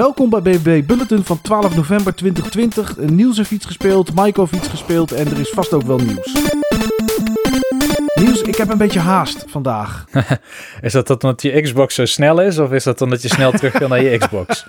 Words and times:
Welkom 0.00 0.30
bij 0.30 0.42
BBB 0.42 0.86
Bulletin 0.86 1.24
van 1.24 1.40
12 1.40 1.76
november 1.76 2.14
2020. 2.14 2.96
Niels 2.96 3.36
heeft 3.36 3.50
iets 3.50 3.66
gespeeld, 3.66 4.14
Mike 4.14 4.40
heeft 4.40 4.52
iets 4.52 4.68
gespeeld 4.68 5.12
en 5.12 5.26
er 5.26 5.40
is 5.40 5.50
vast 5.50 5.72
ook 5.72 5.82
wel 5.82 5.98
nieuws. 5.98 6.69
Niels, 8.20 8.42
ik 8.42 8.56
heb 8.56 8.68
een 8.68 8.78
beetje 8.78 9.00
haast 9.00 9.44
vandaag. 9.48 10.04
is 10.80 10.92
dat 10.92 11.10
omdat 11.10 11.42
je 11.42 11.60
Xbox 11.60 11.94
zo 11.94 12.04
snel 12.04 12.40
is 12.40 12.58
of 12.58 12.72
is 12.72 12.84
dat 12.84 13.00
omdat 13.00 13.22
je 13.22 13.28
snel 13.28 13.50
terug 13.50 13.78
wil 13.78 13.88
naar 13.88 14.02
je 14.02 14.18
Xbox? 14.18 14.66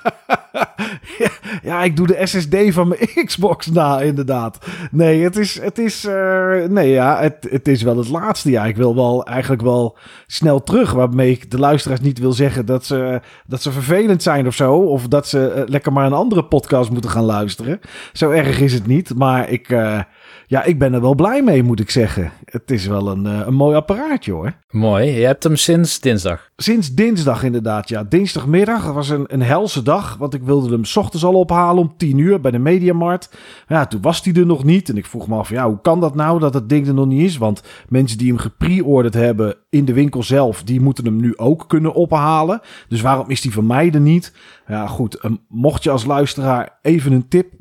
ja, 1.64 1.84
ik 1.84 1.96
doe 1.96 2.08
de 2.08 2.28
SSD 2.28 2.56
van 2.74 2.88
mijn 2.88 3.10
Xbox 3.26 3.68
na, 3.68 4.00
inderdaad. 4.00 4.66
Nee, 4.92 5.24
het 5.24 5.38
is, 5.38 5.62
het 5.62 5.78
is, 5.78 6.06
uh, 6.06 6.64
nee, 6.64 6.90
ja, 6.90 7.20
het, 7.20 7.48
het 7.50 7.68
is 7.68 7.82
wel 7.82 7.98
het 7.98 8.10
laatste. 8.10 8.52
Ja, 8.52 8.66
ik 8.66 8.76
wil 8.76 8.96
wel 8.96 9.26
eigenlijk 9.26 9.62
wel 9.62 9.98
snel 10.28 10.64
terug. 10.64 10.92
Waarmee 10.92 11.32
ik 11.32 11.52
de 11.52 11.60
luisteraars 11.60 12.02
niet 12.02 12.20
wil 12.20 12.34
zeggen 12.34 12.66
dat 12.66 12.86
ze, 12.86 13.22
dat 13.46 13.62
ze 13.62 13.72
vervelend 13.72 14.24
zijn 14.24 14.48
of 14.48 14.56
zo. 14.56 14.74
Of 14.74 15.08
dat 15.08 15.28
ze 15.28 15.54
uh, 15.56 15.64
lekker 15.66 15.94
maar 15.94 16.06
een 16.06 16.14
andere 16.14 16.44
podcast 16.44 16.90
moeten 16.92 17.10
gaan 17.12 17.26
luisteren. 17.26 17.80
Zo 18.14 18.30
erg 18.30 18.60
is 18.60 18.74
het 18.74 18.88
niet. 18.88 19.16
Maar 19.16 19.50
ik, 19.50 19.70
uh, 19.70 20.00
ja, 20.52 20.64
ik 20.64 20.80
ben 20.80 20.94
er 20.94 21.02
wel 21.02 21.16
blij 21.16 21.44
mee, 21.44 21.64
moet 21.64 21.80
ik 21.80 21.90
zeggen. 21.90 22.32
Het 22.46 22.72
is 22.72 22.88
wel 22.88 23.08
een, 23.08 23.26
een 23.26 23.54
mooi 23.54 23.76
apparaatje 23.76 24.32
hoor. 24.32 24.54
Mooi. 24.70 25.06
Je 25.06 25.26
hebt 25.26 25.44
hem 25.44 25.56
sinds 25.56 26.00
dinsdag. 26.00 26.50
Sinds 26.56 26.94
dinsdag 26.94 27.44
inderdaad, 27.44 27.90
ja. 27.90 28.04
Dinsdagmiddag 28.04 28.94
was 28.94 29.10
een, 29.10 29.26
een 29.28 29.42
helse 29.42 29.84
dag. 29.84 30.18
Want 30.18 30.34
ik 30.34 30.44
wilde 30.44 30.72
hem 30.72 30.86
s 30.86 30.96
ochtends 30.96 31.26
al 31.26 31.34
ophalen 31.34 31.84
om 31.84 31.94
10 31.98 32.18
uur 32.18 32.42
bij 32.42 32.52
de 32.52 32.60
Mediamarkt. 32.60 33.38
Ja, 33.68 33.86
toen 33.86 34.02
was 34.02 34.24
hij 34.24 34.34
er 34.34 34.46
nog 34.46 34.64
niet. 34.64 34.90
En 34.90 34.98
ik 34.98 35.06
vroeg 35.06 35.28
me 35.28 35.36
af, 35.36 35.50
ja, 35.50 35.68
hoe 35.68 35.82
kan 35.82 36.00
dat 36.00 36.16
nou 36.16 36.40
dat 36.40 36.54
het 36.54 36.70
ding 36.70 36.88
er 36.88 36.94
nog 36.94 37.08
niet 37.08 37.22
is? 37.22 37.38
Want 37.38 37.64
mensen 37.88 38.18
die 38.18 38.28
hem 38.28 38.38
gepre-orderd 38.38 39.14
hebben 39.14 39.56
in 39.70 39.86
de 39.86 39.94
winkel 39.94 40.24
zelf, 40.24 40.64
die 40.64 40.82
moeten 40.82 41.06
hem 41.06 41.16
nu 41.16 41.38
ook 41.38 41.66
kunnen 41.68 41.94
ophalen. 41.94 42.62
Dus 42.88 43.02
waarom 43.02 43.30
is 43.30 43.42
die 43.42 43.54
van 43.54 43.66
mij 43.66 43.92
er 43.92 44.00
niet? 44.00 44.34
Ja, 44.68 44.88
goed. 44.88 45.20
Mocht 45.48 45.84
je 45.84 45.90
als 45.90 46.06
luisteraar 46.06 46.80
even 46.82 47.12
een 47.12 47.28
tip 47.28 47.54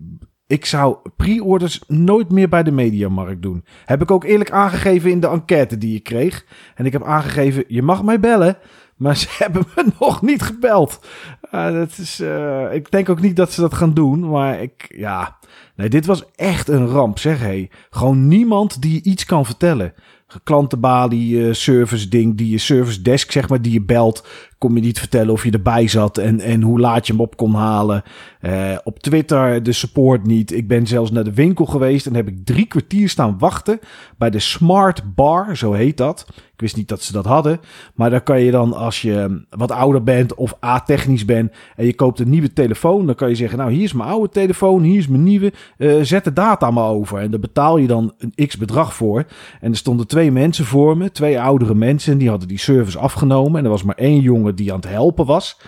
ik 0.50 0.66
zou 0.66 0.96
pre-orders 1.16 1.82
nooit 1.86 2.30
meer 2.30 2.48
bij 2.48 2.62
de 2.62 2.70
Mediamarkt 2.70 3.42
doen. 3.42 3.64
Heb 3.84 4.02
ik 4.02 4.10
ook 4.10 4.24
eerlijk 4.24 4.50
aangegeven 4.50 5.10
in 5.10 5.20
de 5.20 5.28
enquête 5.28 5.78
die 5.78 5.96
ik 5.96 6.04
kreeg. 6.04 6.44
En 6.74 6.86
ik 6.86 6.92
heb 6.92 7.04
aangegeven, 7.04 7.64
je 7.68 7.82
mag 7.82 8.02
mij 8.02 8.20
bellen. 8.20 8.56
Maar 8.96 9.16
ze 9.22 9.28
hebben 9.38 9.66
me 9.76 9.84
nog 9.98 10.22
niet 10.22 10.42
gebeld. 10.42 11.06
Uh, 11.54 11.72
dat 11.72 11.98
is, 11.98 12.20
uh, 12.20 12.74
ik 12.74 12.90
denk 12.90 13.08
ook 13.08 13.20
niet 13.20 13.36
dat 13.36 13.52
ze 13.52 13.60
dat 13.60 13.74
gaan 13.74 13.94
doen. 13.94 14.28
Maar 14.28 14.62
ik, 14.62 14.94
ja. 14.96 15.38
Nee, 15.76 15.88
dit 15.88 16.06
was 16.06 16.24
echt 16.34 16.68
een 16.68 16.86
ramp, 16.86 17.18
zeg 17.18 17.40
hé. 17.40 17.68
Gewoon 17.90 18.28
niemand 18.28 18.82
die 18.82 18.92
je 18.92 19.02
iets 19.02 19.24
kan 19.24 19.46
vertellen 19.46 19.94
klantenbalie 20.44 21.36
uh, 21.36 21.52
service 21.52 22.08
ding, 22.08 22.36
die 22.36 22.50
je 22.50 22.58
service 22.58 23.02
desk 23.02 23.30
zeg 23.30 23.48
maar, 23.48 23.62
die 23.62 23.72
je 23.72 23.82
belt, 23.82 24.26
kom 24.60 24.74
je 24.74 24.80
niet 24.80 24.98
vertellen 24.98 25.32
of 25.32 25.44
je 25.44 25.50
erbij 25.50 25.88
zat 25.88 26.18
en, 26.18 26.40
en 26.40 26.62
hoe 26.62 26.80
laat 26.80 27.06
je 27.06 27.12
hem 27.12 27.22
op 27.22 27.36
kon 27.36 27.54
halen. 27.54 28.02
Uh, 28.40 28.76
op 28.84 28.98
Twitter 28.98 29.62
de 29.62 29.72
support 29.72 30.26
niet. 30.26 30.52
Ik 30.52 30.68
ben 30.68 30.86
zelfs 30.86 31.10
naar 31.10 31.24
de 31.24 31.34
winkel 31.34 31.64
geweest 31.64 32.06
en 32.06 32.14
heb 32.14 32.28
ik 32.28 32.44
drie 32.44 32.66
kwartier 32.66 33.08
staan 33.08 33.38
wachten 33.38 33.78
bij 34.18 34.30
de 34.30 34.38
Smart 34.38 35.14
Bar, 35.14 35.56
zo 35.56 35.72
heet 35.72 35.96
dat. 35.96 36.26
Ik 36.28 36.66
wist 36.66 36.76
niet 36.76 36.88
dat 36.88 37.02
ze 37.02 37.12
dat 37.12 37.24
hadden. 37.24 37.60
Maar 37.94 38.10
dan 38.10 38.22
kan 38.22 38.40
je 38.40 38.50
dan, 38.50 38.72
als 38.72 39.02
je 39.02 39.44
wat 39.50 39.70
ouder 39.70 40.02
bent 40.02 40.34
of 40.34 40.54
a-technisch 40.64 41.24
bent 41.24 41.52
en 41.76 41.86
je 41.86 41.94
koopt 41.94 42.18
een 42.18 42.30
nieuwe 42.30 42.52
telefoon, 42.52 43.06
dan 43.06 43.14
kan 43.14 43.28
je 43.28 43.34
zeggen, 43.34 43.58
nou 43.58 43.72
hier 43.72 43.82
is 43.82 43.92
mijn 43.92 44.08
oude 44.08 44.28
telefoon, 44.28 44.82
hier 44.82 44.98
is 44.98 45.08
mijn 45.08 45.22
nieuwe, 45.22 45.52
uh, 45.78 46.02
zet 46.02 46.24
de 46.24 46.32
data 46.32 46.70
maar 46.70 46.88
over. 46.88 47.18
En 47.18 47.30
daar 47.30 47.40
betaal 47.40 47.76
je 47.76 47.86
dan 47.86 48.12
een 48.18 48.46
x 48.46 48.56
bedrag 48.56 48.94
voor. 48.94 49.24
En 49.60 49.70
er 49.70 49.76
stonden 49.76 50.06
twee 50.06 50.32
mensen 50.32 50.64
voor 50.64 50.96
me, 50.96 51.12
twee 51.12 51.40
oudere 51.40 51.74
mensen, 51.74 52.18
die 52.18 52.28
hadden 52.28 52.48
die 52.48 52.58
service 52.58 52.98
afgenomen. 52.98 53.58
En 53.58 53.64
er 53.64 53.70
was 53.70 53.82
maar 53.82 53.94
één 53.94 54.20
jongen 54.20 54.49
die 54.54 54.72
aan 54.72 54.80
het 54.80 54.88
helpen 54.88 55.26
was. 55.26 55.60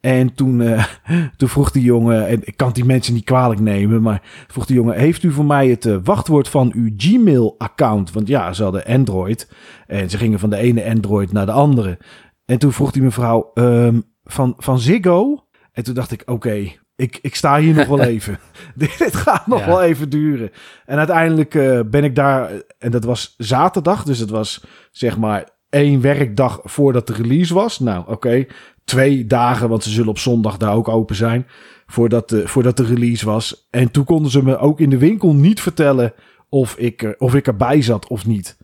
En 0.00 0.34
toen, 0.34 0.60
uh, 0.60 0.84
toen 1.36 1.48
vroeg 1.48 1.70
die 1.70 1.82
jongen, 1.82 2.26
en 2.26 2.40
ik 2.44 2.56
kan 2.56 2.72
die 2.72 2.84
mensen 2.84 3.14
niet 3.14 3.24
kwalijk 3.24 3.60
nemen, 3.60 4.02
maar 4.02 4.22
vroeg 4.48 4.66
die 4.66 4.76
jongen: 4.76 4.98
Heeft 4.98 5.22
u 5.22 5.32
voor 5.32 5.44
mij 5.44 5.68
het 5.68 5.84
uh, 5.84 5.96
wachtwoord 6.04 6.48
van 6.48 6.72
uw 6.74 6.90
Gmail-account? 6.96 8.12
Want 8.12 8.28
ja, 8.28 8.52
ze 8.52 8.62
hadden 8.62 8.84
Android 8.84 9.52
en 9.86 10.10
ze 10.10 10.18
gingen 10.18 10.38
van 10.38 10.50
de 10.50 10.56
ene 10.56 10.84
Android 10.84 11.32
naar 11.32 11.46
de 11.46 11.52
andere. 11.52 11.98
En 12.44 12.58
toen 12.58 12.72
vroeg 12.72 12.90
die 12.90 13.02
mevrouw: 13.02 13.50
um, 13.54 14.02
van, 14.24 14.54
van 14.56 14.78
Ziggo? 14.78 15.44
En 15.72 15.84
toen 15.84 15.94
dacht 15.94 16.12
ik: 16.12 16.20
Oké, 16.20 16.32
okay, 16.32 16.78
ik, 16.96 17.18
ik 17.22 17.34
sta 17.34 17.58
hier 17.58 17.74
nog 17.74 17.86
wel 17.86 18.00
even. 18.14 18.38
Dit 18.74 19.16
gaat 19.16 19.46
nog 19.46 19.60
ja. 19.60 19.66
wel 19.66 19.82
even 19.82 20.10
duren. 20.10 20.50
En 20.86 20.98
uiteindelijk 20.98 21.54
uh, 21.54 21.80
ben 21.86 22.04
ik 22.04 22.14
daar, 22.14 22.50
en 22.78 22.90
dat 22.90 23.04
was 23.04 23.34
zaterdag, 23.36 24.04
dus 24.04 24.18
het 24.18 24.30
was 24.30 24.64
zeg 24.90 25.18
maar 25.18 25.48
één 25.70 26.00
werkdag 26.00 26.60
voordat 26.64 27.06
de 27.06 27.12
release 27.12 27.54
was. 27.54 27.78
Nou, 27.78 28.04
oké. 28.06 28.46
Twee 28.84 29.26
dagen, 29.26 29.68
want 29.68 29.82
ze 29.82 29.90
zullen 29.90 30.08
op 30.08 30.18
zondag 30.18 30.56
daar 30.56 30.74
ook 30.74 30.88
open 30.88 31.16
zijn. 31.16 31.46
Voordat 31.86 32.28
de, 32.28 32.48
voordat 32.48 32.76
de 32.76 32.84
release 32.84 33.26
was. 33.26 33.66
En 33.70 33.90
toen 33.90 34.04
konden 34.04 34.30
ze 34.30 34.42
me 34.42 34.58
ook 34.58 34.80
in 34.80 34.90
de 34.90 34.98
winkel 34.98 35.34
niet 35.34 35.60
vertellen 35.60 36.12
of 36.48 36.76
ik, 36.76 37.14
of 37.18 37.34
ik 37.34 37.46
erbij 37.46 37.82
zat 37.82 38.08
of 38.08 38.26
niet. 38.26 38.58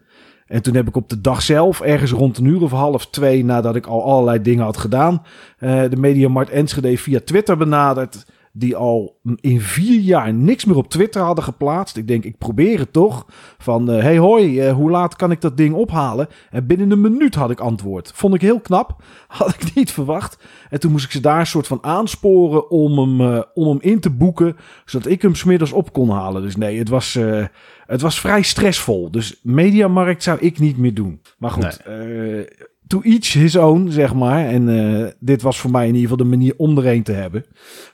En 0.46 0.62
toen 0.62 0.74
heb 0.74 0.88
ik 0.88 0.96
op 0.96 1.08
de 1.08 1.20
dag 1.20 1.42
zelf, 1.42 1.80
ergens 1.80 2.10
rond 2.10 2.38
een 2.38 2.44
uur 2.44 2.62
of 2.62 2.70
half 2.70 3.06
twee, 3.06 3.44
nadat 3.44 3.76
ik 3.76 3.86
al 3.86 4.04
allerlei 4.04 4.42
dingen 4.42 4.64
had 4.64 4.76
gedaan, 4.76 5.22
uh, 5.60 5.82
de 5.90 5.96
Mediamarkt 5.96 6.50
Enschede 6.50 6.98
via 6.98 7.20
Twitter 7.24 7.56
benaderd 7.56 8.26
die 8.58 8.76
al 8.76 9.20
in 9.40 9.60
vier 9.60 10.00
jaar 10.00 10.34
niks 10.34 10.64
meer 10.64 10.76
op 10.76 10.88
Twitter 10.88 11.22
hadden 11.22 11.44
geplaatst. 11.44 11.96
Ik 11.96 12.08
denk, 12.08 12.24
ik 12.24 12.38
probeer 12.38 12.78
het 12.78 12.92
toch. 12.92 13.26
Van, 13.58 13.90
uh, 13.90 14.02
hey 14.02 14.18
hoi, 14.18 14.66
uh, 14.66 14.72
hoe 14.72 14.90
laat 14.90 15.16
kan 15.16 15.30
ik 15.30 15.40
dat 15.40 15.56
ding 15.56 15.74
ophalen? 15.74 16.28
En 16.50 16.66
binnen 16.66 16.90
een 16.90 17.00
minuut 17.00 17.34
had 17.34 17.50
ik 17.50 17.60
antwoord. 17.60 18.12
Vond 18.14 18.34
ik 18.34 18.40
heel 18.40 18.60
knap. 18.60 19.02
Had 19.28 19.54
ik 19.54 19.74
niet 19.74 19.90
verwacht. 19.90 20.38
En 20.70 20.80
toen 20.80 20.90
moest 20.90 21.04
ik 21.04 21.10
ze 21.10 21.20
daar 21.20 21.40
een 21.40 21.46
soort 21.46 21.66
van 21.66 21.82
aansporen 21.82 22.70
om 22.70 22.98
hem, 22.98 23.20
uh, 23.20 23.42
om 23.54 23.68
hem 23.68 23.78
in 23.80 24.00
te 24.00 24.10
boeken. 24.10 24.56
Zodat 24.84 25.10
ik 25.10 25.22
hem 25.22 25.34
smiddags 25.34 25.72
op 25.72 25.92
kon 25.92 26.10
halen. 26.10 26.42
Dus 26.42 26.56
nee, 26.56 26.78
het 26.78 26.88
was, 26.88 27.18
het 27.86 28.00
was 28.00 28.20
vrij 28.20 28.42
stressvol. 28.42 29.10
Dus 29.10 29.40
Mediamarkt 29.42 30.22
zou 30.22 30.38
ik 30.40 30.58
niet 30.58 30.76
meer 30.76 30.94
doen. 30.94 31.20
Maar 31.38 31.50
goed, 31.50 31.80
nee 31.86 32.46
to 32.86 33.00
each 33.02 33.32
his 33.32 33.56
own, 33.56 33.88
zeg 33.90 34.14
maar. 34.14 34.46
En 34.46 34.68
uh, 34.68 35.06
dit 35.18 35.42
was 35.42 35.58
voor 35.58 35.70
mij 35.70 35.86
in 35.86 35.94
ieder 35.94 36.10
geval 36.10 36.24
de 36.24 36.36
manier 36.36 36.54
om 36.56 36.78
er 36.78 36.86
een 36.86 37.02
te 37.02 37.12
hebben. 37.12 37.44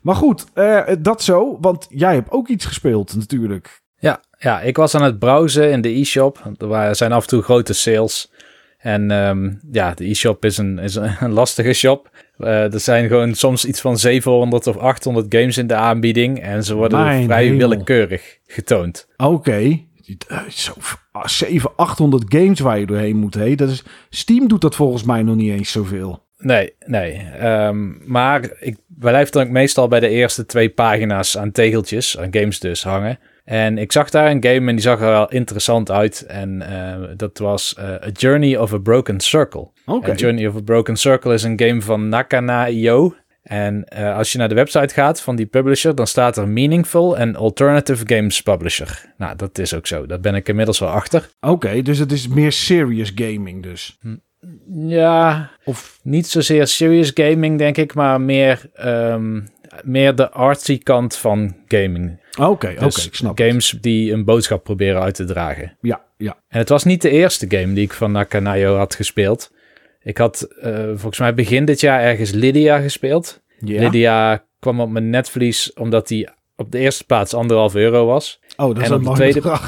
Maar 0.02 0.14
goed, 0.14 0.44
uh, 0.54 0.80
dat 1.00 1.22
zo, 1.22 1.58
want 1.60 1.86
jij 1.90 2.14
hebt 2.14 2.30
ook 2.30 2.48
iets 2.48 2.64
gespeeld 2.64 3.14
natuurlijk. 3.16 3.80
Ja, 3.98 4.20
ja, 4.38 4.60
ik 4.60 4.76
was 4.76 4.94
aan 4.94 5.02
het 5.02 5.18
browsen 5.18 5.70
in 5.70 5.80
de 5.80 5.88
e-shop. 5.88 6.52
Er 6.58 6.96
zijn 6.96 7.12
af 7.12 7.22
en 7.22 7.28
toe 7.28 7.42
grote 7.42 7.72
sales. 7.72 8.32
En 8.78 9.10
um, 9.10 9.60
ja, 9.72 9.94
de 9.94 10.08
e-shop 10.08 10.44
is 10.44 10.58
een, 10.58 10.78
is 10.78 10.94
een 10.94 11.32
lastige 11.40 11.72
shop. 11.72 12.10
Uh, 12.38 12.72
er 12.72 12.80
zijn 12.80 13.08
gewoon 13.08 13.34
soms 13.34 13.64
iets 13.64 13.80
van 13.80 13.98
700 13.98 14.66
of 14.66 14.76
800 14.76 15.26
games 15.28 15.58
in 15.58 15.66
de 15.66 15.74
aanbieding. 15.74 16.40
En 16.40 16.64
ze 16.64 16.74
worden 16.74 16.98
Mijn 16.98 17.24
vrij 17.24 17.44
hemel. 17.44 17.58
willekeurig 17.58 18.38
getoond. 18.46 19.08
Oké. 19.16 19.32
Okay. 19.32 19.86
Zo 20.48 20.72
700, 21.24 21.76
800 21.76 22.24
games 22.28 22.60
waar 22.60 22.78
je 22.78 22.86
doorheen 22.86 23.16
moet. 23.16 23.34
Heen. 23.34 23.56
Dat 23.56 23.68
is, 23.68 23.84
Steam 24.10 24.48
doet 24.48 24.60
dat 24.60 24.74
volgens 24.74 25.02
mij 25.02 25.22
nog 25.22 25.36
niet 25.36 25.50
eens 25.50 25.72
zoveel. 25.72 26.22
Nee, 26.38 26.72
nee. 26.86 27.26
Um, 27.42 28.02
maar 28.04 28.50
ik 28.60 28.76
blijf 28.86 29.30
dan 29.30 29.42
ook 29.42 29.48
meestal 29.48 29.88
bij 29.88 30.00
de 30.00 30.08
eerste 30.08 30.46
twee 30.46 30.70
pagina's 30.70 31.38
aan 31.38 31.52
tegeltjes, 31.52 32.18
aan 32.18 32.34
games 32.34 32.60
dus, 32.60 32.82
hangen. 32.82 33.18
En 33.44 33.78
ik 33.78 33.92
zag 33.92 34.10
daar 34.10 34.30
een 34.30 34.44
game 34.44 34.68
en 34.68 34.74
die 34.74 34.80
zag 34.80 35.00
er 35.00 35.06
wel 35.06 35.28
interessant 35.28 35.90
uit. 35.90 36.24
En 36.26 36.62
uh, 36.70 37.08
dat 37.16 37.38
was 37.38 37.74
uh, 37.78 37.84
A 37.84 38.08
Journey 38.12 38.56
of 38.56 38.72
a 38.72 38.78
Broken 38.78 39.20
Circle. 39.20 39.68
Okay. 39.86 40.10
A 40.10 40.14
Journey 40.14 40.46
of 40.46 40.56
a 40.56 40.60
Broken 40.60 40.96
Circle 40.96 41.34
is 41.34 41.42
een 41.42 41.60
game 41.60 41.82
van 41.82 42.08
Nakana.io. 42.08 43.14
En 43.42 43.86
uh, 43.96 44.16
als 44.16 44.32
je 44.32 44.38
naar 44.38 44.48
de 44.48 44.54
website 44.54 44.94
gaat 44.94 45.20
van 45.20 45.36
die 45.36 45.46
publisher, 45.46 45.94
dan 45.94 46.06
staat 46.06 46.36
er 46.36 46.48
Meaningful 46.48 47.18
en 47.18 47.36
Alternative 47.36 48.14
Games 48.14 48.42
Publisher. 48.42 49.12
Nou, 49.16 49.36
dat 49.36 49.58
is 49.58 49.74
ook 49.74 49.86
zo. 49.86 50.06
Daar 50.06 50.20
ben 50.20 50.34
ik 50.34 50.48
inmiddels 50.48 50.78
wel 50.78 50.88
achter. 50.88 51.28
Oké, 51.40 51.52
okay, 51.52 51.82
dus 51.82 51.98
het 51.98 52.12
is 52.12 52.28
meer 52.28 52.52
serious 52.52 53.12
gaming 53.14 53.62
dus. 53.62 53.98
Hm. 54.00 54.16
Ja, 54.88 55.50
of 55.64 55.98
niet 56.02 56.26
zozeer 56.26 56.66
serious 56.66 57.10
gaming, 57.14 57.58
denk 57.58 57.76
ik, 57.76 57.94
maar 57.94 58.20
meer, 58.20 58.70
um, 58.84 59.48
meer 59.82 60.14
de 60.14 60.30
artsy 60.30 60.78
kant 60.78 61.16
van 61.16 61.56
gaming. 61.68 62.20
Oké, 62.38 62.48
okay, 62.48 62.74
dus 62.74 62.96
oké, 62.96 63.06
ik 63.06 63.14
snap 63.14 63.38
Games 63.38 63.70
het. 63.70 63.82
die 63.82 64.12
een 64.12 64.24
boodschap 64.24 64.64
proberen 64.64 65.02
uit 65.02 65.14
te 65.14 65.24
dragen. 65.24 65.76
Ja, 65.80 66.00
ja. 66.16 66.36
En 66.48 66.58
het 66.58 66.68
was 66.68 66.84
niet 66.84 67.02
de 67.02 67.10
eerste 67.10 67.46
game 67.48 67.72
die 67.72 67.84
ik 67.84 67.92
van 67.92 68.12
Nakanayo 68.12 68.76
had 68.76 68.94
gespeeld. 68.94 69.50
Ik 70.02 70.18
had 70.18 70.48
uh, 70.62 70.84
volgens 70.86 71.18
mij 71.18 71.34
begin 71.34 71.64
dit 71.64 71.80
jaar 71.80 72.00
ergens 72.00 72.30
Lydia 72.30 72.78
gespeeld. 72.78 73.41
Yeah. 73.64 73.82
Lydia 73.82 74.44
kwam 74.60 74.80
op 74.80 74.90
mijn 74.90 75.10
netvlies 75.10 75.72
omdat 75.72 76.08
die 76.08 76.28
op 76.56 76.72
de 76.72 76.78
eerste 76.78 77.04
plaats 77.04 77.34
anderhalf 77.34 77.74
euro 77.74 78.06
was. 78.06 78.40
Oh, 78.56 78.66
dat 78.66 78.78
is 78.78 78.84
en 78.84 78.92
een 78.92 78.98
op 78.98 79.04
de 79.04 79.12
tweede 79.12 79.58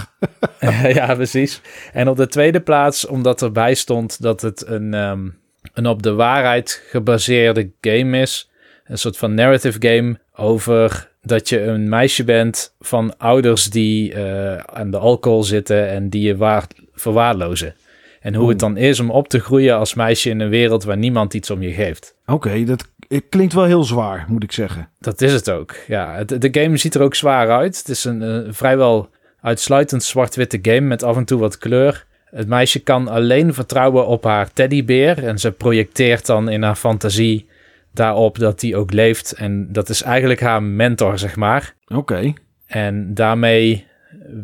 Ja, 0.98 1.14
precies. 1.14 1.60
En 1.92 2.08
op 2.08 2.16
de 2.16 2.26
tweede 2.26 2.60
plaats 2.60 3.06
omdat 3.06 3.42
erbij 3.42 3.74
stond 3.74 4.22
dat 4.22 4.40
het 4.40 4.66
een, 4.66 4.94
um, 4.94 5.38
een 5.72 5.86
op 5.86 6.02
de 6.02 6.12
waarheid 6.12 6.82
gebaseerde 6.88 7.70
game 7.80 8.20
is. 8.20 8.50
Een 8.84 8.98
soort 8.98 9.16
van 9.16 9.34
narrative 9.34 9.76
game 9.88 10.18
over 10.34 11.10
dat 11.22 11.48
je 11.48 11.62
een 11.62 11.88
meisje 11.88 12.24
bent 12.24 12.74
van 12.80 13.18
ouders 13.18 13.70
die 13.70 14.14
uh, 14.14 14.56
aan 14.56 14.90
de 14.90 14.98
alcohol 14.98 15.42
zitten 15.42 15.88
en 15.88 16.08
die 16.08 16.26
je 16.26 16.36
waar, 16.36 16.66
verwaarlozen. 16.92 17.74
En 18.20 18.34
hoe 18.34 18.48
het 18.48 18.58
dan 18.58 18.76
is 18.76 19.00
om 19.00 19.10
op 19.10 19.28
te 19.28 19.40
groeien 19.40 19.76
als 19.76 19.94
meisje 19.94 20.30
in 20.30 20.40
een 20.40 20.48
wereld 20.48 20.84
waar 20.84 20.96
niemand 20.96 21.34
iets 21.34 21.50
om 21.50 21.62
je 21.62 21.72
geeft. 21.72 22.14
Oké, 22.26 22.64
dat 22.64 22.88
het 23.08 23.24
klinkt 23.28 23.52
wel 23.52 23.64
heel 23.64 23.84
zwaar, 23.84 24.24
moet 24.28 24.42
ik 24.42 24.52
zeggen. 24.52 24.88
Dat 24.98 25.20
is 25.20 25.32
het 25.32 25.50
ook. 25.50 25.74
Ja, 25.86 26.24
de 26.24 26.48
game 26.60 26.76
ziet 26.76 26.94
er 26.94 27.02
ook 27.02 27.14
zwaar 27.14 27.50
uit. 27.50 27.78
Het 27.78 27.88
is 27.88 28.04
een, 28.04 28.20
een 28.20 28.54
vrijwel 28.54 29.08
uitsluitend 29.40 30.02
zwart-witte 30.02 30.58
game 30.62 30.80
met 30.80 31.02
af 31.02 31.16
en 31.16 31.24
toe 31.24 31.40
wat 31.40 31.58
kleur. 31.58 32.06
Het 32.24 32.48
meisje 32.48 32.82
kan 32.82 33.08
alleen 33.08 33.54
vertrouwen 33.54 34.06
op 34.06 34.24
haar 34.24 34.52
teddybeer 34.52 35.24
en 35.24 35.38
ze 35.38 35.52
projecteert 35.52 36.26
dan 36.26 36.48
in 36.48 36.62
haar 36.62 36.76
fantasie 36.76 37.48
daarop 37.92 38.38
dat 38.38 38.60
die 38.60 38.76
ook 38.76 38.92
leeft. 38.92 39.32
En 39.32 39.72
dat 39.72 39.88
is 39.88 40.02
eigenlijk 40.02 40.40
haar 40.40 40.62
mentor, 40.62 41.18
zeg 41.18 41.36
maar. 41.36 41.74
Oké. 41.86 42.32
En 42.66 43.14
daarmee 43.14 43.86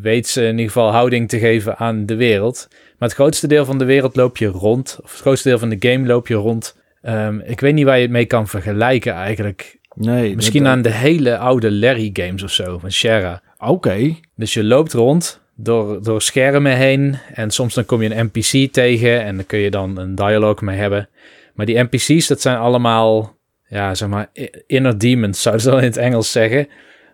weet 0.01 0.29
ze 0.29 0.43
in 0.43 0.51
ieder 0.51 0.67
geval 0.67 0.93
houding 0.93 1.29
te 1.29 1.39
geven 1.39 1.77
aan 1.77 2.07
de 2.07 2.15
wereld. 2.15 2.69
Maar 2.71 3.09
het 3.09 3.19
grootste 3.19 3.47
deel 3.47 3.65
van 3.65 3.79
de 3.79 3.85
wereld 3.85 4.17
loop 4.17 4.37
je 4.37 4.47
rond. 4.47 4.99
Of 5.03 5.11
het 5.11 5.21
grootste 5.21 5.49
deel 5.49 5.59
van 5.59 5.69
de 5.69 5.89
game 5.89 6.07
loop 6.07 6.29
je 6.29 6.35
rond. 6.35 6.77
Ehm, 7.03 7.39
ik 7.39 7.61
weet 7.61 7.75
niet 7.75 7.85
waar 7.85 7.97
je 7.97 8.03
het 8.03 8.11
mee 8.11 8.27
kan 8.27 8.49
vergelijken 8.49 9.13
eigenlijk. 9.13 9.79
Nee. 9.95 10.35
Misschien 10.37 10.67
aan 10.67 10.83
de 10.83 10.91
hele 10.93 11.39
oude 11.39 11.73
Larry 11.73 12.11
games 12.13 12.43
of 12.43 12.51
zo, 12.51 12.79
van 12.79 12.93
Shara. 12.93 13.43
Oké. 13.59 14.17
Dus 14.37 14.55
je 14.55 14.65
loopt 14.65 14.93
rond 14.93 15.41
door, 15.57 16.03
door 16.03 16.23
schermen 16.23 16.77
heen. 16.77 17.19
En 17.35 17.51
soms 17.51 17.75
dan 17.75 17.85
kom 17.85 18.03
je 18.03 18.15
een 18.15 18.31
NPC 18.33 18.73
tegen. 18.73 19.23
En 19.25 19.37
dan 19.37 19.47
kun 19.47 19.59
je 19.59 19.71
dan 19.71 19.99
een 19.99 20.15
dialoog 20.15 20.61
mee 20.61 20.77
hebben. 20.79 21.09
Maar 21.55 21.67
die 21.67 21.79
NPC's, 21.83 22.27
dat 22.27 22.41
zijn 22.41 22.57
allemaal, 22.57 23.37
ja, 23.69 23.95
zeg 23.95 24.09
maar, 24.09 24.31
inner 24.67 24.99
demons, 24.99 25.43
zouden 25.43 25.65
ze 25.65 25.71
dan 25.71 25.79
in 25.79 25.85
het 25.85 25.97
Engels 25.97 26.33
zeggen. 26.33 26.69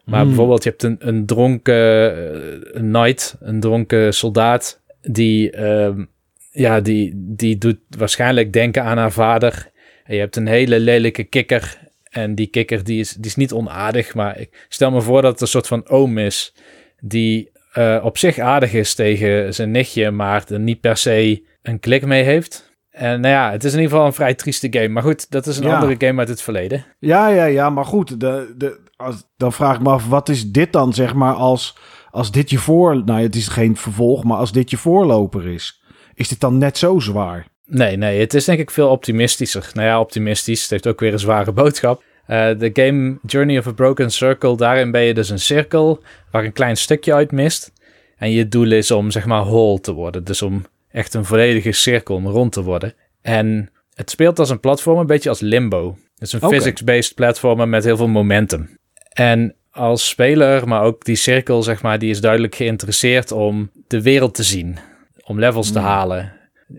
Maar 0.05 0.19
Hmm. 0.21 0.29
bijvoorbeeld, 0.29 0.62
je 0.62 0.71
hebt 0.71 0.83
een, 0.83 0.97
een 0.99 1.27
dronken 1.27 2.17
eh, 2.17 2.59
een 2.73 2.93
knight, 2.93 3.37
een 3.41 3.61
dronken 3.61 4.15
soldaat. 4.15 4.83
Die, 5.00 5.50
ehm, 5.50 6.05
ja, 6.50 6.81
die, 6.81 7.12
die 7.17 7.59
doet 7.59 7.79
waarschijnlijk 7.99 8.53
denken 8.53 8.83
aan 8.83 8.99
haar 8.99 9.12
vader. 9.12 9.71
En 10.06 10.14
je 10.14 10.20
hebt 10.20 10.37
een 10.37 10.47
hele 10.47 10.81
lelijke 10.81 11.25
kikker. 11.25 11.79
En 12.11 12.35
die 12.35 12.47
kikker 12.47 12.85
die 12.85 13.00
is, 13.00 13.12
die 13.12 13.26
is 13.26 13.37
niet 13.37 13.53
onaardig. 13.53 14.14
Maar 14.14 14.38
ik 14.38 14.67
stel 14.69 14.91
me 14.91 15.00
voor 15.00 15.23
dat 15.23 15.32
het 15.32 15.41
een 15.41 15.47
soort 15.47 15.67
van 15.67 15.88
oom 15.88 16.19
is. 16.19 16.55
Die 17.00 17.50
eh, 17.73 18.00
op 18.03 18.19
zich 18.19 18.38
aardig 18.38 18.73
is 18.73 18.94
tegen 18.94 19.55
zijn 19.55 19.70
nichtje. 19.70 20.11
Maar 20.11 20.44
er 20.49 20.61
niet 20.61 20.81
per 20.81 20.97
se 20.97 21.44
een 21.62 21.81
klik 21.81 22.06
mee 22.06 22.23
heeft. 22.23 22.75
En 22.91 23.20
nou 23.20 23.35
ja, 23.35 23.50
het 23.50 23.64
is 23.64 23.73
in 23.73 23.79
ieder 23.79 23.91
geval 23.93 24.06
een 24.06 24.12
vrij 24.12 24.35
trieste 24.35 24.69
game. 24.70 24.88
Maar 24.88 25.03
goed, 25.03 25.31
dat 25.31 25.47
is 25.47 25.56
een 25.56 25.67
Ja. 25.67 25.75
andere 25.75 25.94
game 26.06 26.19
uit 26.19 26.29
het 26.29 26.43
verleden. 26.43 26.85
Ja, 26.99 27.29
ja, 27.29 27.44
ja, 27.44 27.70
maar 27.70 27.85
goed. 27.85 28.20
De, 28.20 28.55
de, 28.56 28.81
als, 28.97 29.25
dan 29.37 29.52
vraag 29.52 29.76
ik 29.76 29.82
me 29.82 29.91
af, 29.91 30.09
wat 30.09 30.29
is 30.29 30.50
dit 30.50 30.73
dan, 30.73 30.93
zeg 30.93 31.14
maar, 31.14 31.35
als, 31.35 31.76
als 32.11 32.31
dit 32.31 32.50
je 32.50 32.59
voor... 32.59 33.05
Nou, 33.05 33.23
het 33.23 33.37
is 33.37 33.49
geen 33.49 33.76
vervolg, 33.76 34.25
maar 34.25 34.37
als 34.37 34.52
dit 34.52 34.70
je 34.70 34.76
voorloper 34.76 35.47
is. 35.49 35.82
Is 36.14 36.29
dit 36.29 36.41
dan 36.41 36.59
net 36.59 36.79
zo 36.79 36.99
zwaar? 36.99 37.47
Nee, 37.66 37.96
nee, 37.96 38.20
het 38.20 38.34
is 38.34 38.44
denk 38.44 38.58
ik 38.58 38.70
veel 38.70 38.88
optimistischer. 38.88 39.70
Nou 39.72 39.86
ja, 39.86 40.00
optimistisch. 40.00 40.60
Het 40.62 40.70
heeft 40.70 40.86
ook 40.86 41.00
weer 41.00 41.12
een 41.12 41.18
zware 41.18 41.52
boodschap. 41.52 42.02
Eh, 42.26 42.48
de 42.58 42.70
game 42.72 43.18
Journey 43.26 43.58
of 43.58 43.66
a 43.66 43.72
Broken 43.72 44.10
Circle, 44.10 44.56
daarin 44.56 44.90
ben 44.90 45.02
je 45.02 45.14
dus 45.14 45.28
een 45.28 45.38
cirkel 45.38 46.02
waar 46.30 46.44
een 46.44 46.52
klein 46.52 46.76
stukje 46.76 47.14
uit 47.14 47.32
mist. 47.32 47.72
En 48.16 48.30
je 48.30 48.48
doel 48.48 48.72
is 48.72 48.90
om 48.90 49.10
zeg 49.10 49.26
maar 49.26 49.44
whole 49.44 49.80
te 49.80 49.92
worden. 49.92 50.24
Dus 50.24 50.42
om 50.42 50.66
echt 50.90 51.14
een 51.14 51.24
volledige 51.24 51.72
cirkel 51.72 52.14
om 52.14 52.26
rond 52.26 52.52
te 52.52 52.62
worden. 52.62 52.94
En 53.22 53.70
het 53.94 54.10
speelt 54.10 54.38
als 54.38 54.50
een 54.50 54.60
platform, 54.60 54.98
een 54.98 55.06
beetje 55.06 55.28
als 55.28 55.40
Limbo. 55.40 55.96
Het 56.18 56.22
is 56.28 56.32
een 56.32 56.48
physics-based 56.48 57.14
platformer 57.14 57.68
met 57.68 57.84
heel 57.84 57.96
veel 57.96 58.08
momentum. 58.08 58.78
En 59.12 59.54
als 59.70 60.08
speler, 60.08 60.68
maar 60.68 60.82
ook 60.82 61.04
die 61.04 61.16
cirkel, 61.16 61.62
zeg 61.62 61.82
maar, 61.82 61.98
die 61.98 62.10
is 62.10 62.20
duidelijk 62.20 62.54
geïnteresseerd 62.54 63.32
om 63.32 63.70
de 63.86 64.02
wereld 64.02 64.34
te 64.34 64.42
zien. 64.42 64.78
Om 65.24 65.38
levels 65.38 65.72
te 65.72 65.78
Hmm. 65.78 65.88
halen. 65.88 66.32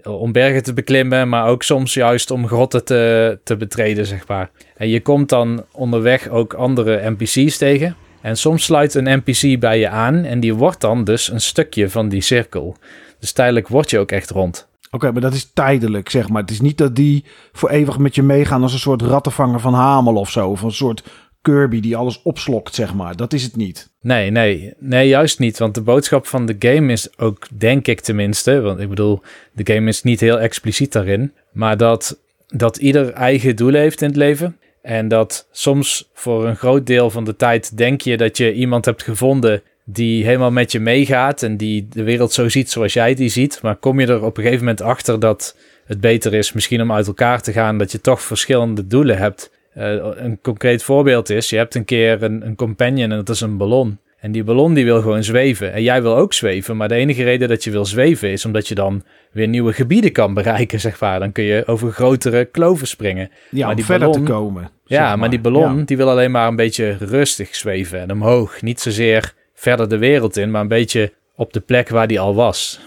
Om 0.04 0.32
bergen 0.32 0.64
te 0.64 0.74
beklimmen, 0.74 1.30
maar 1.30 1.48
ook 1.48 1.64
soms 1.64 1.94
juist 1.94 2.32
om 2.32 2.48
grotten 2.48 2.86
te, 2.86 3.40
te 3.44 3.58
betreden, 3.58 4.06
zeg 4.06 4.28
maar. 4.28 4.50
En 4.78 4.90
je 4.90 5.02
komt 5.02 5.30
dan 5.30 5.66
onderweg 5.72 6.28
ook 6.30 6.54
andere 6.54 7.10
NPC's 7.10 7.58
tegen. 7.58 7.96
En 8.22 8.38
soms 8.38 8.64
sluit 8.64 8.94
een 8.94 9.24
NPC 9.24 9.60
bij 9.60 9.80
je 9.80 9.90
aan 9.90 10.24
en 10.24 10.40
die 10.40 10.54
wordt 10.54 10.82
dan 10.82 11.04
dus 11.04 11.32
een 11.32 11.42
stukje 11.42 11.90
van 11.90 12.10
die 12.10 12.22
cirkel. 12.22 12.76
Dus 13.20 13.32
tijdelijk 13.32 13.68
word 13.68 13.90
je 13.90 14.00
ook 14.00 14.12
echt 14.12 14.30
rond. 14.30 14.68
Oké, 14.92 15.12
maar 15.12 15.22
dat 15.22 15.34
is 15.34 15.52
tijdelijk, 15.54 16.10
zeg 16.10 16.30
maar. 16.30 16.42
Het 16.42 16.52
is 16.52 16.62
niet 16.62 16.78
dat 16.78 16.96
die 16.96 17.26
voor 17.52 17.70
eeuwig 17.70 17.98
met 17.98 18.16
je 18.16 18.24
meegaan 18.24 18.62
als 18.62 18.74
een 18.74 18.80
soort 18.80 19.02
rattenvanger 19.02 19.60
van 19.60 19.74
Hamel 19.74 20.16
of 20.16 20.30
zo. 20.30 20.50
Of 20.50 20.62
een 20.62 20.72
soort 20.72 21.04
Die 21.48 21.96
alles 21.96 22.22
opslokt, 22.22 22.76
zeg 22.76 22.94
maar. 22.94 23.16
Dat 23.16 23.34
is 23.34 23.44
het 23.44 23.56
niet. 23.56 23.90
Nee, 24.02 24.32
nee, 24.32 24.74
nee, 24.80 25.08
juist 25.08 25.40
niet. 25.40 25.58
Want 25.58 25.76
de 25.76 25.82
boodschap 25.82 26.28
van 26.28 26.46
de 26.46 26.56
game 26.60 26.92
is 26.92 27.18
ook, 27.18 27.48
denk 27.58 27.88
ik 27.88 28.00
tenminste, 28.00 28.62
want 28.62 28.80
ik 28.80 28.90
bedoel, 28.90 29.22
de 29.52 29.74
game 29.74 29.88
is 29.88 30.04
niet 30.04 30.20
heel 30.20 30.40
expliciet 30.40 30.92
daarin, 30.92 31.34
maar 31.52 31.78
dat, 31.78 32.20
dat 32.48 32.78
ieder 32.78 33.10
eigen 33.14 33.56
doel 33.56 33.74
heeft 33.74 34.02
in 34.02 34.08
het 34.08 34.18
leven. 34.18 34.58
En 34.82 35.08
dat 35.08 35.48
soms 35.52 36.10
voor 36.14 36.48
een 36.48 36.56
groot 36.56 36.86
deel 36.86 37.10
van 37.10 37.24
de 37.24 37.36
tijd 37.36 37.78
denk 37.78 38.02
je 38.02 38.18
dat 38.18 38.38
je 38.38 38.54
iemand 38.54 38.86
hebt 38.86 39.04
gevonden 39.04 39.62
die 39.86 40.26
helemaal 40.26 40.52
met 40.52 40.72
je 40.72 40.80
meegaat 40.80 41.44
en 41.44 41.58
die 41.58 41.88
de 41.90 42.04
wereld 42.04 42.34
zo 42.34 42.50
ziet 42.50 42.72
zoals 42.72 42.94
jij 42.94 43.16
die 43.16 43.30
ziet. 43.30 43.60
Maar 43.62 43.76
kom 43.76 44.00
je 44.00 44.08
er 44.08 44.24
op 44.24 44.38
een 44.38 44.44
gegeven 44.44 44.66
moment 44.66 44.82
achter 44.82 45.20
dat 45.20 45.56
het 45.86 46.00
beter 46.00 46.34
is 46.34 46.54
misschien 46.54 46.82
om 46.82 46.92
uit 46.92 47.08
elkaar 47.08 47.42
te 47.42 47.52
gaan, 47.52 47.78
dat 47.78 47.92
je 47.92 48.02
toch 48.02 48.22
verschillende 48.22 48.88
doelen 48.88 49.18
hebt. 49.18 49.52
Eh, 49.78 49.96
een 50.16 50.40
concreet 50.42 50.84
voorbeeld 50.84 51.30
is, 51.30 51.50
je 51.50 51.58
hebt 51.58 51.76
een 51.76 51.86
keer 51.86 52.24
een, 52.24 52.46
een 52.46 52.56
companion 52.56 53.12
en 53.12 53.18
dat 53.18 53.30
is 53.30 53.42
een 53.42 53.58
ballon. 53.58 53.98
En 54.20 54.32
die 54.32 54.44
ballon 54.44 54.74
die 54.74 54.86
wil 54.86 55.02
gewoon 55.02 55.24
zweven. 55.24 55.74
En 55.74 55.84
jij 55.84 56.02
wil 56.02 56.16
ook 56.16 56.34
zweven, 56.34 56.78
maar 56.78 56.88
de 56.88 56.96
enige 56.96 57.24
reden 57.24 57.48
dat 57.50 57.64
je 57.64 57.72
wil 57.72 57.86
zweven 57.86 58.30
is 58.32 58.46
omdat 58.46 58.68
je 58.68 58.76
dan 58.76 59.04
weer 59.32 59.48
nieuwe 59.48 59.74
gebieden 59.74 60.12
kan 60.12 60.34
bereiken, 60.34 60.80
zeg 60.80 61.00
maar. 61.00 61.20
Dan 61.20 61.32
kun 61.32 61.44
je 61.44 61.66
over 61.68 61.92
grotere 61.92 62.46
kloven 62.46 62.88
springen. 62.88 63.30
Ja, 63.50 63.60
Maar 63.60 63.70
om 63.70 63.76
die 63.76 63.86
verder 63.86 64.08
ballon- 64.08 64.26
te 64.26 64.32
komen. 64.32 64.70
Ja, 64.86 65.16
maar. 65.16 65.30
die 65.30 65.40
ballon 65.40 65.78
Ja. 65.78 65.84
die 65.86 65.98
wil 65.98 66.10
alleen 66.10 66.32
maar 66.32 66.48
een 66.48 66.56
beetje 66.56 66.98
rustig 67.00 67.56
zweven 67.56 68.00
en 68.00 68.12
omhoog. 68.12 68.62
Niet 68.62 68.80
zozeer 68.80 69.34
verder 69.54 69.90
de 69.90 69.98
wereld 69.98 70.38
in, 70.38 70.52
maar 70.52 70.62
een 70.62 70.68
beetje 70.68 71.12
op 71.36 71.54
de 71.54 71.60
plek 71.60 71.90
waar 71.90 72.08
die 72.08 72.20
al 72.20 72.36
was. 72.36 72.80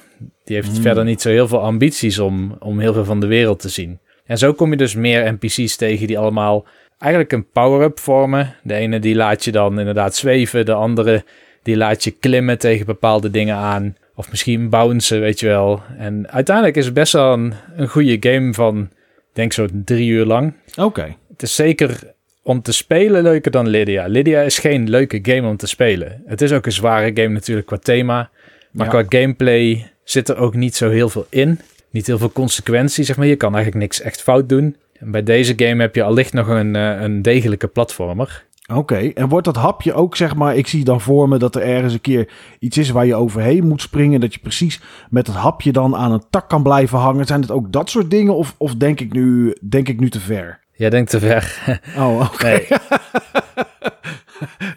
Die 0.45 0.57
heeft 0.57 0.71
Hmm. 0.73 0.83
verder 0.83 1.05
niet 1.05 1.21
zo 1.21 1.29
heel 1.29 1.49
veel 1.49 1.61
ambities 1.63 2.19
om, 2.19 2.57
om 2.59 2.79
heel 2.81 2.93
veel 2.93 3.05
van 3.05 3.21
de 3.21 3.27
wereld 3.27 3.61
te 3.61 3.69
zien. 3.69 3.99
En 4.31 4.38
zo 4.38 4.53
kom 4.53 4.71
je 4.71 4.77
dus 4.77 4.94
meer 4.94 5.32
NPC's 5.32 5.77
tegen 5.77 6.06
die 6.06 6.19
allemaal 6.19 6.67
eigenlijk 6.99 7.32
een 7.32 7.50
power-up 7.53 7.99
vormen. 7.99 8.55
De 8.62 8.75
ene 8.75 8.99
die 8.99 9.15
laat 9.15 9.44
je 9.44 9.53
dan 9.53 9.79
inderdaad 9.79 10.15
zweven, 10.15 10.67
de 10.67 10.73
andere 10.73 11.25
die 11.62 11.77
laat 11.77 12.05
je 12.05 12.11
klimmen 12.11 12.59
tegen 12.59 12.87
bepaalde 12.87 13.31
dingen 13.31 13.56
aan. 13.56 13.97
Of 14.15 14.31
misschien 14.31 14.69
bouncen, 14.69 15.21
weet 15.21 15.41
je 15.41 15.47
wel. 15.47 15.82
En 15.99 16.31
uiteindelijk 16.31 16.77
is 16.77 16.85
het 16.85 16.94
best 16.94 17.12
wel 17.12 17.32
een, 17.32 17.55
een 17.77 17.88
goede 17.88 18.17
game 18.21 18.55
van, 18.55 18.91
denk 19.32 19.53
zo 19.53 19.67
drie 19.73 20.09
uur 20.09 20.25
lang. 20.25 20.55
Oké. 20.76 21.17
Het 21.33 21.43
is 21.43 21.55
zeker 21.55 22.00
om 22.43 22.62
te 22.62 22.73
spelen 22.73 23.23
leuker 23.23 23.50
dan 23.50 23.69
Lydia. 23.69 24.07
Lydia 24.07 24.40
is 24.40 24.59
geen 24.59 24.90
leuke 24.90 25.19
game 25.23 25.49
om 25.49 25.57
te 25.57 25.66
spelen. 25.66 26.23
Het 26.26 26.40
is 26.40 26.52
ook 26.52 26.66
een 26.66 26.73
zware 26.73 27.11
game 27.14 27.28
natuurlijk 27.35 27.66
qua 27.66 27.78
thema. 27.78 28.31
Maar 28.71 28.95
Ja. 28.95 29.02
qua 29.02 29.19
gameplay 29.19 29.90
zit 30.05 30.28
er 30.28 30.37
ook 30.37 30.55
niet 30.55 30.76
zo 30.76 30.90
heel 30.90 31.09
veel 31.09 31.26
in. 31.28 31.61
Niet 31.90 32.06
heel 32.06 32.18
veel 32.18 32.32
consequenties, 32.32 33.06
zeg 33.06 33.16
maar. 33.16 33.26
Je 33.26 33.37
kan 33.37 33.54
eigenlijk 33.54 33.85
niks 33.85 34.00
echt 34.00 34.23
fout 34.23 34.49
doen. 34.49 34.76
En 34.92 35.11
bij 35.11 35.23
deze 35.23 35.52
game 35.56 35.82
heb 35.82 35.94
je 35.94 36.02
allicht 36.02 36.32
nog 36.32 36.49
een, 36.49 36.76
eh, 36.76 37.00
een 37.00 37.23
degelijke 37.23 37.66
platformer. 37.66 38.49
Oké, 38.75 38.97
en 38.97 39.28
wordt 39.28 39.44
dat 39.44 39.56
hapje 39.56 39.94
ook, 39.94 40.16
zeg 40.16 40.35
maar, 40.35 40.56
ik 40.56 40.66
zie 40.66 40.85
dan 40.85 41.00
voor 41.00 41.28
me 41.28 41.38
dat 41.38 41.54
er 41.54 41.62
ergens 41.62 41.92
een 41.92 42.00
keer 42.00 42.28
iets 42.59 42.78
is 42.78 42.90
waar 42.90 43.06
je 43.06 43.14
overheen 43.14 43.66
moet 43.66 43.82
springen, 43.82 44.20
dat 44.20 44.35
je 44.35 44.40
precies 44.40 44.80
met 45.11 45.26
het 45.26 45.37
hapje 45.37 45.73
dan 45.73 45.97
aan 45.97 46.12
een 46.12 46.25
tak 46.30 46.49
kan 46.49 46.62
blijven 46.62 46.99
hangen. 46.99 47.26
Zijn 47.26 47.40
het 47.40 47.50
ook 47.50 47.73
dat 47.73 47.90
soort 47.90 48.11
dingen 48.11 48.35
of, 48.35 48.54
of 48.59 48.75
denk, 48.75 49.00
ik 49.00 49.12
nu, 49.12 49.56
denk 49.68 49.88
ik 49.88 50.00
nu 50.00 50.11
te 50.11 50.20
ver? 50.20 50.61
Jij 50.73 50.90
denkt 50.90 51.11
te 51.11 51.18
ver. 51.18 51.59
Oh, 51.99 52.20
oké. 52.20 52.47
Nee, 52.47 52.66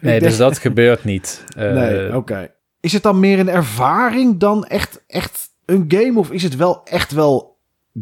nee 0.00 0.20
dus 0.20 0.36
dat 0.36 0.58
gebeurt 0.58 1.04
niet. 1.04 1.44
Eh, 1.56 1.72
nee, 1.72 2.16
oké. 2.16 2.50
Is 2.80 2.92
het 2.92 3.02
dan 3.02 3.20
meer 3.20 3.38
een 3.38 3.48
ervaring 3.48 4.38
dan 4.38 4.64
echt, 4.64 5.04
echt 5.06 5.48
een 5.66 5.84
game 5.88 6.18
of 6.18 6.30
is 6.30 6.42
het 6.42 6.56
wel 6.56 6.80
echt 6.84 7.12
wel 7.12 7.56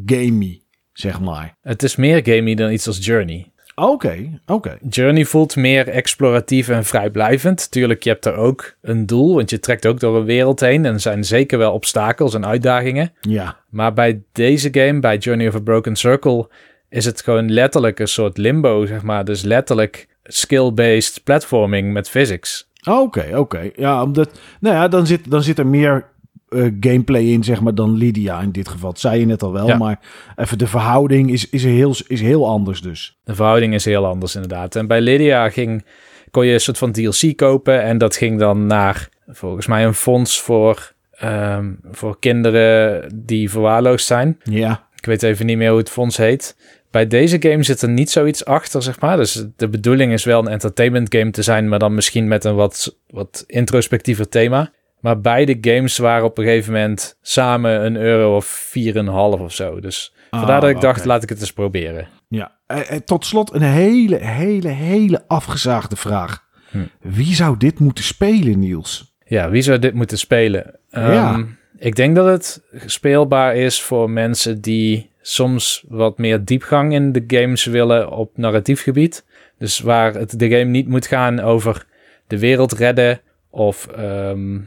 gamey, 0.06 0.62
zeg 0.92 1.20
maar? 1.20 1.56
Het 1.62 1.82
is 1.82 1.96
meer 1.96 2.20
gamey 2.24 2.54
dan 2.54 2.72
iets 2.72 2.86
als 2.86 3.04
Journey. 3.04 3.52
Oké, 3.74 4.40
oké. 4.46 4.78
Journey 4.88 5.24
voelt 5.24 5.56
meer 5.56 5.88
exploratief 5.88 6.68
en 6.68 6.84
vrijblijvend. 6.84 7.70
Tuurlijk, 7.70 8.02
je 8.02 8.10
hebt 8.10 8.24
er 8.24 8.34
ook 8.34 8.76
een 8.80 9.06
doel, 9.06 9.34
want 9.34 9.50
je 9.50 9.60
trekt 9.60 9.86
ook 9.86 10.00
door 10.00 10.16
een 10.16 10.24
wereld 10.24 10.60
heen. 10.60 10.84
En 10.84 10.92
er 10.92 11.00
zijn 11.00 11.24
zeker 11.24 11.58
wel 11.58 11.72
obstakels 11.72 12.34
en 12.34 12.46
uitdagingen. 12.46 13.12
Ja, 13.20 13.56
Maar 13.70 13.92
bij 13.92 14.22
deze 14.32 14.68
game, 14.72 15.00
bij 15.00 15.16
Journey 15.16 15.48
of 15.48 15.54
a 15.54 15.60
Broken 15.60 15.96
Circle, 15.96 16.48
is 16.88 17.04
het 17.04 17.22
gewoon 17.22 17.50
letterlijk 17.52 17.98
een 17.98 18.08
soort 18.08 18.38
limbo, 18.38 18.86
zeg 18.86 19.02
maar. 19.02 19.24
Dus 19.24 19.42
letterlijk 19.42 20.08
skill-based 20.24 21.20
platforming 21.24 21.92
met 21.92 22.08
physics. 22.08 22.68
oké, 22.84 23.30
oké. 23.34 23.70
Ja, 23.76 24.02
omdat, 24.02 24.30
nou 24.60 24.76
ja, 24.76 24.88
dan 24.88 25.06
zit, 25.06 25.30
dan 25.30 25.42
zit 25.42 25.58
er 25.58 25.66
meer 25.66 26.10
eh, 26.52 26.72
gameplay 26.80 27.22
in, 27.22 27.44
zeg 27.44 27.60
maar, 27.60 27.74
dan 27.74 27.96
Lydia 27.96 28.40
in 28.40 28.52
dit 28.52 28.68
geval. 28.68 28.90
Dat 28.90 29.00
zei 29.00 29.20
je 29.20 29.26
net 29.26 29.42
al 29.42 29.52
wel, 29.52 29.66
Ja. 29.66 29.76
maar 29.76 30.00
even 30.36 30.58
de 30.58 30.66
verhouding 30.66 31.30
is, 31.30 31.48
is, 31.50 31.64
heel, 31.64 31.94
is 32.06 32.20
heel 32.20 32.48
anders 32.48 32.80
dus. 32.80 33.18
De 33.24 33.34
verhouding 33.34 33.74
is 33.74 33.84
heel 33.84 34.06
anders 34.06 34.34
inderdaad. 34.34 34.76
En 34.76 34.86
bij 34.86 35.00
Lydia 35.00 35.50
ging, 35.50 35.84
kon 36.30 36.46
je 36.46 36.52
een 36.52 36.60
soort 36.60 36.78
van 36.78 36.92
DLC 36.92 37.36
kopen 37.36 37.82
en 37.82 37.98
dat 37.98 38.16
ging 38.16 38.38
dan 38.38 38.66
naar 38.66 39.08
volgens 39.26 39.66
mij 39.66 39.84
een 39.84 39.94
fonds 39.94 40.40
voor 40.40 40.92
ehm, 41.12 41.72
voor 41.90 42.18
kinderen 42.18 43.10
die 43.24 43.50
verwaarloosd 43.50 44.06
zijn. 44.06 44.38
Ja. 44.42 44.88
Ik 44.96 45.06
weet 45.06 45.22
even 45.22 45.46
niet 45.46 45.56
meer 45.56 45.68
hoe 45.68 45.78
het 45.78 45.90
fonds 45.90 46.16
heet. 46.16 46.56
Bij 46.90 47.06
deze 47.06 47.36
game 47.40 47.62
zit 47.62 47.82
er 47.82 47.88
niet 47.88 48.10
zoiets 48.10 48.44
achter, 48.44 48.82
zeg 48.82 49.00
maar. 49.00 49.16
Dus 49.16 49.44
de 49.56 49.68
bedoeling 49.68 50.12
is 50.12 50.24
wel 50.24 50.38
een 50.40 50.48
entertainment 50.48 51.14
game 51.14 51.30
te 51.30 51.42
zijn, 51.42 51.68
maar 51.68 51.78
dan 51.78 51.94
misschien 51.94 52.28
met 52.28 52.44
een 52.44 52.54
wat, 52.54 52.96
wat 53.10 53.44
introspectiever 53.46 54.28
thema. 54.28 54.70
Maar 55.02 55.20
beide 55.20 55.58
games 55.60 55.98
waren 55.98 56.24
op 56.24 56.38
een 56.38 56.44
gegeven 56.44 56.72
moment 56.72 57.18
samen 57.22 57.84
een 57.84 57.96
euro 57.96 58.36
of 58.36 58.72
4,5 58.78 59.12
of 59.40 59.52
zo. 59.52 59.80
Dus 59.80 60.14
vandaar 60.30 60.60
dat 60.60 60.70
ik 60.70 60.80
dacht, 60.80 61.04
laat 61.04 61.22
ik 61.22 61.28
het 61.28 61.40
eens 61.40 61.52
proberen. 61.52 62.08
Ja, 62.28 62.56
eh, 62.66 62.90
eh, 62.90 63.00
tot 63.04 63.26
slot 63.26 63.54
een 63.54 63.62
hele, 63.62 64.16
hele, 64.16 64.68
hele 64.68 65.24
afgezaagde 65.26 65.96
vraag. 65.96 66.44
Hm. 66.70 66.78
Wie 67.00 67.34
zou 67.34 67.56
dit 67.56 67.78
moeten 67.78 68.04
spelen, 68.04 68.58
Niels? 68.58 69.14
Ja, 69.24 69.50
wie 69.50 69.62
zou 69.62 69.78
dit 69.78 69.94
moeten 69.94 70.18
spelen? 70.18 70.78
Ja. 70.90 71.32
Ehm, 71.32 71.44
ik 71.78 71.96
denk 71.96 72.16
dat 72.16 72.26
het 72.26 72.62
speelbaar 72.86 73.56
is 73.56 73.82
voor 73.82 74.10
mensen 74.10 74.60
die 74.60 75.10
soms 75.20 75.84
wat 75.88 76.18
meer 76.18 76.44
diepgang 76.44 76.92
in 76.92 77.12
de 77.12 77.24
games 77.26 77.64
willen 77.64 78.10
op 78.10 78.36
narratief 78.36 78.82
gebied. 78.82 79.24
Dus 79.58 79.80
waar 79.80 80.14
het 80.14 80.38
de 80.38 80.50
game 80.50 80.70
niet 80.70 80.88
moet 80.88 81.06
gaan 81.06 81.40
over 81.40 81.86
de 82.26 82.38
wereld 82.38 82.72
redden 82.72 83.20
of, 83.50 83.86
ehm, 83.86 84.58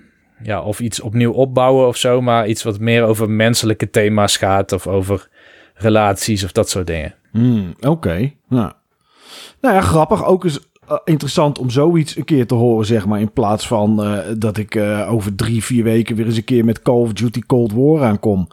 ja, 0.44 0.62
of 0.62 0.80
iets 0.80 1.00
opnieuw 1.00 1.32
opbouwen 1.32 1.88
of 1.88 1.98
zo, 1.98 2.22
maar 2.22 2.48
iets 2.48 2.64
wat 2.64 2.80
meer 2.80 3.04
over 3.04 3.30
menselijke 3.30 3.90
thema's 3.90 4.38
gaat 4.38 4.72
of 4.72 4.88
over 4.88 5.28
relaties 5.74 6.44
of 6.44 6.52
dat 6.52 6.70
soort 6.70 6.88
dingen. 6.88 7.16
Hmm, 7.32 7.74
Oké, 7.80 8.32
nou. 8.48 8.72
Nou 9.62 9.76
ja, 9.76 9.82
grappig. 9.82 10.26
Ook 10.26 10.46
is 10.46 10.60
eh, 10.88 10.98
interessant 11.04 11.60
om 11.60 11.70
zoiets 11.70 12.18
een 12.18 12.26
keer 12.26 12.48
te 12.48 12.56
horen, 12.56 12.86
zeg 12.86 13.06
maar. 13.06 13.20
In 13.20 13.32
plaats 13.32 13.68
van 13.68 14.04
eh, 14.04 14.20
dat 14.38 14.58
ik 14.58 14.76
eh, 14.76 15.12
over 15.12 15.36
drie, 15.36 15.64
vier 15.64 15.84
weken 15.84 16.16
weer 16.16 16.26
eens 16.26 16.38
een 16.38 16.44
keer 16.44 16.66
met 16.66 16.82
Call 16.82 17.02
of 17.02 17.14
Duty 17.14 17.42
Cold 17.48 17.72
War 17.74 18.04
aankom. 18.04 18.48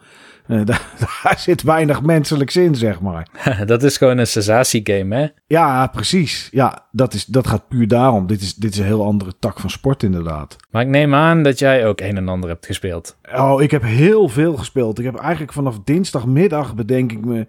Eh, 0.47 0.65
daar, 0.65 0.87
daar 0.99 1.39
zit 1.39 1.63
weinig 1.63 2.03
menselijks 2.03 2.57
in, 2.57 2.75
zeg 2.75 3.01
maar. 3.01 3.29
dat 3.67 3.83
is 3.83 3.97
gewoon 3.97 4.19
een 4.19 4.27
sensatiegame, 4.27 5.17
hè? 5.17 5.27
Ja, 5.47 5.87
precies. 5.87 6.49
Ja, 6.51 6.89
dat, 6.91 7.15
is, 7.15 7.25
dat 7.25 7.47
gaat 7.47 7.69
puur 7.69 7.89
daarom. 7.89 8.27
Dit 8.27 8.41
is, 8.41 8.55
dit 8.55 8.73
is 8.73 8.79
een 8.79 8.85
heel 8.85 9.05
andere 9.05 9.33
tak 9.39 9.61
van 9.61 9.71
sport, 9.71 10.03
inderdaad. 10.03 10.57
Maar 10.71 10.83
ik 10.83 10.89
neem 10.89 11.15
aan 11.15 11.43
dat 11.43 11.59
jij 11.59 11.87
ook 11.87 12.01
een 12.01 12.17
en 12.17 12.29
ander 12.29 12.49
hebt 12.49 12.67
gespeeld. 12.67 13.17
Oh, 13.35 13.63
ik 13.63 13.71
heb 13.71 13.83
heel 13.83 14.29
veel 14.29 14.57
gespeeld. 14.57 14.99
Ik 14.99 15.05
heb 15.05 15.17
eigenlijk 15.17 15.53
vanaf 15.53 15.81
dinsdagmiddag, 15.85 16.75
bedenk 16.75 17.13
ik 17.13 17.25
me, 17.25 17.47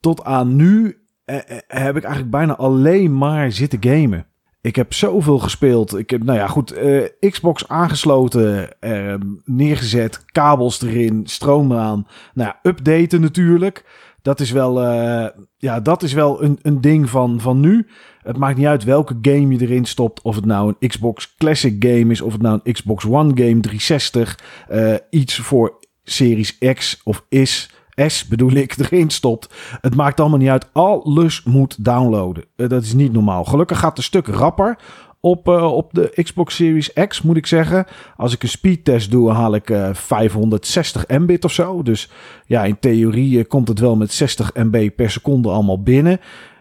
tot 0.00 0.24
aan 0.24 0.56
nu 0.56 1.04
eh, 1.26 1.36
eh, 1.36 1.58
heb 1.66 1.96
ik 1.96 2.02
eigenlijk 2.02 2.30
bijna 2.30 2.56
alleen 2.56 3.18
maar 3.18 3.52
zitten 3.52 3.78
gamen. 3.82 4.26
Ik 4.66 4.76
heb 4.76 4.94
zoveel 4.94 5.38
gespeeld. 5.38 5.98
Ik 5.98 6.10
heb, 6.10 6.24
nou 6.24 6.38
ja, 6.38 6.46
goed, 6.46 6.72
eh, 6.72 7.30
Xbox 7.30 7.68
aangesloten, 7.68 8.80
eh, 8.80 9.14
neergezet, 9.44 10.24
kabels 10.24 10.82
erin, 10.82 11.22
stroom 11.26 11.72
eraan. 11.72 12.06
Nou 12.34 12.48
ja, 12.48 12.70
updaten 12.70 13.20
natuurlijk. 13.20 13.84
Dat 14.22 14.40
is 14.40 14.50
wel, 14.50 14.82
eh, 14.82 15.26
ja, 15.58 15.80
dat 15.80 16.02
is 16.02 16.12
wel 16.12 16.42
een, 16.42 16.58
een 16.62 16.80
ding 16.80 17.10
van, 17.10 17.40
van 17.40 17.60
nu. 17.60 17.86
Het 18.22 18.36
maakt 18.36 18.56
niet 18.56 18.66
uit 18.66 18.84
welke 18.84 19.18
game 19.22 19.56
je 19.56 19.60
erin 19.60 19.84
stopt. 19.84 20.22
Of 20.22 20.34
het 20.34 20.44
nou 20.44 20.74
een 20.78 20.88
Xbox 20.88 21.34
Classic 21.36 21.76
game 21.78 22.12
is. 22.12 22.20
Of 22.20 22.32
het 22.32 22.42
nou 22.42 22.60
een 22.62 22.72
Xbox 22.72 23.04
One 23.04 23.30
game 23.34 23.60
360. 23.60 24.38
eh, 24.68 24.94
iets 25.10 25.36
voor 25.36 25.78
Series 26.04 26.58
X 26.58 27.00
of 27.04 27.24
is. 27.28 27.70
S 27.96 28.26
bedoel 28.28 28.52
ik, 28.52 28.76
erin 28.78 29.10
stopt. 29.10 29.54
Het 29.80 29.94
maakt 29.94 30.20
allemaal 30.20 30.38
niet 30.38 30.48
uit. 30.48 30.68
Alles 30.72 31.42
moet 31.42 31.84
downloaden. 31.84 32.44
Eh, 32.56 32.68
dat 32.68 32.82
is 32.82 32.92
niet 32.92 33.12
normaal. 33.12 33.44
Gelukkig 33.44 33.78
gaat 33.78 33.96
een 33.96 34.04
stuk 34.04 34.26
rapper 34.26 34.78
op, 35.26 35.48
eh, 35.48 35.72
op 35.72 35.90
de 35.92 36.22
Xbox 36.22 36.54
Series 36.54 36.92
X, 36.92 37.22
moet 37.22 37.36
ik 37.36 37.46
zeggen. 37.46 37.86
Als 38.16 38.34
ik 38.34 38.42
een 38.42 38.48
speedtest 38.48 39.10
doe, 39.10 39.30
haal 39.30 39.54
ik 39.54 39.70
eh, 39.70 39.88
560 39.92 41.06
mbit 41.08 41.44
of 41.44 41.52
zo. 41.52 41.82
Dus 41.82 42.10
ja, 42.46 42.64
in 42.64 42.78
theorie 42.78 43.38
eh, 43.38 43.48
komt 43.48 43.68
het 43.68 43.78
wel 43.78 43.96
met 43.96 44.12
60 44.12 44.54
MB 44.54 44.90
per 44.96 45.10
seconde 45.10 45.48
allemaal 45.48 45.82
binnen. 45.82 46.20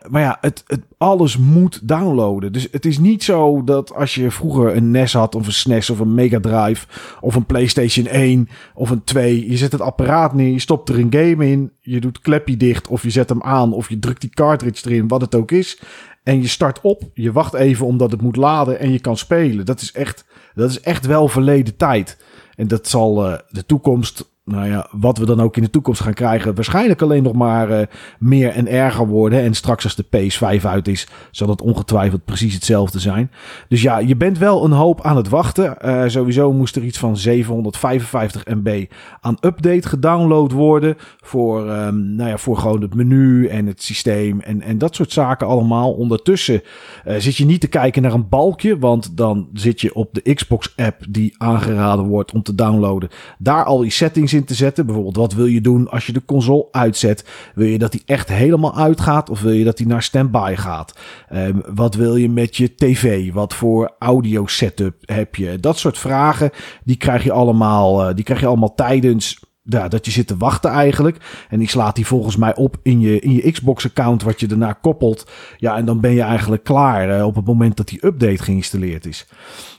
Maar 0.10 0.22
ja, 0.22 0.38
het, 0.42 0.64
het, 0.68 0.82
alles 0.98 1.38
moet 1.38 1.88
downloaden. 1.88 2.52
Dus 2.52 2.68
het 2.72 2.86
is 2.86 2.98
niet 2.98 3.24
zo 3.24 3.64
dat 3.64 3.94
als 3.94 4.16
je 4.16 4.32
vroeger 4.32 4.76
een 4.76 4.92
NES 4.92 5.14
had, 5.14 5.36
of 5.36 5.48
een 5.48 5.54
SNES, 5.54 5.90
of 5.90 6.00
een 6.00 6.14
Mega 6.14 6.40
Drive, 6.40 6.88
of 7.22 7.36
een 7.36 7.46
PlayStation 7.46 8.08
1, 8.08 8.50
of 8.74 8.90
een 8.90 9.04
2. 9.04 9.50
Je 9.50 9.58
zet 9.58 9.72
het 9.72 9.82
apparaat 9.82 10.34
neer, 10.34 10.52
je 10.52 10.60
stopt 10.60 10.90
er 10.90 11.00
een 11.00 11.14
game 11.14 11.48
in, 11.48 11.72
je 11.82 12.00
doet 12.00 12.20
klepje 12.20 12.58
dicht, 12.58 12.88
of 12.88 13.04
je 13.04 13.10
zet 13.10 13.30
hem 13.30 13.42
aan, 13.42 13.74
of 13.74 13.90
je 13.90 14.00
drukt 14.00 14.22
die 14.22 14.30
cartridge 14.30 14.90
erin, 14.90 15.08
wat 15.08 15.22
het 15.22 15.36
ook 15.36 15.52
is. 15.52 15.82
En 16.24 16.42
je 16.42 16.48
start 16.48 16.82
op, 16.82 17.04
je 17.14 17.32
wacht 17.32 17.54
even 17.54 17.86
omdat 17.86 18.12
het 18.12 18.22
moet 18.22 18.36
laden 18.36 18.80
en 18.80 18.92
je 18.92 19.00
kan 19.00 19.18
spelen. 19.18 19.66
Dat 19.66 19.82
is 19.82 19.92
echt, 19.92 20.26
dat 20.56 20.70
is 20.70 20.80
echt 20.80 21.06
wel 21.06 21.28
verleden 21.28 21.76
tijd. 21.76 22.18
En 22.56 22.68
dat 22.68 22.88
zal 22.88 23.26
eh, 23.26 23.38
de 23.50 23.66
toekomst 23.66 24.34
nou 24.46 24.68
ja, 24.68 24.88
wat 24.92 25.18
we 25.18 25.25
dan 25.25 25.40
ook 25.40 25.58
in 25.58 25.64
de 25.64 25.70
toekomst 25.70 26.02
gaan 26.02 26.14
krijgen, 26.14 26.56
waarschijnlijk 26.56 27.02
alleen 27.02 27.24
nog 27.24 27.34
maar 27.34 27.70
uh, 27.70 27.80
meer 28.20 28.50
en 28.50 28.68
erger 28.68 29.08
worden. 29.08 29.42
En 29.42 29.54
straks 29.54 29.84
als 29.84 29.96
de 29.96 30.06
PS5 30.06 30.62
uit 30.62 30.88
is, 30.88 31.08
zal 31.32 31.50
het 31.50 31.62
ongetwijfeld 31.62 32.25
precies 32.25 32.54
hetzelfde 32.54 33.00
zijn. 33.00 33.32
Dus 33.68 33.82
ja, 33.82 33.98
je 33.98 34.16
bent 34.16 34.38
wel 34.38 34.64
een 34.64 34.72
hoop 34.72 35.02
aan 35.02 35.16
het 35.16 35.30
wachten. 35.30 35.78
Uh, 35.86 36.04
sowieso 36.08 36.54
moest 36.54 36.75
er 36.75 36.84
iets 36.84 36.98
van 36.98 37.18
755 37.18 38.46
MB 38.46 38.86
aan 39.22 39.38
update 39.42 39.88
gedownload 39.88 40.52
worden. 40.52 40.96
Voor, 41.22 41.70
um, 41.72 42.16
nou 42.16 42.30
ja, 42.30 42.38
voor 42.38 42.58
gewoon 42.58 42.82
het 42.82 42.96
menu 42.96 43.48
en 43.48 43.66
het 43.66 43.84
systeem 43.84 44.42
en, 44.42 44.62
en 44.62 44.78
dat 44.78 44.96
soort 44.96 45.12
zaken 45.12 45.48
allemaal. 45.48 45.94
Ondertussen 45.94 46.62
uh, 47.08 47.16
zit 47.18 47.36
je 47.36 47.46
niet 47.46 47.62
te 47.62 47.68
kijken 47.68 48.02
naar 48.02 48.14
een 48.14 48.30
balkje, 48.30 48.80
want 48.80 49.18
dan 49.18 49.50
zit 49.54 49.82
je 49.82 49.96
op 49.96 50.14
de 50.14 50.34
Xbox 50.34 50.74
app 50.75 51.02
die 51.10 51.36
aangeraden 51.38 52.06
wordt 52.06 52.32
om 52.32 52.44
te 52.44 52.56
downloaden. 52.56 53.10
Daar 53.38 53.64
al 53.64 53.78
die 53.78 53.92
settings 53.92 54.34
te 54.44 54.54
zetten. 54.54 54.86
Bijvoorbeeld, 54.86 55.15
wat 55.15 55.34
wil 55.34 55.46
je 55.46 55.62
doen 55.62 55.89
als 55.89 56.06
je 56.06 56.13
de 56.13 56.25
console 56.25 56.68
uitzet? 56.72 57.25
Wil 57.56 57.68
je 57.68 57.77
dat 57.77 57.92
die 57.92 58.04
echt 58.06 58.30
helemaal 58.30 58.75
uitgaat 58.75 59.30
of 59.30 59.42
wil 59.42 59.51
je 59.51 59.63
dat 59.63 59.77
die 59.77 59.88
naar 59.88 60.04
standby 60.04 60.54
gaat? 60.58 60.96
Um, 61.34 61.63
wat 61.74 61.96
wil 61.96 62.15
je 62.15 62.30
met 62.30 62.58
je 62.58 62.75
tv? 62.75 63.34
Wat 63.34 63.54
voor 63.54 63.96
audio 64.00 64.48
setup 64.48 64.96
heb 65.06 65.36
je? 65.36 65.60
Dat 65.60 65.77
soort 65.77 65.98
vragen, 65.98 66.51
die 66.84 66.98
krijg 66.98 67.24
je 67.24 67.32
allemaal, 67.32 68.10
uh, 68.10 68.15
die 68.15 68.24
krijg 68.24 68.39
je 68.39 68.48
allemaal 68.48 68.75
tijdens 68.75 69.39
ja, 69.68 69.88
dat 69.88 70.06
je 70.06 70.12
zit 70.12 70.28
te 70.28 70.38
wachten 70.38 70.72
eigenlijk. 70.72 71.46
En 71.50 71.60
die 71.60 71.70
slaat 71.70 71.96
die 71.96 72.06
volgens 72.06 72.36
mij 72.36 72.56
op 72.56 72.78
in 72.82 73.00
je, 73.00 73.20
in 73.20 73.32
je 73.32 73.52
Xbox-account, 73.52 74.24
wat 74.24 74.40
je 74.40 74.48
daarna 74.48 74.74
koppelt. 74.74 75.32
Ja, 75.58 75.78
en 75.78 75.86
dan 75.86 76.00
ben 76.00 76.12
je 76.12 76.22
eigenlijk 76.22 76.64
klaar 76.64 77.18
uh, 77.18 77.26
op 77.26 77.36
het 77.36 77.46
moment 77.46 77.78
dat 77.78 77.88
die 77.88 78.06
update 78.06 78.44
geïnstalleerd 78.44 79.06
is. 79.06 79.28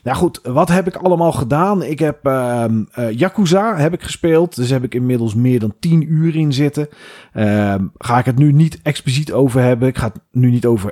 Nou 0.03 0.17
goed, 0.17 0.39
wat 0.43 0.69
heb 0.69 0.87
ik 0.87 0.95
allemaal 0.95 1.31
gedaan? 1.31 1.83
Ik 1.83 1.99
heb 1.99 2.27
uh, 2.27 2.65
Yakuza 3.11 3.77
heb 3.77 3.93
ik 3.93 4.01
gespeeld. 4.01 4.55
Dus 4.55 4.69
heb 4.69 4.83
ik 4.83 4.93
inmiddels 4.93 5.35
meer 5.35 5.59
dan 5.59 5.73
10 5.79 6.11
uur 6.11 6.35
in 6.35 6.53
zitten. 6.53 6.87
Uh, 7.33 7.75
ga 7.97 8.19
ik 8.19 8.25
het 8.25 8.37
nu 8.37 8.51
niet 8.51 8.79
expliciet 8.83 9.31
over 9.31 9.61
hebben. 9.61 9.87
Ik 9.87 9.97
ga 9.97 10.07
het 10.07 10.21
nu 10.31 10.49
niet 10.51 10.65
over 10.65 10.91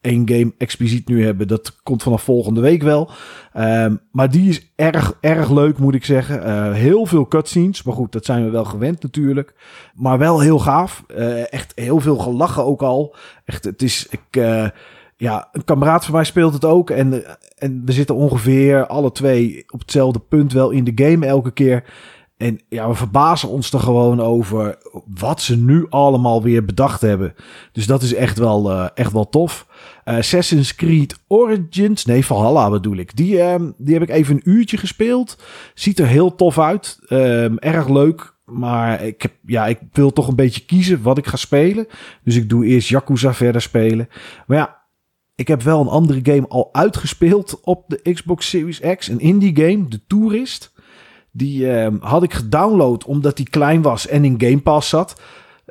één 0.00 0.28
game 0.28 0.52
expliciet 0.58 1.08
nu 1.08 1.24
hebben. 1.24 1.48
Dat 1.48 1.76
komt 1.82 2.02
vanaf 2.02 2.22
volgende 2.22 2.60
week 2.60 2.82
wel. 2.82 3.10
Um, 3.56 4.00
maar 4.12 4.30
die 4.30 4.48
is 4.48 4.72
erg, 4.76 5.16
erg 5.20 5.50
leuk, 5.50 5.78
moet 5.78 5.94
ik 5.94 6.04
zeggen. 6.04 6.46
Uh, 6.46 6.72
heel 6.72 7.06
veel 7.06 7.28
cutscenes. 7.28 7.82
Maar 7.82 7.94
goed, 7.94 8.12
dat 8.12 8.24
zijn 8.24 8.44
we 8.44 8.50
wel 8.50 8.64
gewend 8.64 9.02
natuurlijk. 9.02 9.54
Maar 9.94 10.18
wel 10.18 10.40
heel 10.40 10.58
gaaf. 10.58 11.04
Uh, 11.08 11.52
echt 11.52 11.72
heel 11.74 12.00
veel 12.00 12.16
gelachen 12.16 12.64
ook 12.64 12.82
al. 12.82 13.14
Echt, 13.44 13.64
het 13.64 13.82
is... 13.82 14.06
Ik, 14.10 14.36
uh, 14.36 14.68
ja, 15.16 15.48
een 15.52 15.64
kameraad 15.64 16.04
van 16.04 16.14
mij 16.14 16.24
speelt 16.24 16.52
het 16.52 16.64
ook. 16.64 16.90
En, 16.90 17.24
en 17.58 17.82
we 17.84 17.92
zitten 17.92 18.14
ongeveer 18.14 18.86
alle 18.86 19.12
twee 19.12 19.64
op 19.68 19.80
hetzelfde 19.80 20.18
punt 20.18 20.52
wel 20.52 20.70
in 20.70 20.84
de 20.84 21.04
game 21.04 21.26
elke 21.26 21.50
keer. 21.50 21.84
En 22.40 22.60
ja, 22.68 22.88
we 22.88 22.94
verbazen 22.94 23.48
ons 23.48 23.72
er 23.72 23.80
gewoon 23.80 24.20
over 24.20 24.78
wat 25.14 25.42
ze 25.42 25.56
nu 25.56 25.86
allemaal 25.88 26.42
weer 26.42 26.64
bedacht 26.64 27.00
hebben. 27.00 27.34
Dus 27.72 27.86
dat 27.86 28.02
is 28.02 28.14
echt 28.14 28.38
wel, 28.38 28.70
uh, 28.70 28.88
echt 28.94 29.12
wel 29.12 29.28
tof. 29.28 29.66
Uh, 30.04 30.14
Assassin's 30.14 30.74
Creed 30.74 31.18
Origins, 31.26 32.04
nee, 32.04 32.24
Valhalla 32.24 32.70
bedoel 32.70 32.96
ik. 32.96 33.16
Die, 33.16 33.36
uh, 33.36 33.54
die 33.76 33.94
heb 33.94 34.02
ik 34.02 34.08
even 34.08 34.34
een 34.34 34.50
uurtje 34.50 34.76
gespeeld. 34.76 35.38
Ziet 35.74 35.98
er 35.98 36.06
heel 36.06 36.34
tof 36.34 36.58
uit. 36.58 36.98
Um, 37.08 37.58
erg 37.58 37.88
leuk. 37.88 38.34
Maar 38.44 39.04
ik, 39.04 39.22
heb, 39.22 39.32
ja, 39.46 39.66
ik 39.66 39.78
wil 39.92 40.12
toch 40.12 40.28
een 40.28 40.36
beetje 40.36 40.64
kiezen 40.64 41.02
wat 41.02 41.18
ik 41.18 41.26
ga 41.26 41.36
spelen. 41.36 41.86
Dus 42.24 42.36
ik 42.36 42.48
doe 42.48 42.66
eerst 42.66 42.88
Yakuza 42.88 43.34
verder 43.34 43.62
spelen. 43.62 44.08
Maar 44.46 44.56
ja, 44.56 44.80
ik 45.34 45.48
heb 45.48 45.62
wel 45.62 45.80
een 45.80 45.88
andere 45.88 46.20
game 46.22 46.48
al 46.48 46.68
uitgespeeld 46.72 47.60
op 47.62 47.84
de 47.86 48.12
Xbox 48.12 48.48
Series 48.48 48.80
X. 48.96 49.08
Een 49.08 49.20
indie 49.20 49.56
game, 49.56 49.88
The 49.88 50.00
Tourist. 50.06 50.69
Die 51.32 51.66
uh, 51.66 51.86
had 52.00 52.22
ik 52.22 52.32
gedownload 52.32 53.04
omdat 53.04 53.36
die 53.36 53.50
klein 53.50 53.82
was 53.82 54.06
en 54.06 54.24
in 54.24 54.34
Game 54.38 54.60
Pass 54.60 54.88
zat. 54.88 55.20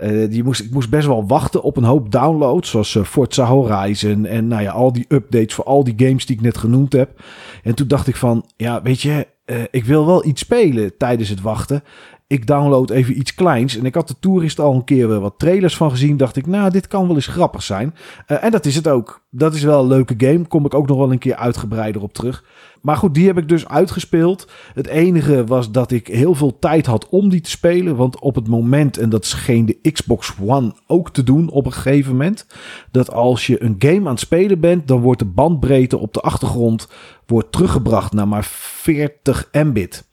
Uh, 0.04 0.30
die 0.30 0.44
moest, 0.44 0.62
ik 0.62 0.72
moest 0.72 0.89
best 0.89 1.08
wel 1.08 1.28
wachten 1.28 1.62
op 1.63 1.78
een 1.78 1.84
hoop 1.84 2.12
downloads. 2.12 2.70
Zoals 2.70 2.96
uh, 2.96 3.04
Forza 3.04 3.46
Horizon. 3.46 4.25
En 4.25 4.48
nou 4.48 4.62
ja, 4.62 4.72
al 4.72 4.94
die 4.94 5.06
updates 5.08 5.54
voor 5.54 5.66
al 5.66 5.84
die 5.84 5.94
games 5.98 6.25
die 6.25 6.36
ik 6.36 6.42
net 6.42 6.58
genoemd 6.58 6.94
heb. 6.94 7.22
En 7.63 7.75
toen 7.75 7.88
dacht 7.88 8.08
ik 8.08 8.16
van, 8.16 8.46
ja, 8.56 8.82
weet 8.82 9.01
je, 9.01 9.28
uh, 9.46 9.58
ik 9.72 9.86
wil 9.86 10.06
wel 10.06 10.25
iets 10.25 10.42
spelen 10.42 10.98
tijdens 10.98 11.30
het 11.30 11.42
wachten. 11.42 11.84
Ik 12.29 12.48
download 12.48 12.89
even 12.89 13.17
iets 13.17 13.36
kleins. 13.36 13.77
En 13.77 13.86
ik 13.86 13.95
had 13.95 14.07
de 14.07 14.15
toerist 14.19 14.59
al 14.59 14.74
een 14.74 14.83
keer 14.83 15.19
wat 15.19 15.33
trailers 15.38 15.77
van 15.77 15.89
gezien. 15.89 16.17
Dacht 16.17 16.36
ik, 16.36 16.48
nou, 16.48 16.71
dit 16.71 16.88
kan 16.88 17.07
wel 17.07 17.15
eens 17.15 17.27
grappig 17.27 17.63
zijn. 17.63 17.95
Uh, 18.27 18.43
en 18.43 18.51
dat 18.51 18.65
is 18.65 18.75
het 18.75 18.88
ook. 18.88 19.21
Dat 19.29 19.53
is 19.53 19.63
wel 19.63 19.81
een 19.81 19.88
leuke 19.88 20.13
game. 20.17 20.48
Kom 20.48 20.65
ik 20.65 20.74
ook 20.74 20.88
nog 20.88 20.98
wel 20.98 21.12
een 21.12 21.17
keer 21.17 21.36
uitgebreider 21.36 22.01
op 22.01 22.13
terug. 22.13 22.43
Maar 22.81 22.95
goed, 22.95 23.13
die 23.13 23.27
heb 23.27 23.38
ik 23.38 23.50
dus 23.50 23.67
uitgespeeld. 23.67 24.48
Het 24.74 24.88
enige 24.88 25.45
was 25.45 25.71
dat 25.71 25.91
ik 25.91 26.07
heel 26.07 26.36
veel 26.36 26.59
tijd 26.59 26.86
had 26.86 27.09
om 27.09 27.29
die 27.29 27.41
te 27.41 27.50
spelen. 27.50 27.95
Want 27.95 28.19
op 28.19 28.36
het 28.36 28.48
moment, 28.48 28.98
en 28.98 29.09
dat 29.09 29.25
scheen 29.25 29.65
de 29.65 29.91
Xbox 29.91 30.33
One 30.45 30.74
ook 30.88 31.12
te 31.12 31.24
doen 31.24 31.50
op 31.50 31.65
een 31.65 31.74
gegeven 31.74 32.12
moment. 32.12 32.45
Dat 32.91 33.12
als 33.12 33.48
je 33.48 33.63
een 33.63 33.75
game 33.79 34.05
aan 34.05 34.13
het 34.13 34.19
spelen 34.19 34.59
bent, 34.59 34.88
dan 34.88 35.01
wordt 35.01 35.19
de 35.19 35.25
bandbreedte 35.25 35.98
op 35.98 36.13
de 36.13 36.21
achtergrond 36.21 36.88
wordt 37.25 37.51
teruggebracht 37.51 38.13
naar 38.13 38.27
maar 38.27 38.45
40 38.45 39.50
mbit. 39.51 40.09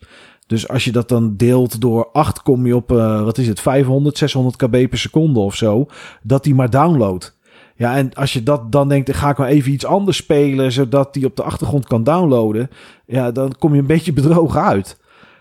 Dus 0.47 0.69
als 0.69 0.85
je 0.85 0.93
dat 0.93 1.09
dan 1.09 1.37
deelt 1.37 1.81
door 1.81 2.09
8, 2.12 2.43
kom 2.43 2.67
je 2.67 2.76
op, 2.76 2.93
uh, 2.93 3.23
wat 3.23 3.38
is 3.38 3.49
het, 3.49 3.61
500, 3.61 4.19
600 4.19 4.57
kb 4.57 4.88
per 4.88 4.99
seconde 4.99 5.41
of 5.41 5.55
zo. 5.55 5.87
Dat 6.23 6.45
die 6.45 6.55
maar 6.55 6.71
downloadt. 6.71 7.38
Ja, 7.76 7.97
en 7.97 8.15
als 8.15 8.33
je 8.33 8.43
dat 8.43 8.73
dan 8.73 8.88
denkt, 8.88 9.07
dan 9.07 9.15
ga 9.15 9.31
ik 9.31 9.38
maar 9.38 9.49
even 9.49 9.73
iets 9.73 9.85
anders 9.85 10.17
spelen, 10.17 10.73
zodat 10.73 11.15
die 11.15 11.26
op 11.26 11.37
de 11.37 11.43
achtergrond 11.43 11.87
kan 11.87 12.05
downloaden. 12.05 12.71
Ja, 13.07 13.31
dan 13.31 13.55
kom 13.59 13.75
je 13.75 13.81
een 13.81 13.87
beetje 13.87 14.12
bedrogen 14.23 14.62
uit. 14.62 15.00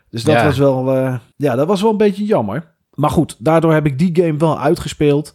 Dus 0.09 0.23
dat 0.23 0.43
was 0.43 0.57
wel, 0.57 0.95
uh, 0.95 1.15
ja, 1.35 1.55
dat 1.55 1.67
was 1.67 1.81
wel 1.81 1.91
een 1.91 1.97
beetje 1.97 2.25
jammer. 2.25 2.73
Maar 2.93 3.09
goed, 3.09 3.35
daardoor 3.39 3.73
heb 3.73 3.85
ik 3.85 3.99
die 3.99 4.23
game 4.23 4.37
wel 4.37 4.59
uitgespeeld. 4.59 5.33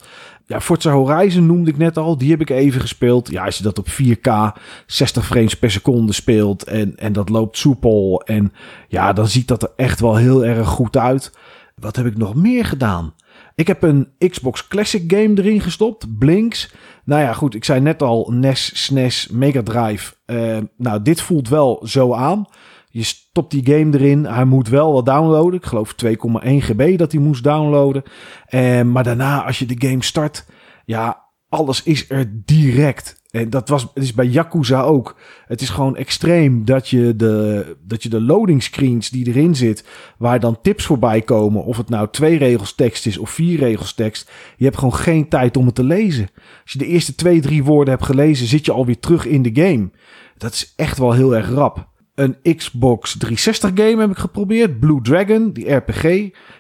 Ja, 0.50 0.61
Forza 0.61 0.90
Horizon 0.90 1.47
noemde 1.47 1.71
ik 1.71 1.76
net 1.76 1.97
al. 1.97 2.19
Die 2.19 2.30
heb 2.30 2.40
ik 2.40 2.50
even 2.50 2.80
gespeeld. 2.80 3.30
Ja, 3.30 3.45
als 3.45 3.57
je 3.57 3.62
dat 3.62 3.78
op 3.78 3.87
4K 3.88 4.61
60 4.87 5.26
frames 5.26 5.59
per 5.59 5.71
seconde 5.71 6.12
speelt 6.12 6.64
en, 6.64 6.97
en 6.97 7.12
dat 7.12 7.28
loopt 7.28 7.59
soepel. 7.59 8.23
En 8.25 8.52
ja, 8.88 9.12
dan 9.12 9.28
ziet 9.28 9.49
dat 9.49 9.62
er 9.62 9.71
echt 9.76 10.00
wel 10.00 10.16
heel 10.16 10.45
erg 10.45 10.69
goed 10.69 10.97
uit. 10.97 11.33
Wat 11.75 11.97
heb 11.97 12.07
ik 12.07 12.16
nog 12.16 12.35
meer 12.35 12.64
gedaan? 12.64 13.14
Ik 13.54 13.66
heb 13.66 13.83
een 13.83 14.09
Xbox 14.19 14.69
Classic 14.69 15.12
game 15.12 15.35
erin 15.35 15.61
gestopt. 15.61 16.19
Blinks. 16.19 16.73
Nou 17.04 17.23
ja, 17.23 17.33
goed. 17.33 17.54
Ik 17.54 17.64
zei 17.64 17.80
net 17.80 18.02
al 18.02 18.33
NES, 18.33 18.85
SNES, 18.85 19.28
Mega 19.33 19.62
Drive. 19.62 20.14
Uh, 20.26 20.59
nou, 20.76 21.02
dit 21.02 21.21
voelt 21.21 21.49
wel 21.49 21.83
zo 21.85 22.14
aan. 22.14 22.47
Je 22.92 23.02
stopt 23.02 23.50
die 23.50 23.66
game 23.76 23.99
erin. 23.99 24.25
Hij 24.25 24.44
moet 24.44 24.68
wel 24.68 24.92
wat 24.92 25.06
downloaden. 25.06 25.54
Ik 25.54 25.66
geloof 25.66 25.94
2,1 26.04 26.12
GB 26.42 26.99
dat 26.99 27.12
hij 27.12 27.20
moest 27.20 27.44
downloaden. 27.44 28.02
Uh, 28.50 28.82
maar 28.82 29.04
daarna, 29.04 29.44
als 29.44 29.59
je 29.59 29.66
de 29.66 29.88
game 29.88 30.02
start, 30.02 30.47
ja, 30.85 31.25
alles 31.49 31.82
is 31.82 32.11
er 32.11 32.30
direct. 32.44 33.23
En 33.30 33.50
dat 33.50 33.68
was, 33.68 33.82
het 33.82 34.02
is 34.02 34.14
bij 34.14 34.26
Yakuza 34.26 34.82
ook. 34.82 35.16
Het 35.47 35.61
is 35.61 35.68
gewoon 35.68 35.97
extreem 35.97 36.64
dat 36.64 36.88
je, 36.88 37.16
de, 37.16 37.76
dat 37.87 38.02
je 38.02 38.09
de 38.09 38.20
loading 38.20 38.62
screens 38.62 39.11
die 39.11 39.26
erin 39.26 39.54
zit, 39.54 39.85
waar 40.18 40.40
dan 40.40 40.61
tips 40.61 40.85
voorbij 40.85 41.23
komen, 41.23 41.64
of 41.64 41.76
het 41.76 41.88
nou 41.88 42.09
twee 42.11 42.38
regels 42.38 42.75
tekst 42.75 43.06
is 43.06 43.18
of 43.18 43.30
vier 43.30 43.59
regels 43.59 43.94
tekst, 43.94 44.30
je 44.56 44.64
hebt 44.64 44.76
gewoon 44.76 44.94
geen 44.94 45.28
tijd 45.28 45.56
om 45.56 45.66
het 45.66 45.75
te 45.75 45.85
lezen. 45.85 46.28
Als 46.62 46.73
je 46.73 46.78
de 46.78 46.87
eerste 46.87 47.14
twee, 47.14 47.40
drie 47.40 47.64
woorden 47.64 47.94
hebt 47.94 48.06
gelezen, 48.06 48.47
zit 48.47 48.64
je 48.64 48.73
alweer 48.73 48.99
terug 48.99 49.26
in 49.26 49.42
de 49.42 49.62
game. 49.62 49.90
Dat 50.37 50.52
is 50.52 50.73
echt 50.76 50.99
wel 50.99 51.12
heel 51.12 51.37
erg 51.37 51.50
rap 51.50 51.89
een 52.21 52.57
Xbox 52.57 53.17
360 53.19 53.71
game 53.75 54.00
heb 54.00 54.11
ik 54.11 54.19
geprobeerd. 54.19 54.81
Blue 54.81 55.00
Dragon, 55.03 55.53
die 55.53 55.75
RPG. 55.75 56.03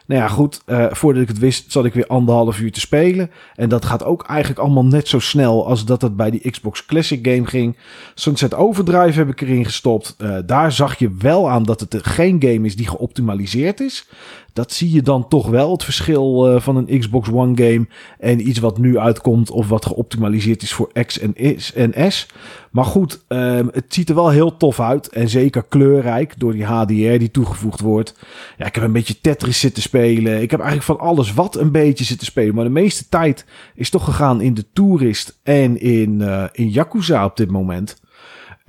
Nou 0.06 0.22
ja, 0.22 0.28
goed. 0.28 0.60
Uh, 0.66 0.86
voordat 0.90 1.22
ik 1.22 1.28
het 1.28 1.38
wist, 1.38 1.72
zat 1.72 1.84
ik 1.84 1.94
weer 1.94 2.06
anderhalf 2.06 2.60
uur 2.60 2.72
te 2.72 2.80
spelen. 2.80 3.30
En 3.54 3.68
dat 3.68 3.84
gaat 3.84 4.04
ook 4.04 4.24
eigenlijk 4.24 4.60
allemaal 4.60 4.84
net 4.84 5.08
zo 5.08 5.18
snel 5.18 5.66
als 5.66 5.84
dat 5.84 6.02
het 6.02 6.16
bij 6.16 6.30
die 6.30 6.50
Xbox 6.50 6.86
Classic 6.86 7.26
game 7.26 7.46
ging. 7.46 7.76
Sunset 8.14 8.54
Overdrive 8.54 9.18
heb 9.18 9.28
ik 9.28 9.40
erin 9.40 9.64
gestopt. 9.64 10.16
Uh, 10.18 10.38
daar 10.46 10.72
zag 10.72 10.98
je 10.98 11.14
wel 11.18 11.50
aan 11.50 11.62
dat 11.62 11.80
het 11.80 11.96
geen 12.02 12.42
game 12.42 12.66
is 12.66 12.76
die 12.76 12.88
geoptimaliseerd 12.88 13.80
is. 13.80 14.08
Dat 14.52 14.72
zie 14.72 14.92
je 14.92 15.02
dan 15.02 15.28
toch 15.28 15.48
wel, 15.48 15.72
het 15.72 15.84
verschil 15.84 16.54
uh, 16.54 16.60
van 16.60 16.76
een 16.76 16.98
Xbox 16.98 17.30
One 17.30 17.56
game 17.56 17.86
en 18.18 18.48
iets 18.48 18.58
wat 18.58 18.78
nu 18.78 18.98
uitkomt 18.98 19.50
of 19.50 19.68
wat 19.68 19.86
geoptimaliseerd 19.86 20.62
is 20.62 20.72
voor 20.72 20.92
X 21.06 21.20
en 21.74 22.12
S. 22.12 22.26
Maar 22.70 22.84
goed, 22.84 23.24
um, 23.28 23.68
het 23.72 23.84
ziet 23.88 24.08
er 24.08 24.14
wel 24.14 24.28
heel 24.28 24.56
tof 24.56 24.80
uit 24.80 25.08
en 25.08 25.28
zeker 25.28 25.62
kleurrijk 25.62 26.34
door 26.38 26.52
die 26.52 26.64
HDR 26.64 26.92
die 26.92 27.30
toegevoegd 27.30 27.80
wordt. 27.80 28.14
Ja, 28.58 28.66
ik 28.66 28.74
heb 28.74 28.84
een 28.84 28.92
beetje 28.92 29.20
Tetris 29.20 29.60
zitten 29.60 29.82
spelen. 29.82 30.42
Ik 30.42 30.50
heb 30.50 30.60
eigenlijk 30.60 30.98
van 30.98 31.08
alles 31.08 31.34
wat 31.34 31.56
een 31.56 31.70
beetje 31.70 32.04
zitten 32.04 32.26
spelen. 32.26 32.54
Maar 32.54 32.64
de 32.64 32.70
meeste 32.70 33.08
tijd 33.08 33.44
is 33.74 33.90
toch 33.90 34.04
gegaan 34.04 34.40
in 34.40 34.54
de 34.54 34.64
Tourist 34.72 35.38
en 35.42 35.80
in, 35.80 36.20
uh, 36.20 36.44
in 36.52 36.68
Yakuza 36.68 37.24
op 37.24 37.36
dit 37.36 37.50
moment. 37.50 38.00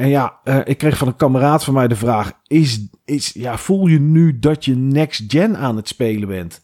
En 0.02 0.10
ja, 0.10 0.40
uh, 0.44 0.58
ik 0.64 0.78
kreeg 0.78 0.98
van 0.98 1.08
een 1.08 1.16
kameraad 1.16 1.64
van 1.64 1.74
mij 1.74 1.88
de 1.88 1.96
vraag: 1.96 2.32
is, 2.48 2.88
is, 3.06 3.32
ja, 3.34 3.58
voel 3.58 3.88
je 3.88 4.00
nu 4.00 4.40
dat 4.40 4.66
je 4.66 4.76
next 4.76 5.24
gen 5.28 5.58
aan 5.58 5.76
het 5.76 5.88
spelen 5.88 6.28
bent? 6.28 6.64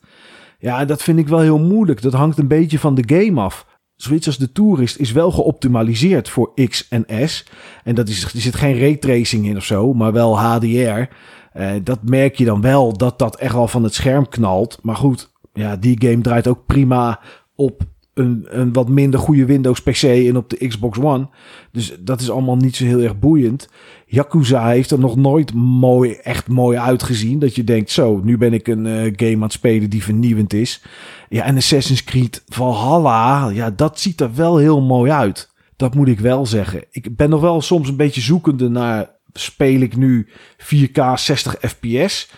Ja, 0.60 0.86
dat 0.86 1.04
vind 1.04 1.19
ik 1.19 1.28
wel 1.28 1.39
heel 1.39 1.60
moeilijk. 1.60 2.02
Dat 2.02 2.13
hangt 2.13 2.38
een 2.38 2.47
beetje 2.47 2.80
van 2.80 2.95
de 2.95 3.15
game 3.15 3.41
af. 3.41 3.65
Zoiets 3.95 4.28
als 4.28 4.38
de 4.38 4.52
Tourist 4.52 4.97
is 4.97 5.12
wel 5.12 5.32
geoptimaliseerd 5.32 6.30
voor 6.30 6.54
X 6.67 6.88
en 6.88 7.30
S. 7.30 7.45
En 7.84 7.95
dat 7.95 8.10
is, 8.10 8.23
er 8.23 8.39
zit 8.39 8.56
geen 8.56 8.80
raytracing 8.80 9.47
in 9.47 9.58
of 9.58 9.63
zo, 9.65 9.93
maar 9.93 10.13
wel 10.13 10.39
HDR. 10.39 10.65
Uh, 10.65 11.71
dat 11.84 12.00
merk 12.04 12.36
je 12.36 12.45
dan 12.45 12.62
wel 12.62 12.97
dat 12.97 13.19
dat 13.19 13.36
echt 13.36 13.54
wel 13.54 13.67
van 13.67 13.84
het 13.84 13.93
scherm 13.93 14.30
knalt. 14.30 14.80
Maar 14.82 14.95
goed, 14.95 15.32
ja, 15.54 15.76
die 15.76 16.02
game 16.02 16.21
draait 16.21 16.47
ook 16.47 16.65
prima 16.65 17.19
op 17.56 17.82
een, 18.17 18.73
wat 18.73 18.89
minder 18.89 19.19
goede 19.19 19.45
Windows 19.45 19.82
PC 19.82 20.03
en 20.03 20.38
op 20.38 20.49
de 20.49 20.67
Xbox 20.67 20.99
One. 20.99 21.27
Dus 21.71 21.97
dat 21.99 22.21
is 22.21 22.30
allemaal 22.30 22.56
niet 22.56 22.75
zo 22.75 22.86
heel 22.86 23.01
erg 23.01 23.19
boeiend. 23.19 23.69
Yakuza 24.06 24.67
heeft 24.67 24.91
er 24.91 24.99
nog 24.99 25.15
nooit 25.15 25.53
mooi, 25.53 26.12
echt 26.12 26.47
mooi 26.47 26.77
uitgezien. 26.77 27.39
Dat 27.39 27.56
je 27.56 27.63
denkt, 27.63 27.91
zo, 27.91 28.21
nu 28.23 28.38
ben 28.38 28.53
ik 28.53 28.67
een 28.67 28.86
uh, 28.86 29.13
game 29.15 29.36
aan 29.36 29.41
het 29.41 29.51
spelen 29.51 29.89
die 29.89 30.03
vernieuwend 30.03 30.53
is. 30.53 30.84
Ja, 31.30 31.43
en 31.43 31.56
Assassin's 31.56 32.03
Creed 32.03 32.43
Valhalla, 32.47 33.49
ja, 33.49 33.69
dat 33.69 33.99
ziet 33.99 34.21
er 34.21 34.36
wel 34.36 34.58
heel 34.58 34.82
mooi 34.82 35.12
uit. 35.12 35.49
Dat 35.75 35.95
moet 35.95 36.08
ik 36.08 36.19
wel 36.19 36.45
zeggen. 36.45 36.84
Ik 36.91 37.15
ben 37.15 37.30
nog 37.30 37.41
wel 37.41 37.62
soms 37.62 37.89
een 37.89 37.95
beetje 37.95 38.21
zoekende 38.21 38.69
naar, 38.69 39.10
speel 39.34 39.80
ik 39.80 39.95
nu 39.95 40.27
4K 40.58 41.13
60 41.15 41.56
fps... 41.60 42.30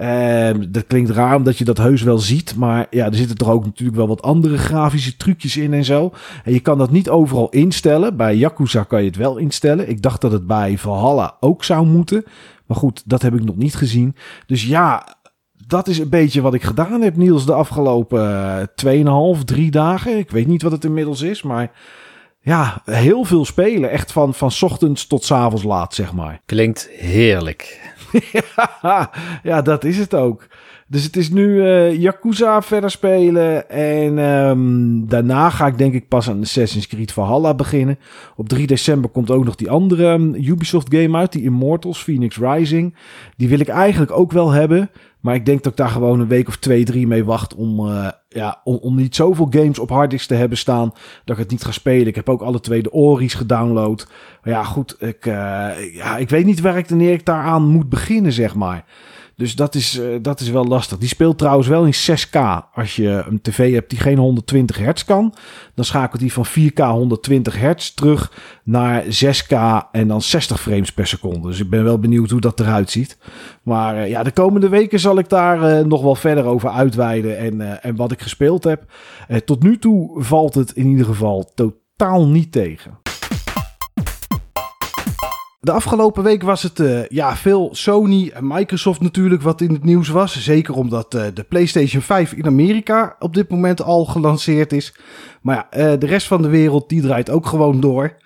Uh, 0.00 0.50
dat 0.68 0.86
klinkt 0.86 1.10
raar 1.10 1.36
omdat 1.36 1.58
je 1.58 1.64
dat 1.64 1.78
heus 1.78 2.02
wel 2.02 2.18
ziet. 2.18 2.56
Maar 2.56 2.86
ja, 2.90 3.06
er 3.06 3.14
zitten 3.14 3.36
toch 3.36 3.50
ook 3.50 3.64
natuurlijk 3.64 3.96
wel 3.96 4.08
wat 4.08 4.22
andere 4.22 4.58
grafische 4.58 5.16
trucjes 5.16 5.56
in 5.56 5.74
en 5.74 5.84
zo. 5.84 6.12
En 6.44 6.52
je 6.52 6.60
kan 6.60 6.78
dat 6.78 6.90
niet 6.90 7.08
overal 7.08 7.48
instellen. 7.48 8.16
Bij 8.16 8.36
Yakuza 8.36 8.82
kan 8.82 9.00
je 9.00 9.06
het 9.06 9.16
wel 9.16 9.36
instellen. 9.36 9.88
Ik 9.88 10.02
dacht 10.02 10.20
dat 10.20 10.32
het 10.32 10.46
bij 10.46 10.78
Valhalla 10.78 11.36
ook 11.40 11.64
zou 11.64 11.86
moeten. 11.86 12.24
Maar 12.66 12.76
goed, 12.76 13.02
dat 13.06 13.22
heb 13.22 13.34
ik 13.34 13.44
nog 13.44 13.56
niet 13.56 13.74
gezien. 13.74 14.16
Dus 14.46 14.64
ja, 14.64 15.16
dat 15.66 15.88
is 15.88 15.98
een 15.98 16.08
beetje 16.08 16.40
wat 16.40 16.54
ik 16.54 16.62
gedaan 16.62 17.00
heb, 17.00 17.16
Niels, 17.16 17.46
de 17.46 17.52
afgelopen 17.52 18.70
2,5, 19.38 19.44
3 19.44 19.70
dagen. 19.70 20.18
Ik 20.18 20.30
weet 20.30 20.46
niet 20.46 20.62
wat 20.62 20.72
het 20.72 20.84
inmiddels 20.84 21.22
is, 21.22 21.42
maar 21.42 21.70
ja, 22.40 22.82
heel 22.84 23.24
veel 23.24 23.44
spelen. 23.44 23.90
Echt 23.90 24.12
van, 24.12 24.34
van 24.34 24.50
ochtends 24.60 25.06
tot 25.06 25.30
avonds 25.30 25.62
laat, 25.62 25.94
zeg 25.94 26.12
maar. 26.12 26.40
Klinkt 26.46 26.88
heerlijk. 26.92 27.89
ja, 29.42 29.62
dat 29.62 29.84
is 29.84 29.98
het 29.98 30.14
ook. 30.14 30.46
Dus 30.90 31.04
het 31.04 31.16
is 31.16 31.30
nu 31.30 31.54
uh, 31.54 31.94
Yakuza 32.00 32.62
verder 32.62 32.90
spelen. 32.90 33.70
En 33.70 34.18
um, 34.18 35.08
daarna 35.08 35.50
ga 35.50 35.66
ik 35.66 35.78
denk 35.78 35.94
ik 35.94 36.08
pas 36.08 36.28
aan 36.28 36.40
Assassin's 36.40 36.86
Creed 36.86 37.12
Valhalla 37.12 37.54
beginnen. 37.54 37.98
Op 38.36 38.48
3 38.48 38.66
december 38.66 39.10
komt 39.10 39.30
ook 39.30 39.44
nog 39.44 39.54
die 39.54 39.70
andere 39.70 40.06
um, 40.06 40.34
Ubisoft 40.34 40.94
game 40.94 41.16
uit. 41.18 41.32
Die 41.32 41.42
Immortals, 41.42 42.02
Phoenix 42.02 42.36
Rising. 42.36 42.94
Die 43.36 43.48
wil 43.48 43.60
ik 43.60 43.68
eigenlijk 43.68 44.12
ook 44.12 44.32
wel 44.32 44.50
hebben. 44.50 44.90
Maar 45.20 45.34
ik 45.34 45.46
denk 45.46 45.62
dat 45.62 45.72
ik 45.72 45.78
daar 45.78 45.88
gewoon 45.88 46.20
een 46.20 46.28
week 46.28 46.48
of 46.48 46.56
twee, 46.56 46.84
drie 46.84 47.06
mee 47.06 47.24
wacht 47.24 47.54
om, 47.54 47.86
uh, 47.86 48.08
ja, 48.28 48.60
om, 48.64 48.76
om 48.76 48.96
niet 48.96 49.14
zoveel 49.14 49.46
games 49.50 49.78
op 49.78 49.90
harddisk 49.90 50.28
te 50.28 50.34
hebben 50.34 50.58
staan 50.58 50.92
dat 51.24 51.36
ik 51.36 51.42
het 51.42 51.50
niet 51.50 51.64
ga 51.64 51.70
spelen. 51.70 52.06
Ik 52.06 52.14
heb 52.14 52.28
ook 52.28 52.40
alle 52.42 52.60
twee 52.60 52.82
de 52.82 52.92
Ori's 52.92 53.34
gedownload. 53.34 54.08
Maar 54.42 54.52
ja, 54.52 54.64
goed, 54.64 54.96
ik, 54.98 55.26
uh, 55.26 55.34
ja, 55.94 56.16
ik 56.16 56.28
weet 56.28 56.44
niet 56.44 56.60
waar 56.60 56.78
ik 56.78 56.88
wanneer 56.88 57.12
ik 57.12 57.26
daaraan 57.26 57.68
moet 57.68 57.88
beginnen, 57.88 58.32
zeg 58.32 58.54
maar. 58.54 58.84
Dus 59.40 59.54
dat 59.54 59.74
is, 59.74 59.98
uh, 59.98 60.16
dat 60.22 60.40
is 60.40 60.50
wel 60.50 60.64
lastig. 60.64 60.98
Die 60.98 61.08
speelt 61.08 61.38
trouwens 61.38 61.68
wel 61.68 61.84
in 61.84 61.94
6K. 61.94 62.38
Als 62.74 62.96
je 62.96 63.24
een 63.28 63.40
tv 63.40 63.72
hebt 63.72 63.90
die 63.90 63.98
geen 63.98 64.18
120 64.18 64.78
hertz 64.78 65.04
kan, 65.04 65.34
dan 65.74 65.84
schakelt 65.84 66.20
die 66.20 66.32
van 66.32 66.46
4K 66.46 66.82
120 66.82 67.58
hertz 67.58 67.90
terug 67.90 68.32
naar 68.64 69.04
6K 69.04 69.56
en 69.92 70.08
dan 70.08 70.22
60 70.22 70.60
frames 70.60 70.92
per 70.92 71.06
seconde. 71.06 71.48
Dus 71.48 71.60
ik 71.60 71.70
ben 71.70 71.84
wel 71.84 71.98
benieuwd 71.98 72.30
hoe 72.30 72.40
dat 72.40 72.60
eruit 72.60 72.90
ziet. 72.90 73.18
Maar 73.62 73.96
uh, 73.96 74.08
ja, 74.08 74.22
de 74.22 74.32
komende 74.32 74.68
weken 74.68 75.00
zal 75.00 75.18
ik 75.18 75.28
daar 75.28 75.78
uh, 75.78 75.84
nog 75.84 76.02
wel 76.02 76.14
verder 76.14 76.44
over 76.44 76.70
uitweiden 76.70 77.38
en, 77.38 77.82
en 77.82 77.96
wat 77.96 78.12
ik 78.12 78.20
gespeeld 78.20 78.64
heb. 78.64 78.92
tot 79.44 79.62
nu 79.62 79.78
toe 79.78 80.22
valt 80.22 80.54
het 80.54 80.72
in 80.72 80.86
ieder 80.86 81.06
geval 81.06 81.52
totaal 81.54 82.26
niet 82.28 82.52
tegen. 82.52 82.99
De 85.62 85.72
afgelopen 85.72 86.22
week 86.22 86.42
was 86.42 86.62
het 86.62 86.78
uh, 86.78 87.06
ja, 87.06 87.36
veel 87.36 87.68
Sony 87.72 88.30
en 88.34 88.46
Microsoft 88.46 89.00
natuurlijk 89.00 89.42
wat 89.42 89.60
in 89.60 89.72
het 89.72 89.84
nieuws 89.84 90.08
was. 90.08 90.42
Zeker 90.42 90.74
omdat 90.74 91.14
uh, 91.14 91.24
de 91.34 91.42
PlayStation 91.42 92.02
5 92.02 92.32
in 92.32 92.46
Amerika 92.46 93.16
op 93.18 93.34
dit 93.34 93.48
moment 93.50 93.82
al 93.82 94.04
gelanceerd 94.04 94.72
is. 94.72 94.94
Maar 95.40 95.66
ja, 95.70 95.92
uh, 95.92 95.98
de 95.98 96.06
rest 96.06 96.26
van 96.26 96.42
de 96.42 96.48
wereld 96.48 96.88
die 96.88 97.02
draait 97.02 97.30
ook 97.30 97.46
gewoon 97.46 97.80
door. 97.80 98.16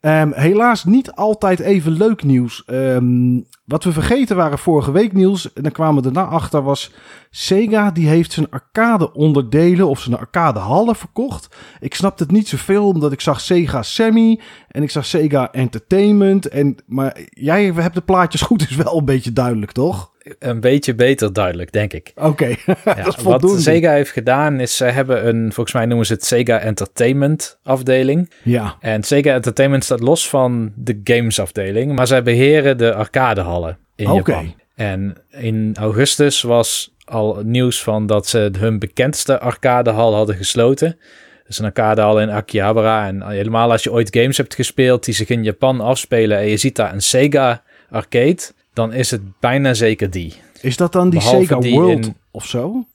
Um, 0.00 0.32
helaas 0.32 0.84
niet 0.84 1.12
altijd 1.12 1.60
even 1.60 1.92
leuk 1.92 2.22
nieuws. 2.22 2.62
Um, 2.66 3.46
wat 3.66 3.84
we 3.84 3.92
vergeten 3.92 4.36
waren 4.36 4.58
vorige 4.58 4.92
week, 4.92 5.12
Niels, 5.12 5.52
en 5.52 5.62
dan 5.62 5.72
kwamen 5.72 6.02
we 6.02 6.10
daarna 6.10 6.30
achter, 6.30 6.62
was 6.62 6.92
Sega 7.30 7.90
die 7.90 8.08
heeft 8.08 8.32
zijn 8.32 8.50
arcade 8.50 9.12
onderdelen 9.12 9.88
of 9.88 10.00
zijn 10.00 10.16
arcade 10.16 10.58
hallen 10.58 10.96
verkocht. 10.96 11.56
Ik 11.80 11.94
snapte 11.94 12.22
het 12.22 12.32
niet 12.32 12.48
zoveel, 12.48 12.86
omdat 12.86 13.12
ik 13.12 13.20
zag 13.20 13.40
Sega 13.40 13.82
Sammy 13.82 14.40
en 14.68 14.82
ik 14.82 14.90
zag 14.90 15.06
Sega 15.06 15.52
Entertainment. 15.52 16.48
En, 16.48 16.76
maar 16.86 17.18
jij 17.30 17.64
hebt 17.64 17.94
de 17.94 18.00
plaatjes 18.00 18.40
goed, 18.40 18.70
is 18.70 18.76
wel 18.76 18.98
een 18.98 19.04
beetje 19.04 19.32
duidelijk, 19.32 19.72
toch? 19.72 20.14
Een 20.38 20.60
beetje 20.60 20.94
beter 20.94 21.32
duidelijk, 21.32 21.72
denk 21.72 21.92
ik. 21.92 22.12
Oké, 22.14 22.46
Ja, 22.84 23.14
wat. 23.22 23.54
Sega 23.56 23.90
heeft 23.90 24.10
gedaan 24.10 24.60
is, 24.60 24.76
ze 24.76 24.84
hebben 24.84 25.28
een, 25.28 25.52
volgens 25.52 25.74
mij 25.76 25.86
noemen 25.86 26.06
ze 26.06 26.12
het 26.12 26.24
Sega 26.24 26.58
Entertainment 26.58 27.58
afdeling. 27.62 28.30
Ja, 28.42 28.76
En 28.80 29.02
Sega 29.02 29.34
Entertainment 29.34 29.84
staat 29.84 30.00
los 30.00 30.28
van 30.28 30.72
de 30.74 31.00
games 31.04 31.40
afdeling, 31.40 31.94
maar 31.94 32.06
zij 32.06 32.22
beheren 32.22 32.78
de 32.78 32.94
arcadehallen 33.64 33.78
in 33.96 34.10
Oké. 34.10 34.30
Japan. 34.32 34.54
En 34.74 35.16
in 35.30 35.74
augustus 35.78 36.42
was 36.42 36.94
al 37.04 37.40
nieuws 37.44 37.82
van 37.82 38.06
dat 38.06 38.26
ze 38.26 38.50
hun 38.58 38.78
bekendste 38.78 39.40
arcadehal 39.40 40.14
hadden 40.14 40.36
gesloten. 40.36 40.98
Dus 41.46 41.58
een 41.58 41.64
arcadehal 41.64 42.20
in 42.20 42.30
Akihabara. 42.30 43.06
En 43.06 43.28
helemaal 43.28 43.70
als 43.70 43.82
je 43.82 43.92
ooit 43.92 44.16
games 44.16 44.36
hebt 44.36 44.54
gespeeld 44.54 45.04
die 45.04 45.14
zich 45.14 45.28
in 45.28 45.44
Japan 45.44 45.80
afspelen 45.80 46.38
en 46.38 46.46
je 46.48 46.56
ziet 46.56 46.76
daar 46.76 46.92
een 46.92 47.02
Sega 47.02 47.62
arcade, 47.90 48.38
dan 48.72 48.92
is 48.92 49.10
het 49.10 49.20
bijna 49.40 49.74
zeker 49.74 50.10
die. 50.10 50.34
is 50.60 50.76
dat 50.76 50.92
dan 50.92 51.10
die 51.10 51.18
Behalve 51.18 51.42
Sega 51.46 51.60
die 51.60 51.74
World 51.74 52.06
in- 52.06 52.16
of 52.30 52.46
zo? 52.46 52.86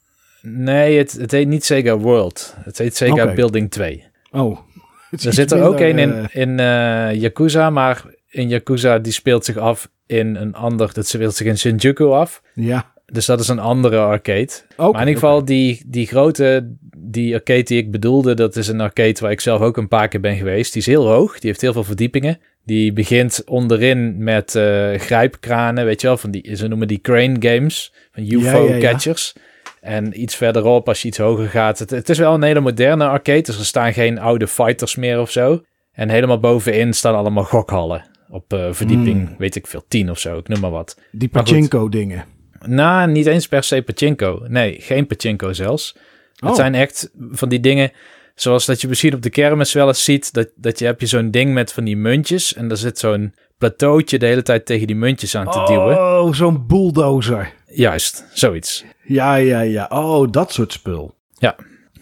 Nee, 0.42 0.98
het, 0.98 1.12
het 1.12 1.30
heet 1.30 1.48
niet 1.48 1.64
Sega 1.64 1.96
World. 1.98 2.54
Het 2.64 2.78
heet 2.78 2.96
Sega 2.96 3.22
Oké. 3.24 3.34
Building 3.34 3.70
2. 3.70 4.04
Oh. 4.30 4.58
Er 5.24 5.32
zit 5.32 5.50
er 5.52 5.62
ook 5.62 5.80
een 5.80 5.98
in, 5.98 6.12
eh, 6.12 6.24
in 6.42 6.60
eh, 6.60 7.20
Yakuza, 7.20 7.70
maar 7.70 8.04
in 8.28 8.48
Yakuza 8.48 8.98
die 8.98 9.12
speelt 9.12 9.44
zich 9.44 9.56
af 9.56 9.88
in 10.12 10.36
een 10.36 10.54
ander, 10.54 10.90
dat 10.92 11.06
speelt 11.06 11.34
zich 11.34 11.46
in 11.46 11.58
Shinjuku 11.58 12.04
af. 12.04 12.42
ja, 12.54 12.92
Dus 13.06 13.26
dat 13.26 13.40
is 13.40 13.48
een 13.48 13.58
andere 13.58 13.98
arcade. 13.98 14.50
Maar 14.76 14.88
in 14.88 14.98
ieder 14.98 15.14
geval 15.14 15.44
die, 15.44 15.82
die 15.86 16.06
grote, 16.06 16.74
die 16.96 17.34
arcade 17.34 17.62
die 17.62 17.78
ik 17.78 17.90
bedoelde, 17.90 18.34
dat 18.34 18.56
is 18.56 18.68
een 18.68 18.80
arcade 18.80 19.16
waar 19.20 19.30
ik 19.30 19.40
zelf 19.40 19.60
ook 19.60 19.76
een 19.76 19.88
paar 19.88 20.08
keer 20.08 20.20
ben 20.20 20.36
geweest. 20.36 20.72
Die 20.72 20.82
is 20.82 20.88
heel 20.88 21.06
hoog, 21.06 21.32
die 21.38 21.50
heeft 21.50 21.60
heel 21.60 21.72
veel 21.72 21.84
verdiepingen. 21.84 22.38
Die 22.64 22.92
begint 22.92 23.42
onderin 23.46 24.24
met 24.24 24.54
eh, 24.54 24.94
grijpkranen, 24.98 25.84
weet 25.84 26.00
je 26.00 26.06
wel, 26.06 26.16
van 26.16 26.30
die, 26.30 26.56
ze 26.56 26.68
noemen 26.68 26.88
die 26.88 27.00
crane 27.00 27.36
games, 27.38 27.92
van 28.12 28.26
Ja, 28.26 28.36
UFO 28.38 28.66
ja, 28.68 28.74
ja. 28.74 28.80
catchers. 28.80 29.34
En 29.80 30.22
iets 30.22 30.36
verderop, 30.36 30.88
als 30.88 31.02
je 31.02 31.08
iets 31.08 31.18
hoger 31.18 31.48
gaat, 31.48 31.78
het, 31.78 31.90
het 31.90 32.08
is 32.08 32.18
wel 32.18 32.34
een 32.34 32.42
hele 32.42 32.60
moderne 32.60 33.06
arcade, 33.06 33.40
dus 33.42 33.58
er 33.58 33.64
staan 33.64 33.92
geen 33.92 34.18
oude 34.18 34.46
fighters 34.46 34.96
meer 34.96 35.20
of 35.20 35.30
zo. 35.30 35.62
En 35.92 36.08
helemaal 36.08 36.40
bovenin 36.40 36.92
staan 36.92 37.14
allemaal 37.14 37.44
gokhallen. 37.44 38.04
Op 38.32 38.52
eh, 38.52 38.66
verdieping, 38.70 39.26
Hmm. 39.26 39.36
weet 39.38 39.56
ik 39.56 39.66
veel, 39.66 39.84
10 39.88 40.10
of 40.10 40.18
zo, 40.18 40.38
ik 40.38 40.48
noem 40.48 40.60
maar 40.60 40.70
wat. 40.70 40.98
die 41.10 41.28
maar 41.32 41.42
goed. 41.42 41.52
pachinko 41.52 41.88
dingen. 41.88 42.24
Nou, 42.66 43.10
niet 43.10 43.26
eens 43.26 43.48
per 43.48 43.62
se 43.62 43.82
pachinko. 43.82 44.44
Nee, 44.48 44.76
geen 44.80 45.06
pachinko 45.06 45.52
zelfs. 45.52 45.96
Oh. 46.40 46.48
Het 46.48 46.56
zijn 46.56 46.74
echt 46.74 47.10
van 47.30 47.48
die 47.48 47.60
dingen, 47.60 47.90
zoals 48.34 48.66
dat 48.66 48.80
je 48.80 48.88
misschien 48.88 49.14
op 49.14 49.22
de 49.22 49.30
kermis 49.30 49.72
wel 49.72 49.86
eens 49.88 50.04
ziet, 50.04 50.32
dat, 50.32 50.48
dat 50.56 50.78
je 50.78 50.84
heb 50.84 51.00
je 51.00 51.06
zo'n 51.06 51.30
ding 51.30 51.52
met 51.54 51.72
van 51.72 51.84
die 51.84 51.96
muntjes 51.96 52.54
en 52.54 52.68
daar 52.68 52.76
zit 52.76 52.98
zo'n 52.98 53.34
plateautje 53.58 54.18
de 54.18 54.26
hele 54.26 54.42
tijd 54.42 54.66
tegen 54.66 54.86
die 54.86 54.96
muntjes 54.96 55.34
aan 55.36 55.50
te 55.50 55.64
duwen. 55.66 55.96
Oh, 55.98 56.32
zo'n 56.32 56.66
bulldozer. 56.66 57.52
Juist, 57.66 58.24
zoiets. 58.32 58.84
Ja, 59.04 59.34
ja, 59.34 59.60
ja. 59.60 59.86
Oh, 59.90 60.30
dat 60.30 60.52
soort 60.52 60.72
spul. 60.72 61.14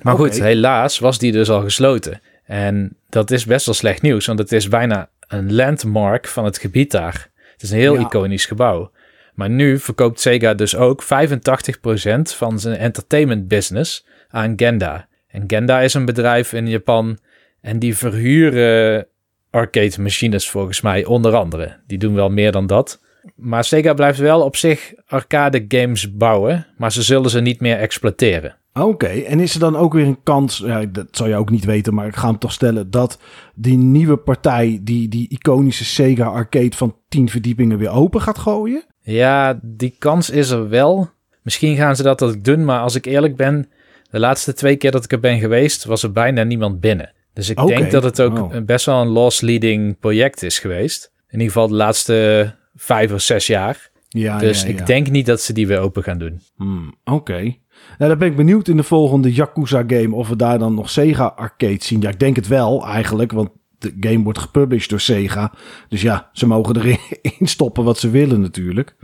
Maar 0.03 0.15
Oké. 0.15 0.23
goed, 0.23 0.41
helaas 0.41 0.99
was 0.99 1.19
die 1.19 1.33
dus 1.33 1.51
al 1.51 1.61
gesloten. 1.63 2.21
En 2.45 2.97
dat 3.09 3.31
is 3.31 3.45
best 3.45 3.67
wel 3.67 3.75
slecht 3.75 4.03
nieuws, 4.03 4.27
want 4.27 4.39
het 4.39 4.53
is 4.53 4.69
bijna 4.69 5.09
een 5.31 5.55
landmark 5.55 6.29
van 6.29 6.45
het 6.45 6.59
gebied 6.59 6.91
daar. 6.91 7.31
Het 7.53 7.63
is 7.63 7.71
een 7.71 7.79
heel 7.79 7.95
Ja. 7.95 8.01
iconisch 8.01 8.47
gebouw. 8.47 8.91
Maar 9.35 9.51
nu 9.51 9.79
verkoopt 9.79 10.21
Sega 10.21 10.55
dus 10.55 10.77
ook 10.77 11.03
85% 11.03 12.33
van 12.35 12.61
zijn 12.61 12.77
entertainment 12.77 13.49
business 13.49 14.07
aan 14.29 14.53
Genda. 14.57 15.09
En 15.29 15.45
Genda 15.47 15.81
is 15.81 15.95
een 15.95 16.05
bedrijf 16.05 16.53
in 16.53 16.69
Japan 16.69 17.19
en 17.61 17.79
die 17.79 17.97
verhuren 17.97 19.07
arcade 19.51 20.03
machines 20.03 20.51
volgens 20.51 20.81
mij 20.81 21.05
onder 21.05 21.35
andere. 21.35 21.77
Die 21.87 21.99
doen 21.99 22.15
wel 22.15 22.31
meer 22.31 22.53
dan 22.53 22.67
dat. 22.67 23.01
Maar 23.35 23.65
Sega 23.65 23.95
blijft 23.95 24.19
wel 24.19 24.43
op 24.43 24.57
zich 24.57 24.93
arcade 25.07 25.65
games 25.69 26.17
bouwen, 26.17 26.67
maar 26.77 26.93
ze 26.93 27.03
zullen 27.03 27.31
ze 27.31 27.41
niet 27.41 27.61
meer 27.61 27.77
exploiteren. 27.79 28.57
Oké, 28.73 29.07
en 29.07 29.41
is 29.41 29.55
er 29.55 29.61
dan 29.61 29.77
ook 29.77 29.93
weer 29.93 30.07
een 30.07 30.23
kans, 30.23 30.59
ja, 30.59 30.85
dat 30.85 31.07
zou 31.11 31.29
je 31.29 31.37
ook 31.37 31.51
niet 31.51 31.65
weten, 31.65 31.95
maar 31.95 32.07
ik 32.07 32.17
ga 32.17 32.29
hem 32.29 32.39
toch 32.39 32.53
stellen, 32.53 32.91
dat 32.91 33.19
die 33.55 33.77
nieuwe 33.77 34.17
partij, 34.17 34.81
die, 34.83 35.09
die 35.09 35.29
iconische 35.29 35.85
Sega 35.85 36.25
arcade 36.25 36.77
van 36.77 36.97
10 37.09 37.29
verdiepingen 37.29 37.79
weer 37.79 37.91
open 37.91 38.21
gaat 38.21 38.39
gooien? 38.39 38.85
Ja, 39.01 39.61
die 39.63 39.95
kans 39.99 40.31
is 40.31 40.51
er 40.51 40.69
wel. 40.69 41.11
Misschien 41.43 41.77
gaan 41.77 41.97
ze 41.97 42.03
dat 42.03 42.23
ook 42.23 42.45
doen, 42.45 42.65
maar 42.65 42.81
als 42.81 42.95
ik 42.95 43.05
eerlijk 43.05 43.37
ben, 43.37 43.69
de 44.11 44.19
laatste 44.19 44.53
twee 44.53 44.77
keer 44.77 44.91
dat 44.91 45.05
ik 45.05 45.13
er 45.13 45.21
ben 45.21 45.39
geweest, 45.39 45.85
was 45.85 46.03
er 46.03 46.13
bijna 46.13 46.43
niemand 46.43 46.81
binnen. 46.81 47.13
Dus 47.33 47.49
ik 47.51 47.67
denk 47.67 47.91
dat 47.91 48.03
het 48.03 48.21
ook 48.21 48.39
oh. 48.39 48.65
best 48.65 48.87
wel 48.87 49.01
een 49.01 49.09
loss-leading 49.09 49.99
project 49.99 50.43
is 50.43 50.59
geweest. 50.59 51.13
In 51.29 51.39
ieder 51.39 51.53
geval 51.53 51.69
de 51.69 51.75
laatste 51.75 52.55
vijf 52.75 53.13
of 53.13 53.21
zes 53.21 53.47
jaar. 53.47 53.91
Ja, 54.09 54.39
dus 54.39 54.63
ja, 54.63 54.69
ja. 54.69 54.75
ik 54.75 54.87
denk 54.87 55.11
niet 55.11 55.27
dat 55.27 55.41
ze 55.41 55.53
die 55.53 55.67
weer 55.67 55.79
open 55.79 56.03
gaan 56.03 56.19
doen. 56.19 56.41
Hmm, 56.57 56.95
Oké. 57.05 57.57
Nou, 57.99 58.11
dan 58.11 58.19
ben 58.19 58.29
ik 58.29 58.37
benieuwd 58.37 58.69
in 58.69 58.77
de 58.77 58.83
volgende 58.83 59.33
Yakuza 59.33 59.85
game 59.87 60.15
of 60.15 60.29
we 60.29 60.37
daar 60.37 60.59
dan 60.59 60.75
nog 60.75 60.91
Sega 60.91 61.25
arcade 61.37 61.85
zien. 61.85 62.01
Ja, 62.01 62.09
ik 62.09 62.21
denk 62.21 62.37
het 62.37 62.49
wel 62.49 62.87
eigenlijk, 62.87 63.33
want 63.33 63.51
de 63.81 63.97
game 64.01 64.23
wordt 64.23 64.39
gepublished 64.39 64.91
door 64.91 65.01
Sega. 65.01 65.53
Dus 65.89 66.03
ja, 66.03 66.29
ze 66.33 66.47
mogen 66.47 66.77
erin 66.77 66.99
stoppen 67.49 67.85
wat 67.85 67.99
ze 67.99 68.11
willen 68.11 68.41
natuurlijk. 68.41 68.97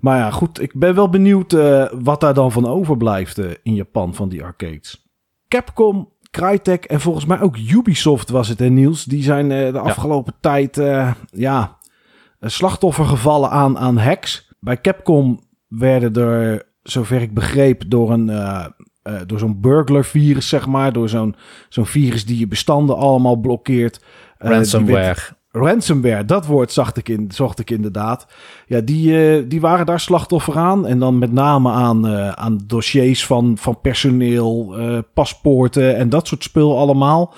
Maar 0.00 0.18
ja, 0.18 0.30
goed, 0.30 0.60
ik 0.60 0.74
ben 0.74 0.94
wel 0.94 1.08
benieuwd 1.08 1.52
eh, 1.52 1.86
wat 1.92 2.20
daar 2.20 2.34
dan 2.34 2.52
van 2.52 2.66
overblijft 2.66 3.38
eh, 3.38 3.50
in 3.62 3.74
Japan 3.74 4.14
van 4.14 4.28
die 4.28 4.44
arcades. 4.44 5.08
Capcom, 5.48 6.12
Crytek 6.30 6.84
en 6.84 7.00
volgens 7.00 7.24
mij 7.24 7.40
ook 7.40 7.56
Ubisoft 7.56 8.30
was 8.30 8.48
het, 8.48 8.58
hè 8.58 8.68
Niels? 8.68 9.04
Die 9.04 9.22
zijn 9.22 9.50
eh, 9.50 9.72
de 9.72 9.78
afgelopen 9.78 10.34
tijd, 10.40 10.82
ja, 11.30 11.78
slachtoffer 12.40 13.04
gevallen 13.04 13.50
aan, 13.50 13.78
aan 13.78 13.96
hacks. 13.96 14.52
Bij 14.60 14.80
Capcom 14.80 15.40
werden 15.68 16.14
er, 16.14 16.72
zover 16.84 17.20
ik 17.22 17.34
begreep, 17.34 17.82
door 17.86 18.12
een... 18.12 18.28
eh, 18.30 18.64
eh, 19.02 19.14
door 19.26 19.38
zo'n 19.38 19.60
burglar 19.60 20.04
virus, 20.04 20.48
zeg 20.48 20.66
maar. 20.66 20.92
Door 20.92 21.08
zo'n 21.08 21.34
zo'n 21.68 21.86
virus 21.86 22.26
die 22.26 22.38
je 22.38 22.46
bestanden 22.46 22.96
allemaal 22.96 23.36
blokkeert. 23.36 24.00
Eh, 24.38 24.50
Ransomware. 24.50 25.20
Ransomware, 25.50 26.24
dat 26.24 26.46
woord 26.46 26.72
zocht 26.72 26.96
ik, 26.96 27.08
in, 27.08 27.30
zocht 27.32 27.58
ik 27.58 27.70
inderdaad. 27.70 28.26
Ja, 28.66 28.80
die, 28.80 29.46
die 29.46 29.60
waren 29.60 29.86
daar 29.86 30.00
slachtoffer 30.00 30.56
aan. 30.56 30.86
En 30.86 30.98
dan 30.98 31.18
met 31.18 31.32
name 31.32 31.70
aan, 31.70 32.08
aan 32.36 32.60
dossiers 32.66 33.26
van, 33.26 33.58
van 33.58 33.80
personeel, 33.80 34.74
paspoorten 35.14 35.96
en 35.96 36.08
dat 36.08 36.26
soort 36.26 36.42
spul 36.42 36.78
allemaal. 36.78 37.34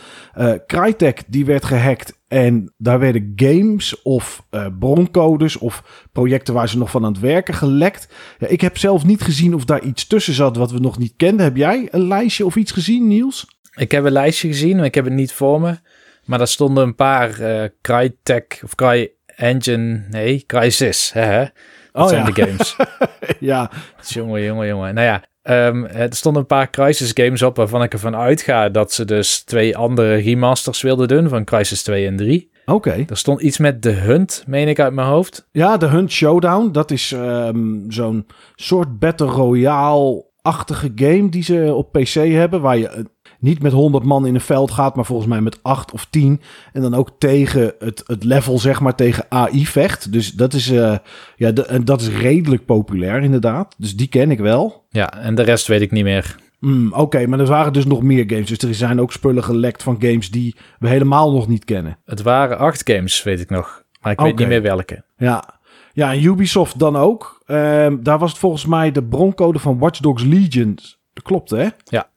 Crytek, 0.67 1.23
die 1.27 1.45
werd 1.45 1.65
gehackt. 1.65 2.16
En 2.37 2.73
daar 2.77 2.99
werden 2.99 3.33
games 3.37 4.03
of 4.03 4.47
eh, 4.51 4.67
broncodes 4.79 5.57
of 5.57 6.05
projecten 6.13 6.55
waar 6.55 6.69
ze 6.69 6.79
nog 6.79 6.91
van 6.91 7.05
aan 7.05 7.13
het 7.13 7.21
werken 7.21 7.55
gelekt. 7.55 8.09
Ja, 8.39 8.47
ik 8.47 8.61
heb 8.61 8.79
zelf 8.79 9.05
niet 9.05 9.23
gezien 9.23 9.55
of 9.55 9.65
daar 9.65 9.83
iets 9.83 10.07
tussen 10.07 10.35
zat 10.35 10.57
wat 10.57 10.71
we 10.71 10.79
nog 10.79 10.99
niet 10.99 11.15
kenden. 11.17 11.45
Heb 11.45 11.57
jij 11.57 11.89
een 11.91 12.07
lijstje 12.07 12.47
of 12.47 12.57
iets 12.57 12.73
gezien, 12.73 13.07
Niels? 13.07 13.47
Ik 13.75 13.91
heb 13.91 14.05
een 14.05 14.13
lijstje 14.13 14.49
gezien, 14.49 14.77
maar 14.77 14.85
ik 14.85 14.95
heb 14.95 15.05
het 15.05 15.13
niet 15.15 15.33
voor 15.33 15.61
me. 15.61 15.79
Maar 16.25 16.39
daar 16.39 16.49
stonden 16.49 16.85
een 16.85 16.95
paar 16.95 17.41
eh 17.41 17.69
Crytek 17.81 18.61
of 18.65 18.75
CryEngine, 18.75 20.07
nee, 20.11 20.45
Crysis. 20.47 21.13
Hè, 21.13 21.21
hè? 21.21 21.45
Dat 21.93 22.03
Oh, 22.05 22.09
zijn 22.09 22.27
ja. 22.27 22.31
de 22.31 22.43
games. 22.43 22.77
ja, 23.51 23.71
jongen, 24.07 24.43
jongen, 24.43 24.67
jongen. 24.67 24.95
Nou 24.95 25.07
ja, 25.07 25.23
ehm, 25.47 25.85
er 25.85 26.15
stonden 26.15 26.43
een 26.43 26.49
paar 26.49 26.71
Crysis 26.71 27.11
games 27.15 27.43
op 27.43 27.57
waarvan 27.57 27.83
ik 27.83 27.93
ervan 27.93 28.17
uitga 28.17 28.69
dat 28.69 28.93
ze 28.93 29.05
dus 29.05 29.43
twee 29.43 29.77
andere 29.77 30.15
remasters 30.15 30.83
wilden 30.83 31.09
doen 31.09 31.29
van 31.29 31.45
Crysis 31.45 31.83
2 31.83 32.07
en 32.07 32.17
3. 32.17 32.51
oké. 32.67 33.05
Er 33.09 33.17
stond 33.17 33.41
iets 33.41 33.59
met 33.59 33.83
The 33.83 33.89
Hunt, 33.91 34.45
meen 34.47 34.69
ik 34.69 34.81
uit 34.81 34.93
mijn 34.93 35.09
hoofd. 35.09 35.49
Ja, 35.53 35.77
de 35.77 35.87
Hunt 35.87 36.13
Showdown. 36.13 36.73
Dat 36.73 36.91
is 36.91 37.13
ehm, 37.13 37.91
zo'n 37.91 38.27
soort 38.55 38.99
Battle 38.99 39.27
Royale-achtige 39.27 40.93
game 40.95 41.29
die 41.29 41.43
ze 41.43 41.75
op 41.75 41.93
PC 41.93 42.15
hebben. 42.15 42.61
Waar 42.61 42.79
je 42.79 43.07
niet 43.39 43.63
met 43.63 43.73
100 43.73 44.05
man 44.05 44.27
in 44.27 44.35
een 44.35 44.41
veld 44.41 44.71
gaat, 44.71 44.97
maar 44.97 45.05
volgens 45.05 45.29
mij 45.29 45.41
met 45.41 45.59
8 45.63 45.93
of 45.93 46.07
10. 46.11 46.41
En 46.73 46.83
dan 46.83 46.95
ook 46.95 47.11
tegen 47.19 47.73
het, 47.79 48.03
het 48.07 48.25
level, 48.25 48.59
zeg 48.59 48.81
maar, 48.81 48.95
tegen 48.95 49.27
AI 49.29 49.67
vecht. 49.67 50.13
Dus 50.13 50.33
dat 50.33 50.53
is, 50.53 50.71
eh, 50.71 50.97
ja, 51.37 51.53
dat 51.85 52.01
is 52.01 52.09
redelijk 52.09 52.65
populair, 52.65 53.23
inderdaad. 53.23 53.75
Dus 53.79 53.97
die 53.97 54.09
ken 54.09 54.31
ik 54.31 54.39
wel. 54.39 54.85
Ja, 54.91 55.21
en 55.21 55.35
de 55.35 55.43
rest 55.43 55.67
weet 55.67 55.81
ik 55.81 55.91
niet 55.91 56.05
meer. 56.05 56.37
Hmm, 56.59 56.93
Oké, 56.93 57.27
maar 57.27 57.41
er 57.41 57.47
waren 57.47 57.73
dus 57.73 57.87
nog 57.87 58.03
meer 58.03 58.25
games. 58.27 58.49
Dus 58.49 58.59
er 58.59 58.75
zijn 58.75 59.01
ook 59.01 59.13
spullen 59.13 59.45
gelekt 59.45 59.83
van 59.83 59.97
games 59.99 60.31
die 60.31 60.57
we 60.79 60.89
helemaal 60.89 61.33
nog 61.33 61.49
niet 61.49 61.65
kennen. 61.65 61.99
Het 62.05 62.23
waren 62.23 62.59
acht 62.59 62.91
games, 62.91 63.23
weet 63.23 63.41
ik 63.41 63.51
nog. 63.51 63.85
Maar 64.01 64.13
ik 64.13 64.21
weet 64.21 64.39
niet 64.39 64.49
meer 64.49 64.63
welke. 64.63 65.05
Ja, 65.17 65.61
ja 65.93 66.13
en 66.13 66.25
Ubisoft 66.25 66.79
dan 66.79 66.97
ook. 66.97 67.43
Ehm, 67.47 67.97
daar 68.03 68.19
was 68.19 68.31
het 68.31 68.41
volgens 68.41 68.67
mij 68.67 68.93
de 68.93 69.03
broncode 69.03 69.59
van 69.59 69.79
Watch 69.79 70.01
Dogs 70.01 70.23
Legion. 70.23 70.75
Dat 71.13 71.25
klopt, 71.25 71.51
hè? 71.51 71.67
Ja, 71.85 72.09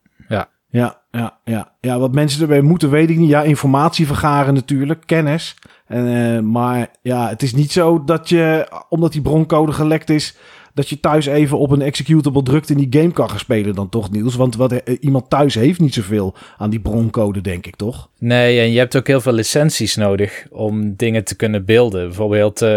ja. 0.69 0.97
Ja, 1.11 1.37
ja, 1.43 1.71
ja. 1.81 1.99
Wat 1.99 2.13
mensen 2.13 2.41
erbij 2.41 2.61
moeten, 2.61 2.89
weet 2.89 3.09
ik 3.09 3.17
niet. 3.17 3.29
Ja, 3.29 3.43
informatie 3.43 4.07
vergaren 4.07 4.53
natuurlijk, 4.53 5.03
kennis. 5.05 5.55
En, 5.87 6.05
uh, 6.05 6.39
maar 6.39 6.87
ja, 7.01 7.29
het 7.29 7.43
is 7.43 7.53
niet 7.53 7.71
zo 7.71 8.03
dat 8.03 8.29
je, 8.29 8.71
omdat 8.89 9.11
die 9.11 9.21
broncode 9.21 9.71
gelekt 9.71 10.09
is, 10.09 10.35
dat 10.73 10.89
je 10.89 10.99
thuis 10.99 11.25
even 11.25 11.57
op 11.57 11.71
een 11.71 11.81
executable 11.81 12.43
drukt 12.43 12.69
in 12.69 12.77
die 12.77 12.99
game 13.01 13.11
kan 13.11 13.29
gaan 13.29 13.39
spelen 13.39 13.75
dan 13.75 13.89
toch, 13.89 14.11
Niels? 14.11 14.35
Want 14.35 14.55
wat, 14.55 14.71
eh, 14.71 14.97
iemand 14.99 15.29
thuis 15.29 15.55
heeft 15.55 15.79
niet 15.79 15.93
zoveel 15.93 16.35
aan 16.57 16.69
die 16.69 16.79
broncode, 16.79 17.41
denk 17.41 17.65
ik, 17.65 17.75
toch? 17.75 18.09
Nee, 18.19 18.59
en 18.59 18.71
je 18.71 18.77
hebt 18.77 18.97
ook 18.97 19.07
heel 19.07 19.21
veel 19.21 19.33
licenties 19.33 19.95
nodig 19.95 20.45
om 20.51 20.95
dingen 20.95 21.23
te 21.23 21.35
kunnen 21.35 21.65
beelden. 21.65 22.07
Bijvoorbeeld 22.07 22.61
uh, 22.61 22.69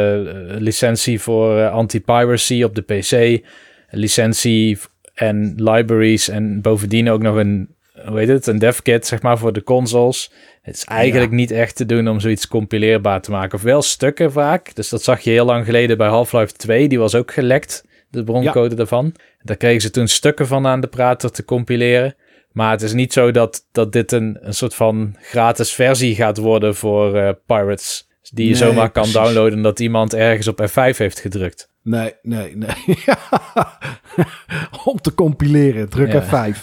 licentie 0.58 1.20
voor 1.20 1.68
anti-piracy 1.68 2.62
op 2.62 2.74
de 2.74 2.82
PC, 2.82 3.44
licentie 3.90 4.78
en 5.14 5.54
libraries 5.56 6.28
en 6.28 6.60
bovendien 6.60 7.10
ook 7.10 7.22
nog 7.22 7.36
een, 7.36 7.68
hoe 8.06 8.18
heet 8.18 8.28
het, 8.28 8.46
een 8.46 8.58
devkit, 8.58 9.06
zeg 9.06 9.22
maar, 9.22 9.38
voor 9.38 9.52
de 9.52 9.62
consoles. 9.62 10.32
Het 10.62 10.74
is 10.74 10.84
eigenlijk 10.84 11.30
niet 11.30 11.50
echt 11.50 11.76
te 11.76 11.86
doen 11.86 12.08
om 12.08 12.20
zoiets 12.20 12.48
compileerbaar 12.48 13.20
te 13.20 13.30
maken. 13.30 13.54
Of 13.54 13.62
wel 13.62 13.82
stukken 13.82 14.32
vaak. 14.32 14.74
Dus 14.74 14.88
dat 14.88 15.02
zag 15.02 15.20
je 15.20 15.30
heel 15.30 15.44
lang 15.44 15.64
geleden 15.64 15.96
bij 15.96 16.08
Half-Life 16.08 16.52
2. 16.52 16.88
Die 16.88 16.98
was 16.98 17.14
ook 17.14 17.32
gelekt, 17.32 17.84
de 18.10 18.24
broncode 18.24 18.74
daarvan. 18.74 19.14
Daar 19.42 19.56
kregen 19.56 19.80
ze 19.80 19.90
toen 19.90 20.08
stukken 20.08 20.46
van 20.46 20.66
aan 20.66 20.80
de 20.80 20.86
prater 20.86 21.30
te 21.30 21.44
compileren. 21.44 22.14
Maar 22.52 22.70
het 22.70 22.82
is 22.82 22.92
niet 22.92 23.12
zo 23.12 23.30
dat, 23.30 23.66
dat 23.72 23.92
dit 23.92 24.12
een, 24.12 24.38
een 24.40 24.54
soort 24.54 24.74
van 24.74 25.16
gratis 25.20 25.72
versie 25.72 26.14
gaat 26.14 26.38
worden 26.38 26.74
voor 26.74 27.16
uh, 27.16 27.30
pirates. 27.46 28.10
Die 28.32 28.48
je 28.48 28.54
zomaar 28.54 28.90
kan 28.90 29.12
downloaden 29.12 29.62
dat 29.62 29.80
iemand 29.80 30.14
ergens 30.14 30.48
op 30.48 30.68
F5 30.70 30.96
heeft 30.96 31.20
gedrukt. 31.20 31.71
Nee, 31.82 32.14
nee, 32.22 32.56
nee. 32.56 32.74
Om 34.84 35.00
te 35.00 35.14
compileren, 35.14 35.88
druk 35.88 36.12
ja. 36.12 36.52
F5. 36.52 36.58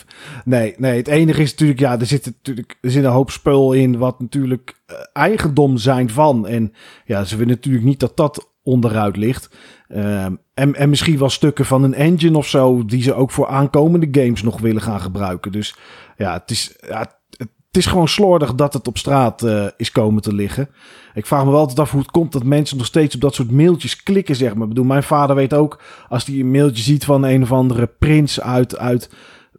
Nee, 0.46 0.74
nee, 0.78 0.98
het 0.98 1.08
enige 1.08 1.42
is 1.42 1.52
natuurlijk, 1.52 1.80
ja, 1.80 2.00
er 2.00 2.06
zit 2.06 2.26
natuurlijk 2.26 2.78
er 2.82 2.92
zit 2.92 3.04
een 3.04 3.12
hoop 3.12 3.32
spul 3.32 3.74
in 3.74 3.98
wat 3.98 4.20
natuurlijk 4.20 4.76
uh, 4.88 4.98
eigendom 5.14 5.78
zijn 5.78 6.10
van. 6.10 6.48
En 6.48 6.74
ja, 7.06 7.24
ze 7.24 7.38
willen 7.38 7.54
natuurlijk 7.54 7.86
niet 7.86 8.00
dat 8.00 8.18
dat 8.18 8.50
onderuit 8.64 9.18
ligt. 9.18 9.50
Uh, 9.90 10.26
en, 10.54 10.76
en 10.76 10.90
misschien 10.90 11.18
wel 11.18 11.30
stukken 11.30 11.66
van 11.66 11.84
een 11.84 11.94
engine 11.94 12.38
of 12.38 12.48
zo, 12.48 12.86
die 12.86 13.02
ze 13.02 13.14
ook 13.14 13.32
voor 13.32 13.48
aankomende 13.48 14.22
games 14.22 14.42
nog 14.42 14.60
willen 14.60 14.82
gaan 14.82 15.02
gebruiken. 15.02 15.52
Dus 15.52 15.76
ja, 16.18 16.34
het 16.34 16.52
is, 16.52 16.76
ja, 16.88 17.20
het 17.38 17.78
is 17.78 17.86
gewoon 17.86 18.08
slordig 18.08 18.56
dat 18.56 18.74
het 18.74 18.88
op 18.88 18.98
straat 18.98 19.44
uh, 19.44 19.68
is 19.78 19.92
komen 19.92 20.22
te 20.22 20.34
liggen. 20.34 20.70
Ik 21.14 21.26
vraag 21.26 21.44
me 21.46 21.52
wel 21.52 21.60
altijd 21.60 21.80
af 21.80 21.92
hoe 21.92 22.02
het 22.02 22.12
komt 22.12 22.32
dat 22.32 22.44
mensen 22.44 22.78
nog 22.78 22.86
steeds 22.86 23.16
op 23.16 23.22
dat 23.22 23.36
soort 23.36 23.52
mailtjes 23.52 24.04
klikken, 24.04 24.36
zeg 24.36 24.54
maar. 24.54 24.64
Ik 24.64 24.70
bedoel, 24.70 24.86
mijn 24.86 25.04
vader 25.04 25.36
weet 25.36 25.54
ook, 25.54 25.82
als 26.10 26.26
hij 26.26 26.36
een 26.36 26.52
mailtje 26.52 26.84
ziet 26.84 27.06
van 27.06 27.24
een 27.24 27.42
of 27.42 27.52
andere 27.52 27.88
prins 27.88 28.42
uit, 28.42 28.78
uit 28.78 29.10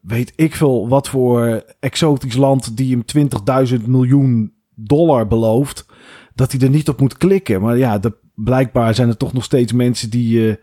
weet 0.03 0.33
ik 0.37 0.55
veel 0.55 0.89
wat 0.89 1.09
voor 1.09 1.65
exotisch 1.81 2.37
land 2.37 2.77
die 2.77 3.03
hem 3.13 3.29
20.000 3.81 3.85
miljoen 3.87 4.53
dollar 4.75 5.27
belooft, 5.27 5.87
dat 6.35 6.53
hij 6.53 6.61
er 6.61 6.71
niet 6.71 6.89
op 6.89 7.01
moet 7.01 7.17
klikken. 7.17 7.61
Maar 7.61 7.79
ja, 7.79 7.99
de, 7.99 8.13
blijkbaar 8.35 8.95
zijn 8.95 9.09
er 9.09 9.17
toch 9.17 9.33
nog 9.33 9.45
steeds 9.45 9.73
mensen 9.73 10.11
die, 10.11 10.49
uh, 10.49 10.55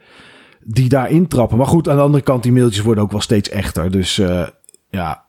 die 0.63 0.89
daar 0.89 1.09
intrappen. 1.09 1.57
Maar 1.57 1.67
goed, 1.67 1.89
aan 1.89 1.95
de 1.95 2.01
andere 2.01 2.23
kant, 2.23 2.43
die 2.43 2.51
mailtjes 2.51 2.83
worden 2.83 3.03
ook 3.03 3.11
wel 3.11 3.21
steeds 3.21 3.49
echter. 3.49 3.91
Dus 3.91 4.17
uh, 4.19 4.47
ja, 4.89 5.25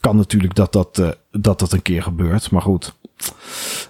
kan 0.00 0.16
natuurlijk 0.16 0.54
dat 0.54 0.72
dat, 0.72 0.98
uh, 0.98 1.08
dat 1.30 1.58
dat 1.58 1.72
een 1.72 1.82
keer 1.82 2.02
gebeurt. 2.02 2.50
Maar 2.50 2.62
goed. 2.62 2.94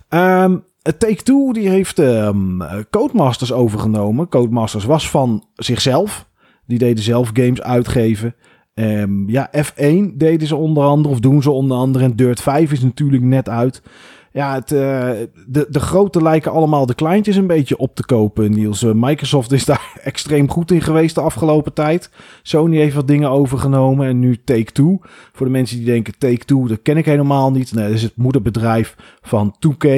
Um, 0.08 0.64
Take-Two 0.96 1.52
die 1.52 1.68
heeft 1.68 1.98
um, 1.98 2.62
Codemasters 2.90 3.52
overgenomen. 3.52 4.28
Codemasters 4.28 4.84
was 4.84 5.10
van 5.10 5.44
zichzelf. 5.54 6.28
Die 6.66 6.78
deden 6.78 7.02
zelf 7.02 7.30
games 7.32 7.62
uitgeven. 7.62 8.34
Um, 8.74 9.28
ja, 9.28 9.50
F1 9.56 10.14
deden 10.14 10.46
ze 10.46 10.56
onder 10.56 10.84
andere, 10.84 11.14
of 11.14 11.20
doen 11.20 11.42
ze 11.42 11.50
onder 11.50 11.76
andere. 11.76 12.04
En 12.04 12.16
Dirt 12.16 12.40
5 12.40 12.72
is 12.72 12.80
natuurlijk 12.80 13.22
net 13.22 13.48
uit. 13.48 13.82
Ja, 14.32 14.54
het, 14.54 14.70
uh, 14.70 15.10
de, 15.46 15.66
de 15.68 15.80
grote 15.80 16.22
lijken 16.22 16.52
allemaal 16.52 16.86
de 16.86 16.94
kleintjes 16.94 17.36
een 17.36 17.46
beetje 17.46 17.76
op 17.76 17.94
te 17.94 18.04
kopen, 18.04 18.50
Niels. 18.50 18.82
Uh, 18.82 18.92
Microsoft 18.94 19.52
is 19.52 19.64
daar 19.74 20.00
extreem 20.02 20.50
goed 20.50 20.70
in 20.70 20.80
geweest 20.80 21.14
de 21.14 21.20
afgelopen 21.20 21.72
tijd. 21.72 22.10
Sony 22.42 22.76
heeft 22.76 22.94
wat 22.94 23.08
dingen 23.08 23.30
overgenomen 23.30 24.06
en 24.06 24.18
nu 24.18 24.42
Take-Two. 24.44 24.98
Voor 25.32 25.46
de 25.46 25.52
mensen 25.52 25.76
die 25.76 25.86
denken 25.86 26.18
Take-Two, 26.18 26.66
dat 26.66 26.82
ken 26.82 26.96
ik 26.96 27.04
helemaal 27.04 27.50
niet. 27.50 27.72
Nee, 27.74 27.84
dat 27.84 27.94
is 27.94 28.02
het 28.02 28.16
moederbedrijf 28.16 28.96
van 29.20 29.56
2K 29.68 29.88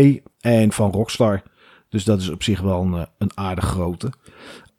en 0.40 0.72
van 0.72 0.90
Rockstar. 0.90 1.42
Dus 1.88 2.04
dat 2.04 2.20
is 2.20 2.30
op 2.30 2.42
zich 2.42 2.60
wel 2.60 2.82
een, 2.82 3.06
een 3.18 3.30
aardig 3.34 3.64
grote. 3.64 4.10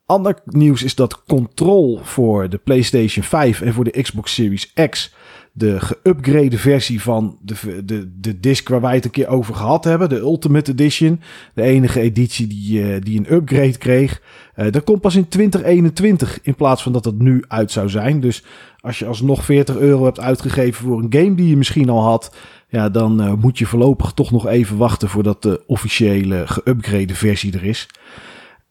Ander 0.06 0.40
nieuws 0.46 0.84
is 0.84 0.96
dat 0.96 1.24
Control 1.24 2.00
voor 2.04 2.50
de 2.50 2.58
PlayStation 2.58 3.26
5 3.26 3.62
en 3.62 3.74
voor 3.74 3.84
de 3.84 4.02
Xbox 4.02 4.34
Series 4.34 4.74
X 4.90 5.14
de 5.56 5.80
geüpgrade 5.80 6.58
versie 6.58 7.02
van 7.02 7.38
de, 7.42 7.84
de, 7.86 8.20
de 8.20 8.40
disc 8.40 8.70
waar 8.70 8.82
wij 8.82 8.96
het 8.96 9.06
een 9.06 9.12
keer 9.12 9.28
over 9.28 9.56
gehad 9.56 9.84
hebben. 9.84 10.10
De 10.10 10.20
Ultimate 10.20 10.72
Edition. 10.72 11.22
De 11.54 11.62
enige 11.62 12.00
editie 12.00 12.48
die, 12.48 12.82
uh, 12.82 13.02
die 13.02 13.20
een 13.20 13.34
upgrade 13.34 13.78
kreeg. 13.78 14.22
Uh, 14.56 14.72
dat 14.72 14.84
komt 14.84 15.02
pas 15.02 15.16
in 15.16 15.28
2021 15.28 16.40
in 16.42 16.56
plaats 16.56 16.84
van 16.84 16.92
dat 16.92 17.06
het 17.06 17.20
nu 17.20 17.44
uit 17.48 17.72
zou 17.72 17.90
zijn. 17.90 18.20
Dus 18.20 18.44
als 18.80 19.00
je 19.00 19.06
alsnog 19.06 19.46
40 19.46 19.78
euro 19.78 20.04
hebt 20.04 20.20
uitgegeven 20.20 20.86
voor 20.86 21.00
een 21.00 21.14
game 21.14 21.36
die 21.36 21.50
je 21.50 21.58
misschien 21.58 21.90
al 21.90 22.04
had. 22.04 22.36
Ja, 22.68 22.90
dan 22.90 23.22
uh, 23.22 23.34
moet 23.34 23.58
je 23.58 23.66
voorlopig 23.66 24.12
toch 24.12 24.32
nog 24.32 24.48
even 24.48 24.78
wachten 24.78 25.10
voordat 25.10 25.42
de 25.42 25.64
officiële 25.68 26.46
geüpgrade 26.48 27.14
versie 27.14 27.54
er 27.54 27.64
is. 27.64 27.88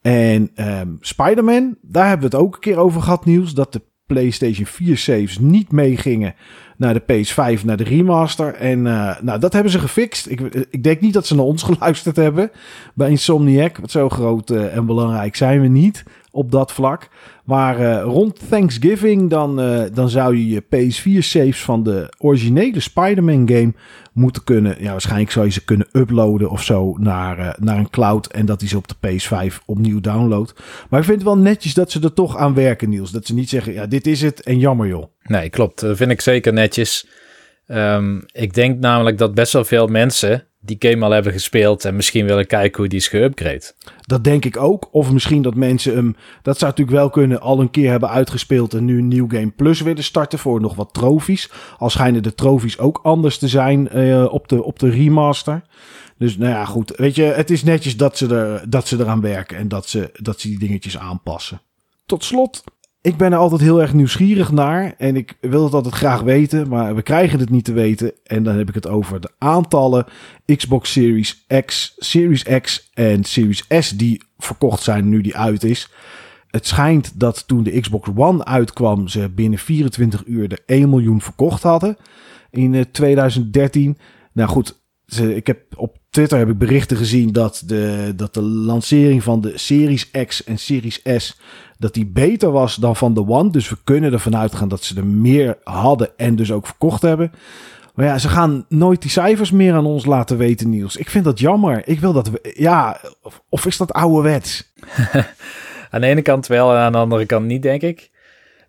En 0.01 0.51
um, 0.55 0.97
Spider-Man, 1.01 1.77
daar 1.83 2.09
hebben 2.09 2.31
we 2.31 2.37
het 2.37 2.45
ook 2.45 2.55
een 2.55 2.61
keer 2.61 2.77
over 2.77 3.03
gehad, 3.03 3.25
nieuws. 3.25 3.55
Dat 3.55 3.73
de 3.73 3.83
PlayStation 4.13 4.67
4 4.67 4.97
saves 4.97 5.39
niet 5.39 5.73
meegingen 5.73 6.35
naar 6.77 6.95
de 6.95 7.03
PS5, 7.03 7.65
naar 7.65 7.77
de 7.77 7.85
remaster. 7.85 8.55
En 8.55 8.79
uh, 8.79 9.21
nou, 9.21 9.39
dat 9.39 9.53
hebben 9.53 9.73
ze 9.73 9.79
gefixt. 9.79 10.31
Ik, 10.31 10.41
ik 10.71 10.83
denk 10.83 11.01
niet 11.01 11.13
dat 11.13 11.27
ze 11.27 11.35
naar 11.35 11.45
ons 11.45 11.63
geluisterd 11.73 12.17
hebben 12.17 12.51
bij 12.95 13.11
Insomniac. 13.11 13.77
Want 13.77 13.91
zo 13.91 14.09
groot 14.09 14.51
uh, 14.51 14.77
en 14.77 14.87
belangrijk 14.87 15.37
zijn 15.37 15.61
we 15.61 15.69
niet 15.69 16.05
op 16.31 16.51
dat 16.51 16.73
vlak. 16.73 17.09
Maar 17.45 17.81
uh, 17.81 18.03
rond 18.03 18.49
Thanksgiving 18.49 19.31
dan, 19.31 19.57
dan 19.95 20.09
zou 20.09 20.37
je 20.37 20.49
je 20.49 20.63
PS4 20.63 21.19
saves 21.19 21.63
van 21.63 21.83
de 21.83 22.15
originele 22.19 22.81
Spider-Man 22.81 23.49
game 23.49 23.73
moeten 24.13 24.45
kunnen. 24.45 24.83
Ja, 24.83 24.91
waarschijnlijk 24.91 25.31
zou 25.31 25.47
je 25.47 25.53
ze 25.53 25.65
kunnen 25.65 25.89
uploaden 25.93 26.51
of 26.51 26.63
zo 26.63 26.97
naar, 26.99 27.57
naar 27.61 27.79
een 27.79 27.91
cloud. 27.91 28.27
En 28.27 28.47
dat 28.47 28.61
die 28.61 28.69
ze 28.69 28.77
op 28.77 28.87
de 28.89 28.95
PS5 29.09 29.65
opnieuw 29.67 30.01
downloadt. 30.01 30.55
Maar 30.89 31.01
ik 31.01 31.07
vind 31.07 31.19
het 31.19 31.27
wel 31.27 31.39
netjes 31.39 31.75
dat 31.75 31.91
ze 31.91 32.01
er 32.01 32.13
toch 32.13 32.37
aan 32.37 32.55
werken, 32.55 32.89
Niels. 32.89 33.11
Dat 33.11 33.27
ze 33.27 33.35
niet 33.35 33.49
zeggen, 33.49 33.73
ja, 33.73 33.87
dit 33.87 34.07
is 34.07 34.23
het 34.23 34.43
en 34.43 34.59
jammer 34.59 34.87
joh. 34.87 35.05
Nee, 35.23 35.51
klopt. 35.51 35.81
Dat 35.81 35.97
vind 35.97 36.11
ik 36.11 36.21
zeker 36.21 36.53
netjes. 36.53 37.07
Um, 37.67 38.25
ik 38.33 38.55
denk 38.55 38.81
namelijk 38.81 39.19
dat 39.19 39.35
best 39.35 39.53
wel 39.53 39.65
veel 39.65 39.87
mensen 39.87 40.47
die 40.65 40.77
game 40.79 41.05
al 41.05 41.11
hebben 41.11 41.33
gespeeld 41.33 41.85
en 41.85 41.97
misschien 41.97 42.27
willen 42.27 42.47
kijken 42.47 42.79
hoe 42.79 42.89
die 42.89 42.99
is 42.99 43.09
geüpgrade. 43.09 43.73
Dat 44.01 44.25
denk 44.25 44.45
ik 44.45 44.57
ook. 44.57 44.89
Of 44.93 45.13
misschien 45.13 45.43
dat 45.43 45.55
mensen 45.55 45.95
hem, 45.95 46.17
dat 46.43 46.59
zou 46.59 46.71
natuurlijk 46.71 46.97
wel 46.99 47.11
kunnen, 47.11 47.41
al 47.41 47.61
een 47.61 47.71
keer 47.71 47.91
hebben 47.91 48.09
uitgespeeld 48.09 48.75
en 48.75 48.85
nu 48.85 48.99
een 48.99 49.09
nieuw 49.09 49.29
game 49.29 49.51
plus 49.51 49.81
willen 49.81 50.05
starten 50.05 50.39
voor 50.39 50.61
nog 50.61 50.75
wat 50.75 50.95
trofies. 50.95 51.51
Al 51.79 51.91
schijnen 51.91 52.23
de 52.23 52.35
trofies 52.35 52.79
ook 52.79 53.01
anders 53.03 53.39
te 53.39 53.49
zijn 53.49 53.89
uh, 53.99 54.33
op, 54.33 54.49
de, 54.49 54.63
op 54.63 54.79
de 54.79 54.91
remaster. 54.91 55.63
Dus 56.19 56.37
nou 56.37 56.51
ja, 56.51 56.65
goed. 56.65 56.93
Weet 56.97 57.15
je, 57.15 57.23
het 57.23 57.51
is 57.51 57.63
netjes 57.63 57.97
dat 57.97 58.17
ze, 58.17 58.35
er, 58.35 58.71
dat 58.71 58.89
ze 58.89 58.99
eraan 58.99 59.21
werken 59.21 59.57
en 59.57 59.69
dat 59.69 59.89
ze, 59.89 60.11
dat 60.13 60.41
ze 60.41 60.49
die 60.49 60.59
dingetjes 60.59 60.99
aanpassen. 60.99 61.61
Tot 62.07 62.25
slot 62.25 62.65
ik 63.03 63.17
ben 63.17 63.33
er 63.33 63.39
altijd 63.39 63.61
heel 63.61 63.81
erg 63.81 63.95
nieuwsgierig 63.95 64.53
naar. 64.53 64.95
En 64.99 65.17
ik 65.17 65.37
wil 65.41 65.65
het 65.65 65.75
altijd 65.75 65.95
graag 65.95 66.21
weten. 66.21 66.69
Maar 66.69 66.95
we 66.95 67.03
krijgen 67.03 67.39
het 67.39 67.51
niet 67.51 67.65
te 67.65 67.73
weten. 67.73 68.13
En 68.25 68.43
dan 68.43 68.57
heb 68.57 68.69
ik 68.69 68.75
het 68.75 68.87
over 68.87 69.21
de 69.21 69.31
aantallen 69.39 70.07
Xbox 70.57 70.93
Series 70.93 71.47
X, 71.65 71.95
Series 71.97 72.43
X 72.43 72.91
en 72.95 73.25
Series 73.25 73.65
S 73.69 73.91
die 73.91 74.23
verkocht 74.39 74.83
zijn 74.83 75.09
nu 75.09 75.21
die 75.21 75.37
uit 75.37 75.65
is. 75.65 75.91
Het 76.51 76.67
schijnt 76.67 77.21
dat 77.21 77.47
toen 77.47 77.63
de 77.63 77.81
Xbox 77.81 78.09
One 78.15 78.45
uitkwam, 78.45 79.09
ze 79.09 79.29
binnen 79.29 79.59
24 79.59 80.27
uur 80.27 80.49
de 80.49 80.63
1 80.67 80.91
miljoen 80.91 81.21
verkocht 81.21 81.63
hadden. 81.63 81.97
In 82.51 82.87
2013. 82.91 83.97
Eh, 83.99 84.05
nou 84.33 84.49
goed, 84.49 84.83
ik 85.21 85.47
heb 85.47 85.63
op 85.77 86.02
Twitter 86.13 86.39
heb 86.39 86.49
ik 86.49 86.59
berichten 86.59 86.97
gezien 86.97 87.33
dat 87.33 87.63
de, 87.67 88.13
dat 88.17 88.35
de 88.35 88.43
lancering 88.43 89.23
van 89.23 89.41
de 89.41 89.59
Series 89.59 90.11
X 90.27 90.45
en 90.45 90.59
Series 90.59 91.03
S 91.17 91.39
dat 91.79 91.95
die 91.95 92.07
beter 92.07 92.51
was 92.51 92.77
dan 92.77 92.97
van 92.97 93.15
de 93.15 93.27
One. 93.27 93.51
Dus 93.51 93.69
we 93.69 93.77
kunnen 93.85 94.13
ervan 94.13 94.37
uitgaan 94.37 94.69
dat 94.69 94.85
ze 94.85 94.97
er 94.97 95.07
meer 95.07 95.59
hadden 95.65 96.11
en 96.17 96.37
dus 96.37 96.53
ook 96.53 96.67
verkocht 96.67 97.03
hebben. 97.03 97.33
Maar 97.95 98.07
ja, 98.07 98.19
ze 98.19 98.29
gaan 98.29 98.65
nooit 98.69 99.03
die 99.03 99.11
cijfers 99.11 99.51
meer 99.51 99.75
aan 99.75 99.87
ons 99.87 100.05
laten 100.05 100.37
weten, 100.37 100.71
Niels. 100.71 100.97
Ik 100.97 101.11
vind 101.11 101.25
dat 101.25 101.39
jammer. 101.39 101.83
Ik 101.89 102.01
wil 102.01 102.13
dat 102.13 102.31
we, 102.31 102.55
ja, 102.57 103.01
of, 103.23 103.43
of 103.49 103.67
is 103.67 103.77
dat 103.77 103.93
ouderwets? 103.93 104.73
aan 105.91 106.01
de 106.01 106.07
ene 106.07 106.23
kant 106.23 106.47
wel 106.47 106.73
en 106.73 106.79
aan 106.79 106.93
de 106.93 106.99
andere 106.99 107.27
kant 107.27 107.47
niet, 107.47 107.63
denk 107.63 107.83
ik. 107.83 108.11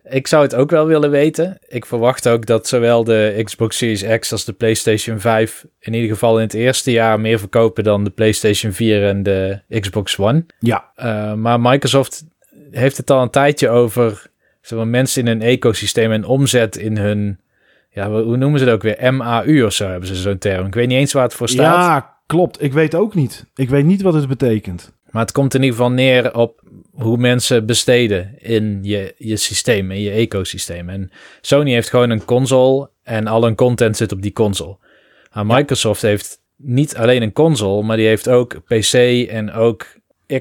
Ik 0.08 0.26
zou 0.26 0.42
het 0.42 0.54
ook 0.54 0.70
wel 0.70 0.86
willen 0.86 1.10
weten. 1.10 1.58
Ik 1.68 1.86
verwacht 1.86 2.28
ook 2.28 2.46
dat 2.46 2.68
zowel 2.68 3.04
de 3.04 3.40
Xbox 3.44 3.76
Series 3.76 4.18
X 4.18 4.32
als 4.32 4.44
de 4.44 4.52
PlayStation 4.52 5.20
5 5.20 5.66
in 5.78 5.94
ieder 5.94 6.10
geval 6.10 6.36
in 6.36 6.44
het 6.44 6.54
eerste 6.54 6.90
jaar 6.90 7.20
meer 7.20 7.38
verkopen 7.38 7.84
dan 7.84 8.04
de 8.04 8.10
PlayStation 8.10 8.72
4 8.72 9.08
en 9.08 9.22
de 9.22 9.60
Xbox 9.80 10.18
One. 10.18 10.46
Ja. 10.58 10.90
Uh, 10.96 11.34
maar 11.34 11.60
Microsoft 11.60 12.24
heeft 12.70 12.96
het 12.96 13.10
al 13.10 13.22
een 13.22 13.30
tijdje 13.30 13.68
over 13.68 14.30
zeg 14.60 14.78
maar, 14.78 14.88
mensen 14.88 15.22
in 15.22 15.28
hun 15.28 15.42
ecosysteem 15.42 16.12
en 16.12 16.24
omzet 16.24 16.76
in 16.76 16.96
hun, 16.96 17.40
ja, 17.90 18.10
hoe 18.10 18.36
noemen 18.36 18.58
ze 18.58 18.64
het 18.64 18.74
ook 18.74 18.82
weer? 18.82 19.14
MAU 19.14 19.62
of 19.62 19.72
zo 19.72 19.88
hebben 19.88 20.08
ze 20.08 20.14
zo'n 20.14 20.38
term. 20.38 20.66
Ik 20.66 20.74
weet 20.74 20.88
niet 20.88 20.98
eens 20.98 21.12
waar 21.12 21.22
het 21.22 21.34
voor 21.34 21.48
staat. 21.48 21.84
Ja, 21.84 22.16
klopt. 22.26 22.62
Ik 22.62 22.72
weet 22.72 22.94
ook 22.94 23.14
niet. 23.14 23.46
Ik 23.54 23.68
weet 23.68 23.84
niet 23.84 24.02
wat 24.02 24.14
het 24.14 24.28
betekent. 24.28 24.92
Maar 25.10 25.22
het 25.22 25.32
komt 25.32 25.54
in 25.54 25.62
ieder 25.62 25.76
geval 25.76 25.92
neer 25.92 26.34
op 26.34 26.60
hoe 26.94 27.16
mensen 27.16 27.66
besteden 27.66 28.34
in 28.38 28.78
je, 28.82 29.14
je 29.18 29.36
systeem, 29.36 29.90
in 29.90 30.00
je 30.00 30.10
ecosysteem. 30.10 30.88
En 30.88 31.10
Sony 31.40 31.72
heeft 31.72 31.90
gewoon 31.90 32.10
een 32.10 32.24
console 32.24 32.90
en 33.02 33.26
al 33.26 33.42
hun 33.42 33.54
content 33.54 33.96
zit 33.96 34.12
op 34.12 34.22
die 34.22 34.32
console. 34.32 34.76
Maar 35.32 35.46
Microsoft 35.46 36.02
heeft 36.02 36.40
niet 36.56 36.96
alleen 36.96 37.22
een 37.22 37.32
console, 37.32 37.82
maar 37.82 37.96
die 37.96 38.06
heeft 38.06 38.28
ook 38.28 38.62
PC 38.64 38.92
en 39.28 39.52
ook 39.52 39.86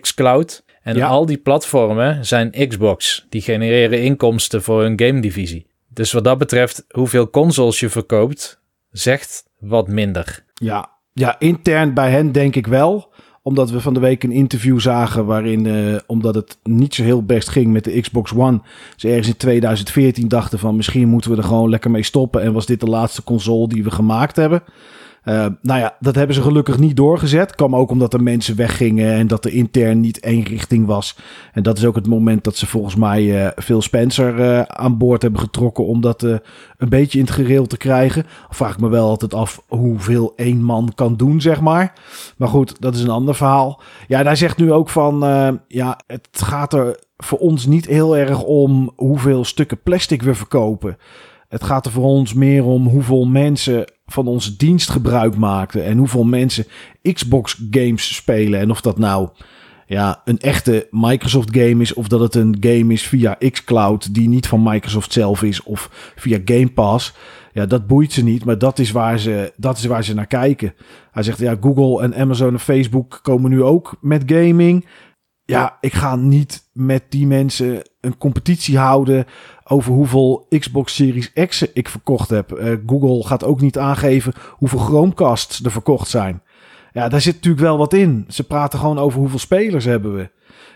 xCloud. 0.01 0.63
En 0.83 0.95
Ja. 0.95 1.07
al 1.07 1.25
die 1.25 1.37
platformen 1.37 2.25
zijn 2.25 2.67
Xbox. 2.67 3.25
Die 3.29 3.41
genereren 3.41 4.01
inkomsten 4.01 4.63
voor 4.63 4.81
hun 4.81 4.99
game 4.99 5.19
divisie. 5.21 5.67
Dus 5.89 6.11
wat 6.11 6.23
dat 6.23 6.37
betreft, 6.37 6.85
hoeveel 6.89 7.29
consoles 7.29 7.79
je 7.79 7.89
verkoopt, 7.89 8.61
zegt 8.91 9.43
wat 9.59 9.87
minder. 9.87 10.43
Ja, 10.53 10.89
ja, 11.13 11.39
intern 11.39 11.93
bij 11.93 12.11
hen 12.11 12.31
denk 12.31 12.55
ik 12.55 12.67
wel. 12.67 13.11
Omdat 13.45 13.71
we 13.71 13.81
van 13.81 13.93
de 13.93 13.99
week 13.99 14.23
een 14.23 14.31
interview 14.31 14.79
zagen 14.79 15.25
waarin, 15.25 15.65
eh, 15.65 15.95
omdat 16.07 16.35
het 16.35 16.57
niet 16.63 16.95
zo 16.95 17.03
heel 17.03 17.23
best 17.23 17.49
ging 17.49 17.71
met 17.71 17.83
de 17.83 18.01
Xbox 18.01 18.33
One, 18.33 18.61
ze 18.95 19.07
ergens 19.07 19.27
in 19.27 19.37
2014 19.37 20.27
dachten 20.27 20.59
van 20.59 20.75
misschien 20.75 21.07
moeten 21.07 21.31
we 21.31 21.37
er 21.37 21.43
gewoon 21.43 21.69
lekker 21.69 21.91
mee 21.91 22.03
stoppen. 22.03 22.41
En 22.41 22.53
was 22.53 22.65
dit 22.65 22.79
de 22.79 22.85
laatste 22.85 23.23
console 23.23 23.67
die 23.67 23.83
we 23.83 23.91
gemaakt 23.91 24.35
hebben. 24.35 24.63
Eh, 25.23 25.45
nou 25.61 25.79
ja, 25.79 25.95
dat 25.99 26.15
hebben 26.15 26.35
ze 26.35 26.41
gelukkig 26.41 26.79
niet 26.79 26.95
doorgezet. 26.95 27.55
Kwam 27.55 27.75
ook 27.75 27.89
omdat 27.89 28.13
er 28.13 28.23
mensen 28.23 28.55
weggingen 28.55 29.13
en 29.13 29.27
dat 29.27 29.45
er 29.45 29.53
intern 29.53 29.99
niet 29.99 30.19
één 30.19 30.43
richting 30.43 30.85
was. 30.85 31.17
En 31.53 31.63
dat 31.63 31.77
is 31.77 31.85
ook 31.85 31.95
het 31.95 32.07
moment 32.07 32.43
dat 32.43 32.55
ze 32.55 32.67
volgens 32.67 32.95
mij 32.95 33.45
eh 33.45 33.51
Phil 33.63 33.81
Spencer 33.81 34.39
eh, 34.41 34.61
aan 34.61 34.97
boord 34.97 35.21
hebben 35.21 35.39
getrokken 35.39 35.85
om 35.85 36.01
dat 36.01 36.21
een 36.21 36.39
beetje 36.89 37.19
in 37.19 37.25
het 37.25 37.33
gereel 37.33 37.65
te 37.65 37.77
krijgen. 37.77 38.25
Vraag 38.49 38.73
ik 38.73 38.79
me 38.79 38.89
wel 38.89 39.07
altijd 39.07 39.33
af 39.33 39.63
hoeveel 39.67 40.33
één 40.35 40.63
man 40.63 40.91
kan 40.95 41.15
doen, 41.15 41.41
zeg 41.41 41.61
maar. 41.61 41.93
Maar 42.37 42.47
goed, 42.47 42.81
dat 42.81 42.95
is 42.95 43.01
een 43.01 43.09
ander 43.09 43.35
verhaal. 43.35 43.81
Ja, 44.07 44.19
en 44.19 44.25
hij 44.25 44.35
zegt 44.35 44.57
nu 44.57 44.71
ook 44.71 44.89
van, 44.89 45.19
ja, 45.67 45.99
het 46.07 46.27
gaat 46.31 46.73
er 46.73 46.99
voor 47.17 47.39
ons 47.39 47.65
niet 47.65 47.85
heel 47.85 48.17
erg 48.17 48.43
om 48.43 48.91
hoeveel 48.95 49.45
stukken 49.45 49.81
plastic 49.83 50.21
we 50.21 50.35
verkopen. 50.35 50.97
Het 51.53 51.63
gaat 51.63 51.85
er 51.85 51.91
voor 51.91 52.03
ons 52.03 52.33
meer 52.33 52.63
om 52.65 52.87
hoeveel 52.87 53.25
mensen 53.25 53.85
van 54.05 54.27
onze 54.27 54.55
dienst 54.55 54.89
gebruik 54.89 55.37
maakten 55.37 55.85
en 55.85 55.97
hoeveel 55.97 56.23
mensen 56.23 56.65
Xbox 57.01 57.63
games 57.71 58.15
spelen. 58.15 58.59
En 58.59 58.71
of 58.71 58.81
dat 58.81 58.97
nou 58.97 59.29
ja, 59.85 60.21
een 60.25 60.39
echte 60.39 60.87
Microsoft 60.91 61.57
game 61.57 61.81
is 61.81 61.93
of 61.93 62.07
dat 62.07 62.19
het 62.19 62.35
een 62.35 62.57
game 62.59 62.93
is 62.93 63.07
via 63.07 63.37
xCloud 63.51 64.13
die 64.13 64.29
niet 64.29 64.47
van 64.47 64.63
Microsoft 64.63 65.13
zelf 65.13 65.43
is 65.43 65.63
of 65.63 66.13
via 66.15 66.39
Game 66.45 66.69
Pass. 66.69 67.13
Ja, 67.51 67.65
dat 67.65 67.87
boeit 67.87 68.11
ze 68.11 68.23
niet, 68.23 68.45
maar 68.45 68.57
dat 68.57 68.79
is 68.79 68.91
waar 68.91 69.19
ze, 69.19 69.53
dat 69.55 69.77
is 69.77 69.85
waar 69.85 70.03
ze 70.03 70.13
naar 70.13 70.27
kijken. 70.27 70.73
Hij 71.11 71.23
zegt 71.23 71.39
ja, 71.39 71.57
Google 71.61 72.03
en 72.03 72.15
Amazon 72.15 72.53
en 72.53 72.59
Facebook 72.59 73.19
komen 73.21 73.51
nu 73.51 73.63
ook 73.63 73.97
met 74.01 74.23
gaming. 74.25 74.85
Ja, 75.45 75.77
ik 75.79 75.93
ga 75.93 76.15
niet 76.15 76.69
met 76.73 77.03
die 77.09 77.27
mensen 77.27 77.81
een 78.01 78.17
competitie 78.17 78.77
houden 78.77 79.25
over 79.63 79.91
hoeveel 79.91 80.45
Xbox 80.59 80.95
Series 80.95 81.33
X 81.33 81.61
ik 81.73 81.89
verkocht 81.89 82.29
heb. 82.29 82.51
Eh, 82.51 82.73
Google 82.85 83.27
gaat 83.27 83.43
ook 83.43 83.61
niet 83.61 83.77
aangeven 83.77 84.33
hoeveel 84.49 84.79
Chromecasts 84.79 85.63
er 85.63 85.71
verkocht 85.71 86.09
zijn. 86.09 86.41
Ja, 86.93 87.09
daar 87.09 87.21
zit 87.21 87.33
natuurlijk 87.33 87.63
wel 87.63 87.77
wat 87.77 87.93
in. 87.93 88.25
Ze 88.27 88.43
praten 88.43 88.79
gewoon 88.79 88.99
over 88.99 89.19
hoeveel 89.19 89.39
spelers 89.39 89.85
hebben 89.85 90.15
we. 90.15 90.29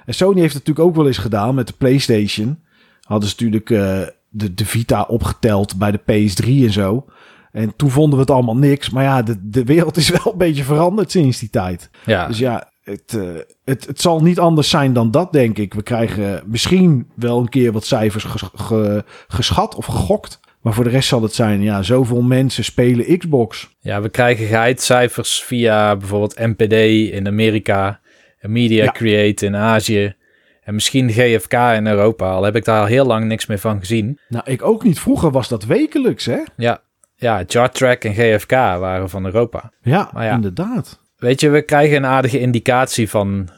En 0.06 0.14
Sony 0.14 0.40
heeft 0.40 0.54
het 0.54 0.68
natuurlijk 0.68 0.88
ook 0.88 0.96
wel 0.96 1.08
eens 1.08 1.18
gedaan 1.18 1.56
met 1.56 1.68
de 1.68 1.74
PlayStation. 1.78 2.60
Hadden 3.02 3.30
ze 3.30 3.36
natuurlijk 3.36 3.70
eh, 3.70 4.02
de, 4.30 4.54
de 4.54 4.66
Vita 4.66 5.02
opgeteld 5.02 5.78
bij 5.78 5.92
de 5.92 6.00
PS3 6.02 6.46
en 6.48 6.72
zo. 6.72 7.06
En 7.52 7.76
toen 7.76 7.90
vonden 7.90 8.14
we 8.14 8.20
het 8.20 8.32
allemaal 8.32 8.58
niks. 8.58 8.90
Maar 8.90 9.04
ja, 9.04 9.22
de, 9.22 9.50
de 9.50 9.64
wereld 9.64 9.98
is 9.98 10.10
wel 10.10 10.32
een 10.32 10.38
beetje 10.38 10.64
veranderd 10.64 11.12
sinds 11.12 11.40
die 11.40 11.50
tijd. 11.50 11.90
Ja, 12.06 12.28
Dus 12.28 12.38
ja, 12.38 12.72
het, 12.90 13.14
eh, 13.14 13.30
het, 13.66 13.86
het 13.88 14.02
zal 14.02 14.22
niet 14.22 14.40
anders 14.40 14.70
zijn 14.70 14.94
dan 14.94 15.12
dat, 15.12 15.32
denk 15.34 15.58
ik. 15.58 15.74
We 15.74 15.82
krijgen 15.84 16.44
misschien 16.46 17.08
wel 17.16 17.40
een 17.40 17.50
keer 17.50 17.72
wat 17.72 17.86
cijfers 17.86 18.24
ges- 18.24 18.50
ge- 18.56 19.04
geschat 19.28 19.76
of 19.76 19.86
gegokt. 19.86 20.40
Maar 20.62 20.74
voor 20.74 20.84
de 20.84 20.90
rest 20.90 21.08
zal 21.08 21.22
het 21.22 21.34
zijn, 21.34 21.62
ja, 21.62 21.84
zoveel 21.84 22.22
mensen 22.22 22.64
spelen 22.64 23.18
Xbox. 23.18 23.70
ja, 23.80 24.02
we 24.02 24.10
krijgen 24.10 24.46
geheidcijfers 24.48 25.44
via 25.44 25.96
bijvoorbeeld 25.96 26.38
NPD 26.40 26.74
in 27.14 27.28
Amerika, 27.28 28.00
Media 28.42 28.84
Ja. 28.84 28.92
Create 28.92 29.46
in 29.46 29.56
Azië 29.56 30.16
en 30.64 30.74
misschien 30.74 31.10
GFK 31.12 31.54
in 31.54 31.88
Europa. 31.88 32.32
Al 32.32 32.44
heb 32.44 32.56
ik 32.56 32.66
daar 32.66 32.80
al 32.80 32.86
heel 32.86 33.06
lang 33.06 33.26
niks 33.26 33.46
meer 33.46 33.60
van 33.60 33.80
gezien. 33.80 34.20
Nou, 34.30 34.44
ik 34.52 34.64
ook 34.64 34.84
niet. 34.84 35.00
Vroeger 35.00 35.32
was 35.32 35.48
dat 35.48 35.66
wekelijks, 35.66 36.26
hè? 36.26 36.40
Ja, 36.58 36.82
ja 37.16 37.44
Chartrack 37.48 38.04
en 38.04 38.14
GFK 38.14 38.52
waren 38.52 39.10
van 39.10 39.26
Europa. 39.26 39.72
Ja. 39.82 40.32
inderdaad. 40.34 41.06
Weet 41.18 41.42
je, 41.42 41.50
we 41.50 41.62
krijgen 41.62 41.98
een 41.98 42.06
aardige 42.06 42.40
indicatie 42.40 43.10
van 43.10 43.50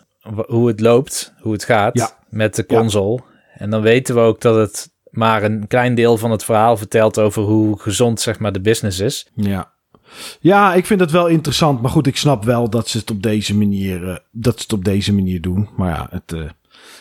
hoe 0.48 0.68
het 0.68 0.80
loopt, 0.80 1.34
hoe 1.42 1.54
het 1.54 1.64
gaat 1.64 1.98
Ja. 1.98 2.10
met 2.30 2.56
de 2.56 2.66
console. 2.66 3.20
En 3.54 3.70
dan 3.70 3.82
weten 3.82 4.16
we 4.16 4.22
ook 4.22 4.42
dat 4.42 4.56
het 4.56 4.92
maar 5.10 5.44
een 5.44 5.68
klein 5.68 5.96
deel 5.96 6.18
van 6.18 6.32
het 6.32 6.44
verhaal 6.44 6.78
vertelt 6.78 7.20
over 7.20 7.42
hoe 7.44 7.80
gezond 7.80 8.22
zeg 8.22 8.40
maar 8.40 8.52
de 8.52 8.62
business 8.62 9.00
is. 9.00 9.28
Ja. 9.36 9.72
Ja, 10.40 10.74
ik 10.74 10.86
vind 10.86 11.00
het 11.00 11.12
wel 11.12 11.28
interessant. 11.28 11.82
Maar 11.82 11.92
goed, 11.92 12.08
ik 12.08 12.18
snap 12.18 12.44
wel 12.44 12.70
dat 12.70 12.88
ze 12.88 12.98
het 12.98 13.12
op 13.12 13.24
deze 13.24 13.56
manier, 13.58 14.10
eh, 14.10 14.16
dat 14.32 14.56
ze 14.58 14.64
het 14.64 14.74
op 14.74 14.86
deze 14.86 15.14
manier 15.14 15.42
doen. 15.42 15.70
Maar 15.78 15.90
ja 15.90 16.08
het, 16.10 16.34
eh, 16.34 16.50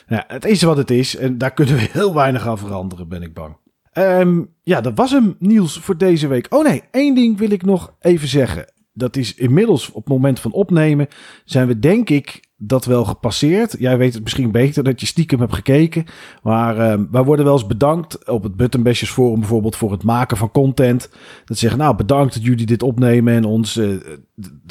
ja, 0.09 0.25
het 0.29 0.45
is 0.45 0.63
wat 0.63 0.77
het 0.77 0.91
is. 0.91 1.17
En 1.17 1.39
daar 1.39 1.53
kunnen 1.53 1.75
we 1.75 1.81
heel 1.93 2.15
weinig 2.15 2.47
aan 2.47 2.59
veranderen, 2.59 3.09
ben 3.09 3.23
ik 3.23 3.35
bang. 3.35 3.57
Ehm, 3.93 4.41
ja, 4.63 4.81
dat 4.81 4.93
was 4.95 5.11
hem, 5.11 5.37
Niels, 5.39 5.79
voor 5.79 5.97
deze 5.97 6.27
week. 6.27 6.47
Oh 6.55 6.65
nee, 6.65 6.83
één 6.91 7.15
ding 7.15 7.39
wil 7.39 7.51
ik 7.51 7.65
nog 7.65 7.95
even 8.01 8.29
zeggen. 8.29 8.73
Dat 8.99 9.17
is 9.17 9.35
inmiddels 9.35 9.89
op 9.89 10.05
het 10.05 10.13
moment 10.13 10.41
van 10.41 10.53
opnemen 10.53 11.09
zijn 11.45 11.67
we 11.67 11.79
denk 11.79 12.11
ik 12.11 12.49
dat 12.61 12.85
wel 12.85 13.05
gepasseerd. 13.05 13.77
Jij 13.79 13.99
weet 13.99 14.15
het 14.15 14.23
misschien 14.23 14.51
beter 14.51 14.85
dat 14.85 15.01
je 15.01 15.07
stiekem 15.07 15.41
hebt 15.41 15.55
gekeken. 15.55 16.05
Maar 16.43 16.79
ehm, 16.79 17.05
wij 17.11 17.23
worden 17.23 17.45
wel 17.45 17.55
eens 17.55 17.67
bedankt 17.67 18.29
op 18.29 18.43
het 18.43 18.57
Buttonbashers 18.57 19.11
Forum 19.11 19.39
bijvoorbeeld 19.39 19.77
voor 19.77 19.93
het 19.93 20.03
maken 20.03 20.37
van 20.37 20.51
content. 20.51 21.09
Dat 21.45 21.57
ze 21.57 21.63
zeggen, 21.63 21.79
nou 21.79 21.97
bedankt 21.97 22.35
dat 22.35 22.45
jullie 22.45 22.67
dit 22.67 22.83
opnemen 22.83 23.35
en 23.35 23.45
ons, 23.45 23.77
eh, 23.77 23.89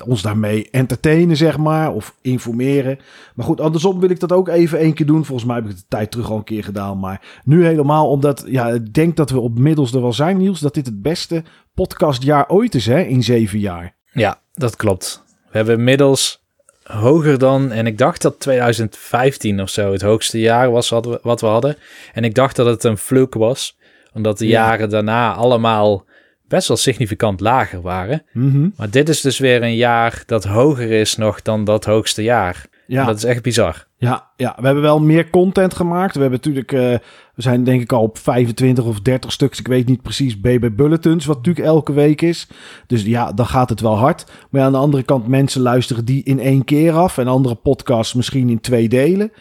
ons 0.05 0.21
daarmee 0.21 0.69
entertainen, 0.69 1.37
zeg 1.37 1.57
maar. 1.57 1.93
Of 1.93 2.15
informeren. 2.21 2.99
Maar 3.35 3.45
goed, 3.45 3.61
andersom 3.61 3.99
wil 3.99 4.09
ik 4.09 4.19
dat 4.19 4.31
ook 4.31 4.47
even 4.47 4.79
één 4.79 4.93
keer 4.93 5.05
doen. 5.05 5.25
Volgens 5.25 5.47
mij 5.47 5.55
heb 5.55 5.65
ik 5.65 5.71
het 5.71 5.79
de 5.79 5.85
tijd 5.87 6.11
terug 6.11 6.29
al 6.31 6.37
een 6.37 6.43
keer 6.43 6.63
gedaan. 6.63 6.99
Maar 6.99 7.41
nu 7.43 7.65
helemaal 7.65 8.09
omdat, 8.09 8.43
ja, 8.47 8.67
ik 8.67 8.93
denk 8.93 9.15
dat 9.15 9.29
we 9.29 9.39
op 9.39 9.59
middels 9.59 9.93
er 9.93 10.01
wel 10.01 10.13
zijn, 10.13 10.37
Niels. 10.37 10.59
Dat 10.59 10.73
dit 10.73 10.85
het 10.85 11.01
beste 11.01 11.43
podcastjaar 11.73 12.49
ooit 12.49 12.75
is, 12.75 12.85
hè, 12.85 13.01
in 13.01 13.23
zeven 13.23 13.59
jaar. 13.59 13.96
Ja, 14.19 14.39
dat 14.53 14.75
klopt. 14.75 15.23
We 15.51 15.57
hebben 15.57 15.77
inmiddels 15.77 16.45
hoger 16.83 17.37
dan, 17.37 17.71
en 17.71 17.87
ik 17.87 17.97
dacht 17.97 18.21
dat 18.21 18.39
2015 18.39 19.61
of 19.61 19.69
zo 19.69 19.91
het 19.91 20.01
hoogste 20.01 20.39
jaar 20.39 20.71
was 20.71 20.89
wat 20.89 21.05
we, 21.05 21.19
wat 21.21 21.41
we 21.41 21.47
hadden. 21.47 21.77
En 22.13 22.23
ik 22.23 22.35
dacht 22.35 22.55
dat 22.55 22.65
het 22.65 22.83
een 22.83 22.97
fluke 22.97 23.39
was, 23.39 23.77
omdat 24.13 24.37
de 24.37 24.47
Ja. 24.47 24.67
jaren 24.67 24.89
daarna 24.89 25.33
allemaal 25.33 26.05
best 26.47 26.67
wel 26.67 26.77
significant 26.77 27.39
lager 27.39 27.81
waren. 27.81 28.23
Mhm. 28.33 28.69
Maar 28.75 28.89
dit 28.89 29.09
is 29.09 29.21
dus 29.21 29.39
weer 29.39 29.63
een 29.63 29.75
jaar 29.75 30.23
dat 30.25 30.43
hoger 30.43 30.91
is 30.91 31.15
nog 31.15 31.41
dan 31.41 31.63
dat 31.63 31.85
hoogste 31.85 32.23
jaar. 32.23 32.65
Ja. 32.87 33.05
Dat 33.05 33.17
is 33.17 33.23
echt 33.23 33.41
bizar. 33.41 33.85
Ja, 33.97 34.31
ja, 34.35 34.55
we 34.59 34.65
hebben 34.65 34.83
wel 34.83 34.99
meer 34.99 35.29
content 35.29 35.73
gemaakt. 35.73 36.15
We 36.15 36.21
hebben 36.21 36.39
natuurlijk, 36.43 36.71
eh, 36.71 37.07
we 37.37 37.43
zijn 37.43 37.63
denk 37.63 37.81
ik 37.81 37.91
al 37.91 38.01
op 38.01 38.17
25 38.17 38.85
of 38.85 38.99
30 38.99 39.31
stuks. 39.31 39.59
Ik 39.59 39.67
weet 39.67 39.87
niet 39.87 40.01
precies, 40.01 40.39
BB 40.39 40.69
Bulletins, 40.75 41.25
wat 41.25 41.35
natuurlijk 41.35 41.65
elke 41.65 41.93
week 41.93 42.21
is. 42.21 42.47
Dus 42.87 43.03
ja, 43.03 43.31
dan 43.31 43.45
gaat 43.45 43.69
het 43.69 43.79
wel 43.79 43.97
hard. 43.97 44.25
Maar 44.49 44.61
ja, 44.61 44.67
aan 44.67 44.73
de 44.73 44.77
andere 44.77 45.03
kant, 45.03 45.27
mensen 45.27 45.61
luisteren 45.61 46.05
die 46.05 46.23
in 46.23 46.39
één 46.39 46.63
keer 46.63 46.93
af. 46.93 47.17
En 47.17 47.27
andere 47.27 47.55
podcasts 47.55 48.13
misschien 48.13 48.49
in 48.49 48.61
twee 48.61 48.89
delen. 48.89 49.31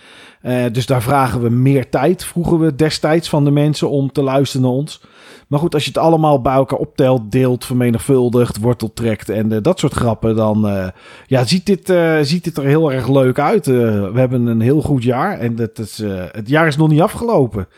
Eh, 0.40 0.64
dus 0.72 0.86
daar 0.86 1.02
vragen 1.02 1.42
we 1.42 1.48
meer 1.48 1.88
tijd. 1.88 2.24
Vroegen 2.24 2.58
we 2.58 2.74
destijds 2.74 3.28
van 3.28 3.44
de 3.44 3.50
mensen 3.50 3.90
om 3.90 4.12
te 4.12 4.22
luisteren 4.22 4.66
naar 4.66 4.76
ons. 4.76 5.00
Maar 5.46 5.58
goed, 5.58 5.74
als 5.74 5.84
je 5.84 5.88
het 5.88 5.98
allemaal 5.98 6.40
bij 6.40 6.52
elkaar 6.52 6.78
optelt, 6.78 7.32
deelt, 7.32 7.64
vermenigvuldigt, 7.64 8.58
wortel 8.58 8.92
trekt 8.92 9.28
en 9.28 9.52
eh, 9.52 9.58
dat 9.62 9.78
soort 9.78 9.92
grappen, 9.92 10.36
dan 10.36 10.68
eh, 10.68 10.88
ja, 11.26 11.44
ziet, 11.44 11.66
dit, 11.66 11.90
eh, 11.90 12.18
ziet 12.22 12.44
dit 12.44 12.56
er 12.56 12.64
heel 12.64 12.92
erg 12.92 13.08
leuk 13.08 13.38
uit. 13.38 13.66
We 13.66 14.12
hebben 14.14 14.46
een 14.46 14.60
heel 14.60 14.82
goed 14.82 15.02
jaar 15.02 15.38
en 15.38 15.56
dat 15.56 15.78
is, 15.78 16.02
het 16.32 16.48
jaar 16.48 16.66
is 16.66 16.76
nog 16.76 16.88
niet 16.88 17.00
afgelopen. 17.00 17.68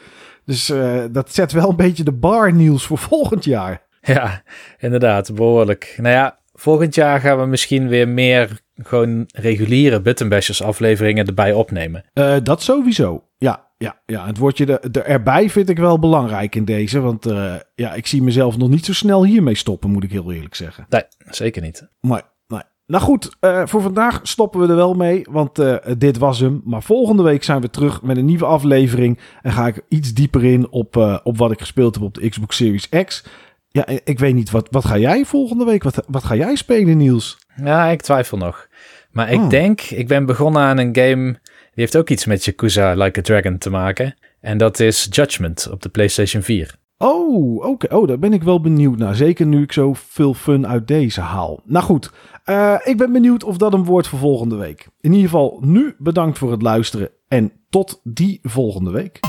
Dus 0.44 0.72
dat 1.10 1.34
zet 1.34 1.52
wel 1.52 1.68
een 1.68 1.76
beetje 1.76 2.04
de 2.04 2.12
bar 2.12 2.52
nieuws 2.52 2.86
voor 2.86 2.98
volgend 2.98 3.44
jaar. 3.44 3.86
Ja, 4.00 4.42
inderdaad, 4.78 5.34
behoorlijk. 5.34 5.94
Nou 6.00 6.14
ja, 6.14 6.38
volgend 6.54 6.94
jaar 6.94 7.20
gaan 7.20 7.38
we 7.38 7.46
misschien 7.46 7.88
weer 7.88 8.08
meer 8.08 8.60
gewoon 8.76 9.24
reguliere 9.34 10.00
Buttonbashers 10.00 10.62
afleveringen 10.62 11.26
erbij 11.26 11.52
opnemen. 11.52 12.04
Dat 12.42 12.62
sowieso. 12.62 13.24
Ja, 13.38 13.67
ja, 13.78 14.00
ja. 14.06 14.26
Het 14.26 14.38
woordje 14.38 14.66
er, 14.66 14.90
er- 14.96 15.04
erbij 15.06 15.50
vind 15.50 15.68
ik 15.68 15.78
wel 15.78 15.98
belangrijk 15.98 16.54
in 16.54 16.64
deze. 16.64 17.00
Want 17.00 17.26
eh, 17.26 17.54
ja, 17.74 17.94
ik 17.94 18.06
zie 18.06 18.22
mezelf 18.22 18.56
nog 18.56 18.68
niet 18.68 18.84
zo 18.84 18.92
snel 18.92 19.24
hiermee 19.24 19.54
stoppen, 19.54 19.90
moet 19.90 20.04
ik 20.04 20.10
heel 20.12 20.32
eerlijk 20.32 20.54
zeggen. 20.54 20.86
Nee, 20.88 21.02
zeker 21.30 21.62
niet. 21.62 21.88
Maar, 22.00 22.22
nee. 22.46 22.60
Nou 22.86 23.02
goed, 23.02 23.36
eh, 23.40 23.62
voor 23.66 23.82
vandaag 23.82 24.20
stoppen 24.22 24.60
we 24.60 24.66
er 24.68 24.74
wel 24.76 24.94
mee, 24.94 25.26
want 25.30 25.58
eh, 25.58 25.76
dit 25.98 26.18
was 26.18 26.40
hem. 26.40 26.60
Maar 26.64 26.82
volgende 26.82 27.22
week 27.22 27.44
zijn 27.44 27.60
we 27.60 27.70
terug 27.70 28.02
met 28.02 28.16
een 28.16 28.24
nieuwe 28.24 28.44
aflevering. 28.46 29.18
En 29.42 29.52
ga 29.52 29.66
ik 29.66 29.80
iets 29.88 30.14
dieper 30.14 30.44
in 30.44 30.70
op, 30.70 31.20
op 31.22 31.36
wat 31.38 31.50
ik 31.50 31.60
gespeeld 31.60 31.94
heb 31.94 32.04
op 32.04 32.14
de 32.14 32.28
Xbox 32.28 32.56
Series 32.56 32.88
X. 32.88 33.24
Ja, 33.68 33.86
ik 34.04 34.18
weet 34.18 34.34
niet, 34.34 34.50
wat, 34.50 34.68
wat 34.70 34.84
ga 34.84 34.98
jij 34.98 35.24
volgende 35.24 35.64
week? 35.64 35.82
Wat, 35.82 36.04
wat 36.08 36.24
ga 36.24 36.34
jij 36.34 36.54
spelen, 36.56 36.96
Niels? 36.96 37.38
Ja, 37.64 37.86
ik 37.86 38.00
twijfel 38.02 38.38
nog. 38.38 38.66
Maar 39.10 39.30
ik 39.30 39.40
Oh. 39.40 39.48
denk, 39.48 39.80
ik 39.80 40.08
ben 40.08 40.26
begonnen 40.26 40.62
aan 40.62 40.78
een 40.78 40.96
game. 40.96 41.38
Heeft 41.78 41.96
ook 41.96 42.10
iets 42.10 42.24
met 42.24 42.44
Yakuza 42.44 42.94
Like 42.94 43.18
a 43.18 43.22
Dragon 43.22 43.58
te 43.58 43.70
maken. 43.70 44.14
En 44.40 44.58
dat 44.58 44.80
is 44.80 45.06
Judgment 45.10 45.68
op 45.70 45.82
de 45.82 45.88
PlayStation 45.88 46.42
4. 46.42 46.74
Oh, 46.96 47.64
oké. 47.66 47.94
Oh, 47.96 48.08
daar 48.08 48.18
ben 48.18 48.32
ik 48.32 48.42
wel 48.42 48.60
benieuwd 48.60 48.98
naar. 48.98 49.14
Zeker 49.14 49.46
nu 49.46 49.62
ik 49.62 49.72
zo 49.72 49.92
veel 49.94 50.34
fun 50.34 50.66
uit 50.66 50.88
deze 50.88 51.20
haal. 51.20 51.60
Nou 51.64 51.84
goed, 51.84 52.10
eh, 52.44 52.74
ik 52.84 52.96
ben 52.96 53.12
benieuwd 53.12 53.44
of 53.44 53.56
dat 53.56 53.72
een 53.72 53.84
wordt 53.84 54.08
voor 54.08 54.18
volgende 54.18 54.56
week. 54.56 54.88
In 55.00 55.12
ieder 55.12 55.28
geval, 55.28 55.58
nu 55.60 55.94
bedankt 55.98 56.38
voor 56.38 56.50
het 56.50 56.62
luisteren 56.62 57.10
en 57.28 57.52
tot 57.70 58.00
die 58.04 58.38
volgende 58.42 58.90
week. 58.90 59.20